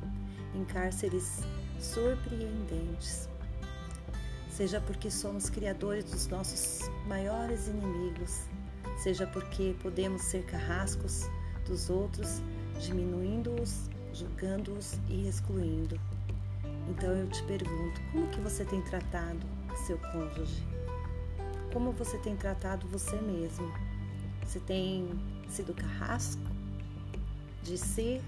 em 0.54 0.64
cárceres 0.64 1.40
surpreendentes. 1.78 3.28
Seja 4.50 4.80
porque 4.80 5.10
somos 5.10 5.50
criadores 5.50 6.04
dos 6.04 6.26
nossos 6.28 6.88
maiores 7.06 7.68
inimigos, 7.68 8.40
seja 8.96 9.26
porque 9.26 9.76
podemos 9.82 10.22
ser 10.22 10.46
carrascos 10.46 11.28
dos 11.66 11.90
outros, 11.90 12.40
diminuindo-os 12.80 13.90
julgando-os 14.18 14.98
e 15.08 15.28
excluindo. 15.28 15.98
Então 16.88 17.10
eu 17.10 17.28
te 17.28 17.42
pergunto, 17.44 18.00
como 18.12 18.26
que 18.28 18.40
você 18.40 18.64
tem 18.64 18.82
tratado 18.82 19.46
seu 19.86 19.98
cônjuge? 19.98 20.66
Como 21.72 21.92
você 21.92 22.18
tem 22.18 22.34
tratado 22.36 22.86
você 22.88 23.16
mesmo? 23.16 23.72
Você 24.44 24.58
tem 24.60 25.08
sido 25.48 25.72
carrasco 25.74 26.42
de 27.62 27.78
si, 27.78 28.20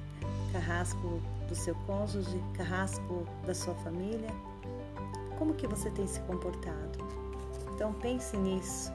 carrasco 0.53 1.21
do 1.49 1.55
seu 1.55 1.75
cônjuge, 1.87 2.39
carrasco 2.55 3.27
da 3.47 3.55
sua 3.55 3.75
família? 3.77 4.31
Como 5.39 5.55
que 5.55 5.67
você 5.67 5.91
tem 5.91 6.07
se 6.07 6.21
comportado? 6.21 6.99
Então 7.75 7.93
pense 7.95 8.37
nisso 8.37 8.93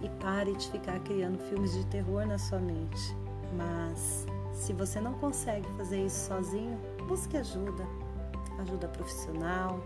e 0.00 0.08
pare 0.22 0.54
de 0.56 0.70
ficar 0.70 0.98
criando 1.00 1.38
filmes 1.48 1.72
de 1.72 1.84
terror 1.86 2.26
na 2.26 2.38
sua 2.38 2.60
mente. 2.60 3.16
Mas 3.56 4.24
se 4.52 4.72
você 4.72 5.00
não 5.00 5.14
consegue 5.14 5.68
fazer 5.76 6.04
isso 6.04 6.26
sozinho, 6.28 6.78
busque 7.06 7.36
ajuda. 7.36 7.86
Ajuda 8.58 8.88
profissional, 8.88 9.80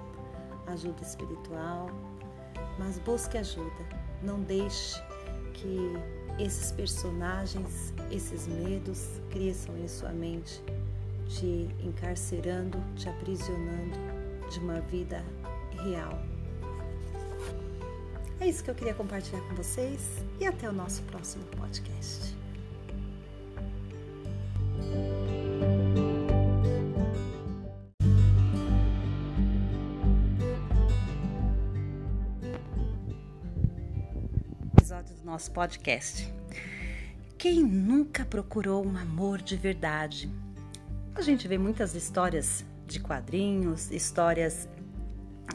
ajuda 0.67 1.03
espiritual, 1.03 1.89
mas 2.79 2.99
busque 2.99 3.39
ajuda. 3.39 3.71
Não 4.23 4.41
deixe 4.41 5.01
que 5.53 5.93
esses 6.39 6.73
personagens, 6.73 7.93
esses 8.11 8.47
medos 8.47 9.21
cresçam 9.31 9.77
em 9.79 9.87
sua 9.87 10.11
mente, 10.11 10.62
te 11.29 11.69
encarcerando, 11.81 12.79
te 12.97 13.09
aprisionando 13.09 13.97
de 14.51 14.59
uma 14.59 14.81
vida 14.81 15.25
real. 15.83 16.19
É 18.41 18.49
isso 18.49 18.65
que 18.65 18.71
eu 18.71 18.75
queria 18.75 18.95
compartilhar 18.95 19.41
com 19.49 19.55
vocês 19.55 20.25
e 20.41 20.47
até 20.47 20.69
o 20.69 20.73
nosso 20.73 21.03
próximo 21.05 21.45
podcast. 21.57 22.43
Nosso 35.35 35.51
podcast. 35.51 36.32
Quem 37.37 37.61
nunca 37.61 38.24
procurou 38.24 38.87
um 38.87 38.97
amor 38.97 39.43
de 39.43 39.57
verdade? 39.57 40.30
A 41.12 41.22
gente 41.22 41.49
vê 41.49 41.59
muitas 41.59 41.93
histórias 41.97 42.64
de 42.87 43.01
quadrinhos, 43.01 43.91
histórias 43.91 44.68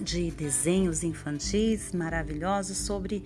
de 0.01 0.31
desenhos 0.31 1.01
infantis 1.01 1.93
maravilhosos 1.93 2.77
sobre 2.77 3.23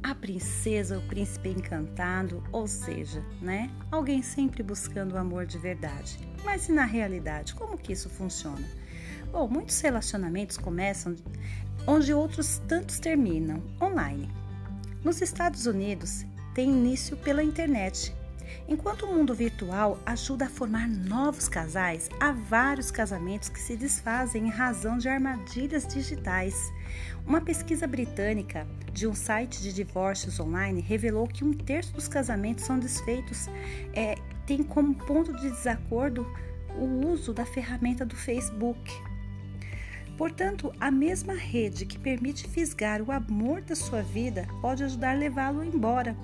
a 0.00 0.14
princesa, 0.14 0.96
o 0.96 1.02
príncipe 1.02 1.48
encantado, 1.48 2.40
ou 2.52 2.68
seja, 2.68 3.20
né? 3.42 3.68
Alguém 3.90 4.22
sempre 4.22 4.62
buscando 4.62 5.14
o 5.14 5.18
amor 5.18 5.44
de 5.44 5.58
verdade. 5.58 6.20
Mas 6.44 6.68
e 6.68 6.72
na 6.72 6.84
realidade, 6.84 7.52
como 7.52 7.76
que 7.76 7.92
isso 7.92 8.08
funciona? 8.08 8.64
Bom, 9.32 9.48
muitos 9.48 9.80
relacionamentos 9.80 10.56
começam 10.56 11.16
onde 11.84 12.14
outros 12.14 12.58
tantos 12.68 13.00
terminam, 13.00 13.60
online. 13.82 14.45
Nos 15.06 15.22
Estados 15.22 15.66
Unidos, 15.66 16.26
tem 16.52 16.68
início 16.68 17.16
pela 17.18 17.40
internet, 17.40 18.12
Enquanto 18.68 19.06
o 19.06 19.14
mundo 19.14 19.34
virtual 19.34 20.00
ajuda 20.04 20.46
a 20.46 20.48
formar 20.48 20.88
novos 20.88 21.48
casais, 21.48 22.08
há 22.18 22.32
vários 22.32 22.90
casamentos 22.90 23.48
que 23.48 23.60
se 23.60 23.76
desfazem 23.76 24.46
em 24.46 24.50
razão 24.50 24.98
de 24.98 25.08
armadilhas 25.08 25.86
digitais. 25.86 26.72
Uma 27.24 27.40
pesquisa 27.40 27.86
britânica 27.86 28.66
de 28.92 29.06
um 29.06 29.14
site 29.14 29.62
de 29.62 29.72
divórcios 29.72 30.40
online 30.40 30.80
revelou 30.80 31.28
que 31.28 31.44
um 31.44 31.52
terço 31.52 31.92
dos 31.92 32.08
casamentos 32.08 32.64
são 32.64 32.78
desfeitos 32.78 33.46
é, 33.92 34.16
tem 34.44 34.62
como 34.62 34.94
ponto 34.94 35.32
de 35.32 35.50
desacordo 35.50 36.26
o 36.76 37.06
uso 37.06 37.32
da 37.32 37.46
ferramenta 37.46 38.04
do 38.04 38.16
Facebook. 38.16 38.92
Portanto, 40.16 40.72
a 40.80 40.90
mesma 40.90 41.34
rede 41.34 41.84
que 41.84 41.98
permite 41.98 42.48
fisgar 42.48 43.02
o 43.02 43.12
amor 43.12 43.60
da 43.60 43.76
sua 43.76 44.02
vida 44.02 44.46
pode 44.62 44.82
ajudar 44.82 45.10
a 45.10 45.18
levá-lo 45.18 45.62
embora 45.62 46.16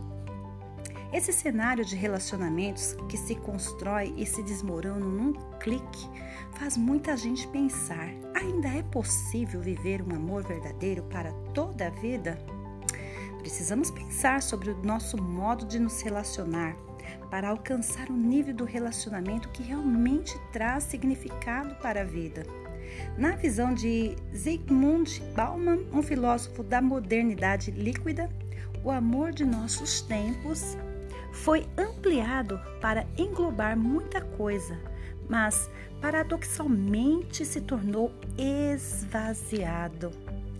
esse 1.12 1.30
cenário 1.30 1.84
de 1.84 1.94
relacionamentos 1.94 2.96
que 3.06 3.18
se 3.18 3.34
constrói 3.34 4.14
e 4.16 4.24
se 4.24 4.42
desmorona 4.42 5.04
num 5.04 5.34
clique 5.60 6.08
faz 6.54 6.78
muita 6.78 7.14
gente 7.18 7.46
pensar: 7.48 8.08
ainda 8.34 8.68
é 8.68 8.82
possível 8.82 9.60
viver 9.60 10.00
um 10.00 10.14
amor 10.14 10.42
verdadeiro 10.42 11.02
para 11.02 11.30
toda 11.52 11.88
a 11.88 11.90
vida? 11.90 12.38
Precisamos 13.40 13.90
pensar 13.90 14.40
sobre 14.40 14.70
o 14.70 14.82
nosso 14.82 15.20
modo 15.20 15.66
de 15.66 15.78
nos 15.78 16.00
relacionar 16.00 16.74
para 17.30 17.50
alcançar 17.50 18.08
o 18.08 18.16
nível 18.16 18.54
do 18.54 18.64
relacionamento 18.64 19.50
que 19.50 19.62
realmente 19.62 20.34
traz 20.50 20.84
significado 20.84 21.74
para 21.76 22.00
a 22.00 22.04
vida. 22.04 22.61
Na 23.16 23.36
visão 23.36 23.74
de 23.74 24.16
Zygmunt 24.34 25.20
Bauman, 25.34 25.80
um 25.92 26.02
filósofo 26.02 26.62
da 26.62 26.80
modernidade 26.80 27.70
líquida, 27.70 28.28
o 28.84 28.90
amor 28.90 29.32
de 29.32 29.44
nossos 29.44 30.00
tempos 30.00 30.76
foi 31.32 31.66
ampliado 31.76 32.60
para 32.80 33.06
englobar 33.16 33.76
muita 33.76 34.20
coisa, 34.20 34.78
mas 35.28 35.70
paradoxalmente 36.00 37.44
se 37.44 37.60
tornou 37.60 38.12
esvaziado. 38.36 40.10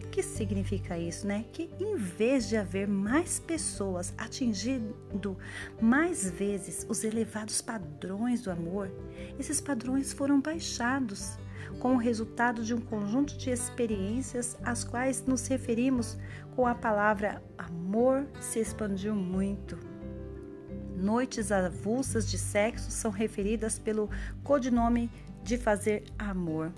O 0.04 0.08
que 0.12 0.22
significa 0.22 0.96
isso, 0.98 1.26
né? 1.26 1.44
Que 1.52 1.70
em 1.80 1.96
vez 1.96 2.48
de 2.48 2.56
haver 2.56 2.86
mais 2.86 3.38
pessoas 3.38 4.12
atingindo 4.16 5.36
mais 5.80 6.30
vezes 6.30 6.86
os 6.88 7.02
elevados 7.02 7.60
padrões 7.62 8.42
do 8.42 8.50
amor, 8.50 8.90
esses 9.38 9.60
padrões 9.60 10.12
foram 10.12 10.40
baixados, 10.40 11.38
com 11.78 11.94
o 11.94 11.98
resultado 11.98 12.62
de 12.62 12.74
um 12.74 12.80
conjunto 12.80 13.36
de 13.36 13.50
experiências 13.50 14.56
às 14.64 14.84
quais 14.84 15.24
nos 15.26 15.46
referimos 15.46 16.18
com 16.54 16.66
a 16.66 16.74
palavra 16.74 17.42
amor 17.58 18.26
se 18.40 18.58
expandiu 18.60 19.14
muito 19.14 19.92
noites 21.02 21.50
avulsas 21.50 22.30
de 22.30 22.38
sexo 22.38 22.90
são 22.90 23.10
referidas 23.10 23.78
pelo 23.78 24.08
codinome 24.42 25.10
de 25.42 25.58
fazer 25.58 26.04
amor. 26.18 26.72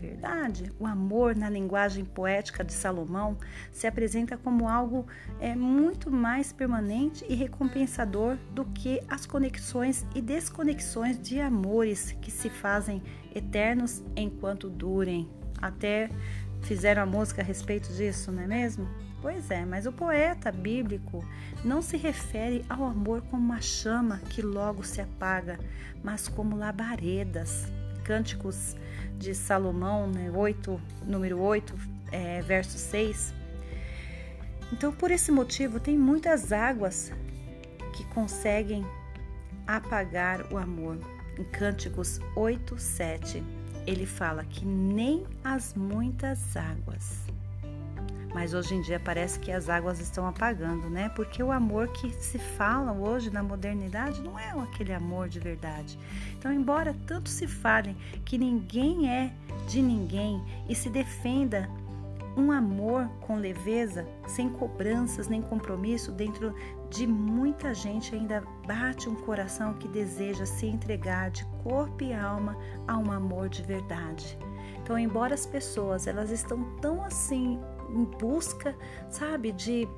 Verdade, 0.00 0.72
o 0.78 0.86
amor 0.86 1.34
na 1.34 1.50
linguagem 1.50 2.04
poética 2.04 2.62
de 2.62 2.72
Salomão 2.72 3.36
se 3.72 3.84
apresenta 3.84 4.36
como 4.36 4.68
algo 4.68 5.04
é, 5.40 5.56
muito 5.56 6.08
mais 6.08 6.52
permanente 6.52 7.26
e 7.28 7.34
recompensador 7.34 8.36
do 8.52 8.64
que 8.64 9.00
as 9.08 9.26
conexões 9.26 10.06
e 10.14 10.22
desconexões 10.22 11.20
de 11.20 11.40
amores 11.40 12.12
que 12.22 12.30
se 12.30 12.48
fazem 12.48 13.02
eternos 13.34 14.04
enquanto 14.14 14.70
durem. 14.70 15.28
Até 15.60 16.08
fizeram 16.62 17.02
a 17.02 17.06
música 17.06 17.42
a 17.42 17.44
respeito 17.44 17.92
disso, 17.92 18.30
não 18.30 18.42
é 18.42 18.46
mesmo? 18.46 18.88
Pois 19.20 19.50
é, 19.50 19.64
mas 19.64 19.84
o 19.84 19.90
poeta 19.90 20.52
bíblico 20.52 21.24
não 21.64 21.82
se 21.82 21.96
refere 21.96 22.64
ao 22.68 22.84
amor 22.84 23.20
como 23.22 23.42
uma 23.42 23.60
chama 23.60 24.18
que 24.30 24.42
logo 24.42 24.84
se 24.84 25.00
apaga, 25.00 25.58
mas 26.04 26.28
como 26.28 26.56
labaredas. 26.56 27.66
Cânticos 28.04 28.76
de 29.18 29.34
Salomão, 29.34 30.06
né, 30.06 30.30
8, 30.30 30.80
número 31.04 31.40
8, 31.40 31.74
é, 32.12 32.40
verso 32.42 32.78
6. 32.78 33.34
Então, 34.72 34.92
por 34.92 35.10
esse 35.10 35.32
motivo, 35.32 35.80
tem 35.80 35.98
muitas 35.98 36.52
águas 36.52 37.12
que 37.96 38.04
conseguem 38.14 38.86
apagar 39.66 40.52
o 40.52 40.56
amor. 40.56 40.98
Em 41.38 41.44
Cânticos 41.44 42.20
8, 42.34 42.78
7, 42.78 43.42
ele 43.86 44.06
fala 44.06 44.44
que 44.44 44.64
nem 44.64 45.24
as 45.42 45.74
muitas 45.74 46.56
águas 46.56 47.27
mas 48.38 48.54
hoje 48.54 48.76
em 48.76 48.80
dia 48.80 49.00
parece 49.00 49.40
que 49.40 49.50
as 49.50 49.68
águas 49.68 49.98
estão 49.98 50.24
apagando, 50.24 50.88
né? 50.88 51.08
Porque 51.08 51.42
o 51.42 51.50
amor 51.50 51.88
que 51.88 52.08
se 52.22 52.38
fala 52.38 52.92
hoje 52.92 53.30
na 53.30 53.42
modernidade 53.42 54.22
não 54.22 54.38
é 54.38 54.50
aquele 54.50 54.92
amor 54.92 55.28
de 55.28 55.40
verdade. 55.40 55.98
Então, 56.38 56.52
embora 56.52 56.94
tanto 57.04 57.28
se 57.28 57.48
fale 57.48 57.96
que 58.24 58.38
ninguém 58.38 59.10
é 59.10 59.32
de 59.66 59.82
ninguém 59.82 60.40
e 60.68 60.74
se 60.76 60.88
defenda 60.88 61.68
um 62.36 62.52
amor 62.52 63.08
com 63.22 63.34
leveza, 63.34 64.06
sem 64.28 64.48
cobranças 64.48 65.26
nem 65.26 65.42
compromisso, 65.42 66.12
dentro 66.12 66.54
de 66.90 67.08
muita 67.08 67.74
gente 67.74 68.14
ainda 68.14 68.44
bate 68.64 69.08
um 69.08 69.16
coração 69.16 69.74
que 69.74 69.88
deseja 69.88 70.46
se 70.46 70.64
entregar 70.64 71.32
de 71.32 71.44
corpo 71.64 72.04
e 72.04 72.14
alma 72.14 72.56
a 72.86 72.96
um 72.96 73.10
amor 73.10 73.48
de 73.48 73.64
verdade. 73.64 74.38
Então, 74.80 74.96
embora 74.96 75.34
as 75.34 75.44
pessoas 75.44 76.06
elas 76.06 76.30
estão 76.30 76.62
tão 76.80 77.02
assim 77.02 77.58
em 77.88 78.04
busca, 78.04 78.74
sabe, 79.10 79.52
de 79.52 79.88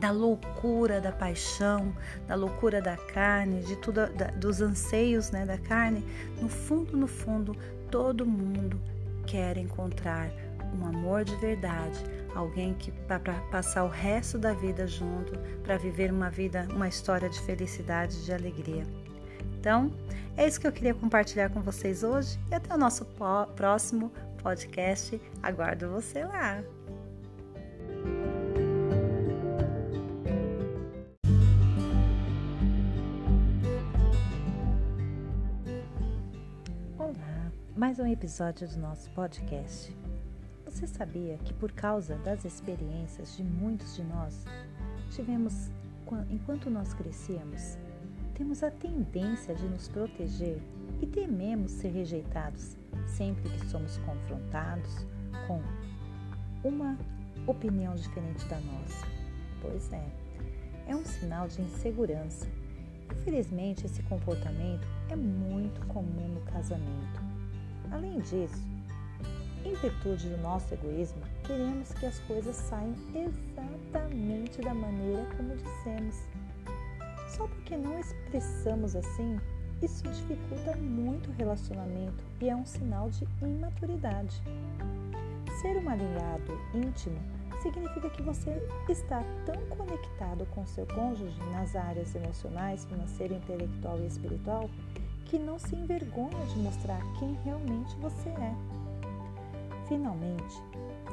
da 0.00 0.10
loucura 0.10 1.00
da 1.00 1.12
paixão, 1.12 1.94
da 2.26 2.34
loucura 2.34 2.80
da 2.80 2.96
carne, 2.96 3.60
de 3.62 3.76
tudo 3.76 4.06
da, 4.08 4.26
dos 4.28 4.60
anseios, 4.60 5.30
né, 5.30 5.44
da 5.44 5.58
carne, 5.58 6.04
no 6.40 6.48
fundo, 6.48 6.96
no 6.96 7.06
fundo, 7.06 7.56
todo 7.90 8.24
mundo 8.24 8.80
quer 9.26 9.56
encontrar 9.56 10.30
um 10.74 10.86
amor 10.86 11.24
de 11.24 11.36
verdade, 11.36 11.98
alguém 12.34 12.74
que 12.74 12.90
para 12.90 13.18
passar 13.50 13.84
o 13.84 13.88
resto 13.88 14.38
da 14.38 14.52
vida 14.54 14.86
junto, 14.86 15.38
para 15.62 15.76
viver 15.76 16.10
uma 16.10 16.30
vida, 16.30 16.66
uma 16.70 16.88
história 16.88 17.28
de 17.28 17.38
felicidade, 17.40 18.24
de 18.24 18.32
alegria. 18.32 18.84
Então, 19.60 19.92
é 20.36 20.48
isso 20.48 20.60
que 20.60 20.66
eu 20.66 20.72
queria 20.72 20.94
compartilhar 20.94 21.50
com 21.50 21.60
vocês 21.60 22.02
hoje 22.02 22.38
e 22.50 22.54
até 22.54 22.74
o 22.74 22.78
nosso 22.78 23.06
próximo 23.54 24.10
podcast. 24.42 25.20
Aguardo 25.42 25.90
você 25.90 26.24
lá. 26.24 26.62
Mais 37.92 37.98
um 37.98 38.06
episódio 38.06 38.66
do 38.66 38.78
nosso 38.78 39.10
podcast. 39.10 39.94
Você 40.64 40.86
sabia 40.86 41.36
que, 41.36 41.52
por 41.52 41.70
causa 41.72 42.16
das 42.16 42.42
experiências 42.42 43.36
de 43.36 43.44
muitos 43.44 43.94
de 43.94 44.02
nós, 44.02 44.46
tivemos, 45.10 45.70
enquanto 46.30 46.70
nós 46.70 46.94
crescíamos, 46.94 47.76
temos 48.34 48.62
a 48.62 48.70
tendência 48.70 49.54
de 49.54 49.68
nos 49.68 49.88
proteger 49.88 50.56
e 51.02 51.06
tememos 51.06 51.70
ser 51.70 51.90
rejeitados 51.90 52.78
sempre 53.04 53.50
que 53.50 53.66
somos 53.66 53.98
confrontados 53.98 55.06
com 55.46 55.60
uma 56.66 56.96
opinião 57.46 57.94
diferente 57.94 58.46
da 58.46 58.58
nossa? 58.58 59.06
Pois 59.60 59.92
é, 59.92 60.08
é 60.88 60.96
um 60.96 61.04
sinal 61.04 61.46
de 61.46 61.60
insegurança. 61.60 62.46
Infelizmente, 63.20 63.84
esse 63.84 64.02
comportamento 64.04 64.88
é 65.10 65.14
muito 65.14 65.86
comum 65.88 66.28
no 66.28 66.40
casamento 66.50 67.21
Além 67.92 68.18
disso, 68.20 68.72
em 69.64 69.74
virtude 69.74 70.28
do 70.28 70.38
nosso 70.38 70.72
egoísmo, 70.74 71.20
queremos 71.44 71.92
que 71.92 72.06
as 72.06 72.18
coisas 72.20 72.56
saiam 72.56 72.94
exatamente 73.14 74.60
da 74.60 74.74
maneira 74.74 75.26
como 75.36 75.54
dissemos. 75.54 76.16
Só 77.28 77.46
porque 77.46 77.76
não 77.76 77.98
expressamos 77.98 78.96
assim, 78.96 79.38
isso 79.82 80.02
dificulta 80.04 80.76
muito 80.76 81.30
o 81.30 81.34
relacionamento 81.34 82.24
e 82.40 82.48
é 82.48 82.56
um 82.56 82.64
sinal 82.64 83.10
de 83.10 83.26
imaturidade. 83.42 84.42
Ser 85.60 85.76
um 85.76 85.88
alinhado 85.88 86.58
íntimo 86.74 87.18
significa 87.62 88.10
que 88.10 88.22
você 88.22 88.50
está 88.88 89.22
tão 89.46 89.76
conectado 89.76 90.46
com 90.46 90.66
seu 90.66 90.86
cônjuge 90.86 91.38
nas 91.52 91.76
áreas 91.76 92.14
emocionais, 92.14 92.84
financeira, 92.84 93.34
intelectual 93.34 94.00
e 94.00 94.06
espiritual 94.06 94.68
que 95.32 95.38
não 95.38 95.58
se 95.58 95.74
envergonha 95.74 96.44
de 96.44 96.58
mostrar 96.58 97.00
quem 97.18 97.32
realmente 97.42 97.96
você 97.96 98.28
é. 98.28 98.54
Finalmente, 99.88 100.62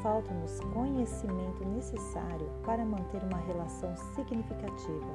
falta-nos 0.04 0.60
conhecimento 0.74 1.64
necessário 1.64 2.52
para 2.66 2.84
manter 2.84 3.24
uma 3.24 3.38
relação 3.38 3.96
significativa. 4.14 5.08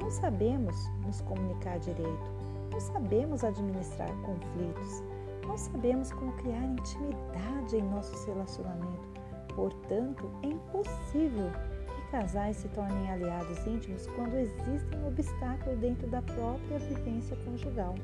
Não 0.00 0.10
sabemos 0.10 0.74
nos 1.04 1.20
comunicar 1.20 1.78
direito, 1.78 2.30
não 2.72 2.80
sabemos 2.80 3.44
administrar 3.44 4.08
conflitos, 4.22 5.02
não 5.46 5.58
sabemos 5.58 6.10
como 6.12 6.32
criar 6.38 6.64
intimidade 6.64 7.76
em 7.76 7.82
nossos 7.82 8.24
relacionamentos. 8.24 9.10
Portanto, 9.54 10.30
é 10.42 10.46
impossível 10.46 11.50
casais 12.06 12.56
se 12.56 12.68
tornem 12.68 13.10
aliados 13.10 13.66
íntimos 13.66 14.06
quando 14.08 14.36
existem 14.36 15.06
obstáculos 15.06 15.78
dentro 15.78 16.06
da 16.08 16.22
própria 16.22 16.78
vivência 16.78 17.36
conjugal. 17.44 17.94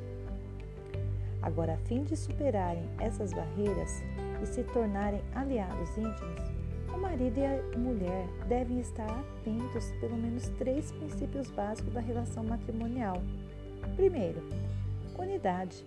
Agora, 1.42 1.74
a 1.74 1.78
fim 1.78 2.04
de 2.04 2.16
superarem 2.16 2.88
essas 3.00 3.32
barreiras 3.32 4.02
e 4.42 4.46
se 4.46 4.62
tornarem 4.64 5.20
aliados 5.34 5.90
íntimos, 5.96 6.40
o 6.94 6.98
marido 6.98 7.38
e 7.38 7.46
a 7.46 7.78
mulher 7.78 8.28
devem 8.48 8.78
estar 8.78 9.10
atentos 9.10 9.90
pelo 10.00 10.16
menos 10.16 10.48
três 10.50 10.92
princípios 10.92 11.50
básicos 11.50 11.92
da 11.92 12.00
relação 12.00 12.44
matrimonial. 12.44 13.20
Primeiro, 13.96 14.42
unidade, 15.18 15.84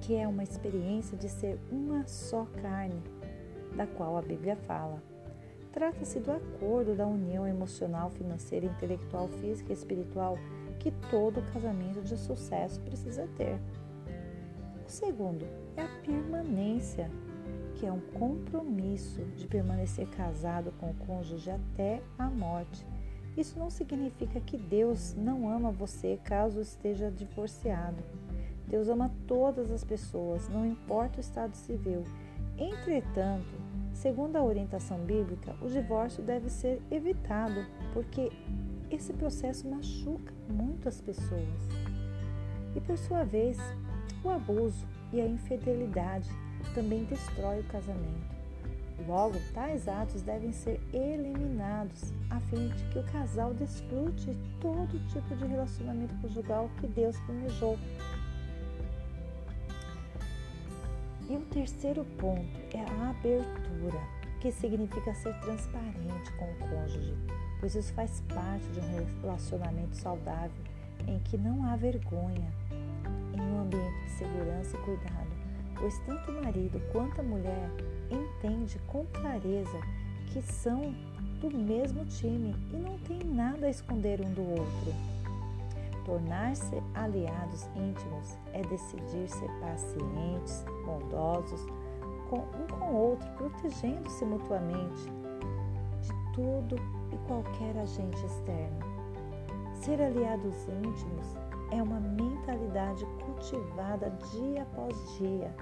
que 0.00 0.14
é 0.14 0.28
uma 0.28 0.42
experiência 0.42 1.16
de 1.16 1.28
ser 1.28 1.58
uma 1.70 2.06
só 2.06 2.46
carne, 2.62 3.02
da 3.74 3.86
qual 3.86 4.16
a 4.16 4.22
Bíblia 4.22 4.56
fala. 4.56 5.02
Trata-se 5.72 6.18
do 6.18 6.32
acordo 6.32 6.94
da 6.96 7.06
união 7.06 7.46
emocional, 7.46 8.10
financeira, 8.10 8.66
intelectual, 8.66 9.28
física 9.28 9.72
e 9.72 9.76
espiritual 9.76 10.36
que 10.80 10.90
todo 11.10 11.42
casamento 11.52 12.02
de 12.02 12.16
sucesso 12.16 12.80
precisa 12.80 13.28
ter. 13.36 13.60
O 14.86 14.90
segundo 14.90 15.46
é 15.76 15.82
a 15.82 16.00
permanência, 16.04 17.08
que 17.76 17.86
é 17.86 17.92
um 17.92 18.00
compromisso 18.00 19.22
de 19.36 19.46
permanecer 19.46 20.08
casado 20.08 20.72
com 20.80 20.90
o 20.90 20.94
cônjuge 21.06 21.50
até 21.50 22.02
a 22.18 22.28
morte. 22.28 22.84
Isso 23.36 23.58
não 23.58 23.70
significa 23.70 24.40
que 24.40 24.56
Deus 24.56 25.14
não 25.14 25.48
ama 25.48 25.70
você 25.70 26.18
caso 26.24 26.60
esteja 26.60 27.10
divorciado. 27.10 28.02
Deus 28.66 28.88
ama 28.88 29.10
todas 29.26 29.70
as 29.70 29.84
pessoas, 29.84 30.48
não 30.48 30.66
importa 30.66 31.18
o 31.18 31.20
estado 31.20 31.54
civil. 31.54 32.04
Entretanto, 32.58 33.59
segundo 34.00 34.36
a 34.36 34.42
orientação 34.42 34.98
bíblica, 35.00 35.54
o 35.60 35.68
divórcio 35.68 36.22
deve 36.22 36.48
ser 36.48 36.80
evitado, 36.90 37.66
porque 37.92 38.32
esse 38.90 39.12
processo 39.12 39.68
machuca 39.68 40.32
muito 40.48 40.88
as 40.88 41.00
pessoas. 41.02 41.68
E 42.74 42.80
por 42.80 42.96
sua 42.96 43.24
vez, 43.24 43.58
o 44.24 44.30
abuso 44.30 44.86
e 45.12 45.20
a 45.20 45.26
infidelidade 45.26 46.30
também 46.74 47.04
destrói 47.04 47.60
o 47.60 47.64
casamento. 47.64 48.40
Logo, 49.06 49.38
tais 49.52 49.86
atos 49.86 50.22
devem 50.22 50.52
ser 50.52 50.80
eliminados 50.94 52.12
a 52.30 52.40
fim 52.40 52.68
de 52.68 52.84
que 52.84 52.98
o 52.98 53.04
casal 53.04 53.52
desfrute 53.52 54.34
todo 54.60 55.08
tipo 55.08 55.36
de 55.36 55.46
relacionamento 55.46 56.14
conjugal 56.22 56.70
que 56.80 56.86
Deus 56.86 57.18
planejou. 57.20 57.78
E 61.30 61.36
o 61.36 61.40
terceiro 61.42 62.04
ponto 62.18 62.58
é 62.74 62.80
a 62.80 63.10
abertura, 63.10 64.00
que 64.40 64.50
significa 64.50 65.14
ser 65.14 65.32
transparente 65.38 66.32
com 66.36 66.44
o 66.44 66.68
cônjuge, 66.68 67.14
pois 67.60 67.72
isso 67.76 67.92
faz 67.92 68.20
parte 68.34 68.66
de 68.72 68.80
um 68.80 69.20
relacionamento 69.20 69.94
saudável 69.94 70.64
em 71.06 71.20
que 71.20 71.38
não 71.38 71.64
há 71.64 71.76
vergonha, 71.76 72.52
em 73.32 73.40
um 73.40 73.60
ambiente 73.60 74.04
de 74.06 74.10
segurança 74.10 74.76
e 74.76 74.80
cuidado, 74.80 75.30
pois 75.78 75.96
tanto 76.00 76.32
o 76.32 76.42
marido 76.42 76.82
quanto 76.90 77.20
a 77.20 77.22
mulher 77.22 77.70
entende 78.10 78.80
com 78.88 79.06
clareza 79.06 79.80
que 80.32 80.42
são 80.42 80.92
do 81.40 81.56
mesmo 81.56 82.04
time 82.06 82.56
e 82.72 82.76
não 82.76 82.98
tem 82.98 83.20
nada 83.22 83.68
a 83.68 83.70
esconder 83.70 84.20
um 84.20 84.32
do 84.32 84.42
outro. 84.42 85.09
Tornar-se 86.04 86.82
aliados 86.94 87.68
íntimos 87.76 88.38
é 88.52 88.62
decidir 88.62 89.28
ser 89.28 89.50
pacientes, 89.60 90.64
bondosos 90.84 91.66
com 92.28 92.38
um 92.38 92.66
com 92.78 92.86
o 92.86 92.96
outro, 92.96 93.28
protegendo-se 93.32 94.24
mutuamente 94.24 95.02
de 96.00 96.32
tudo 96.32 96.76
e 97.12 97.16
qualquer 97.26 97.76
agente 97.78 98.24
externo. 98.24 98.78
Ser 99.74 100.00
aliados 100.00 100.68
íntimos 100.68 101.36
é 101.70 101.82
uma 101.82 102.00
mentalidade 102.00 103.04
cultivada 103.24 104.10
dia 104.32 104.62
após 104.62 105.18
dia 105.18 105.54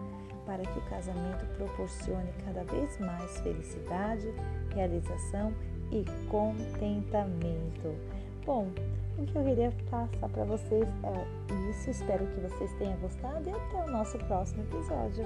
para 0.44 0.62
que 0.62 0.78
o 0.78 0.82
casamento 0.88 1.44
proporcione 1.56 2.32
cada 2.44 2.64
vez 2.64 2.98
mais 2.98 3.38
felicidade, 3.40 4.32
realização 4.74 5.52
e 5.90 6.04
contentamento. 6.28 7.94
Bom, 8.46 8.68
o 9.18 9.26
que 9.26 9.36
eu 9.36 9.44
queria 9.44 9.72
passar 9.90 10.28
para 10.28 10.44
vocês 10.44 10.88
é 11.02 11.70
isso. 11.70 11.90
Espero 11.90 12.26
que 12.26 12.40
vocês 12.40 12.72
tenham 12.74 12.96
gostado 12.98 13.48
e 13.48 13.52
até 13.52 13.84
o 13.84 13.90
nosso 13.90 14.16
próximo 14.18 14.62
episódio. 14.62 15.24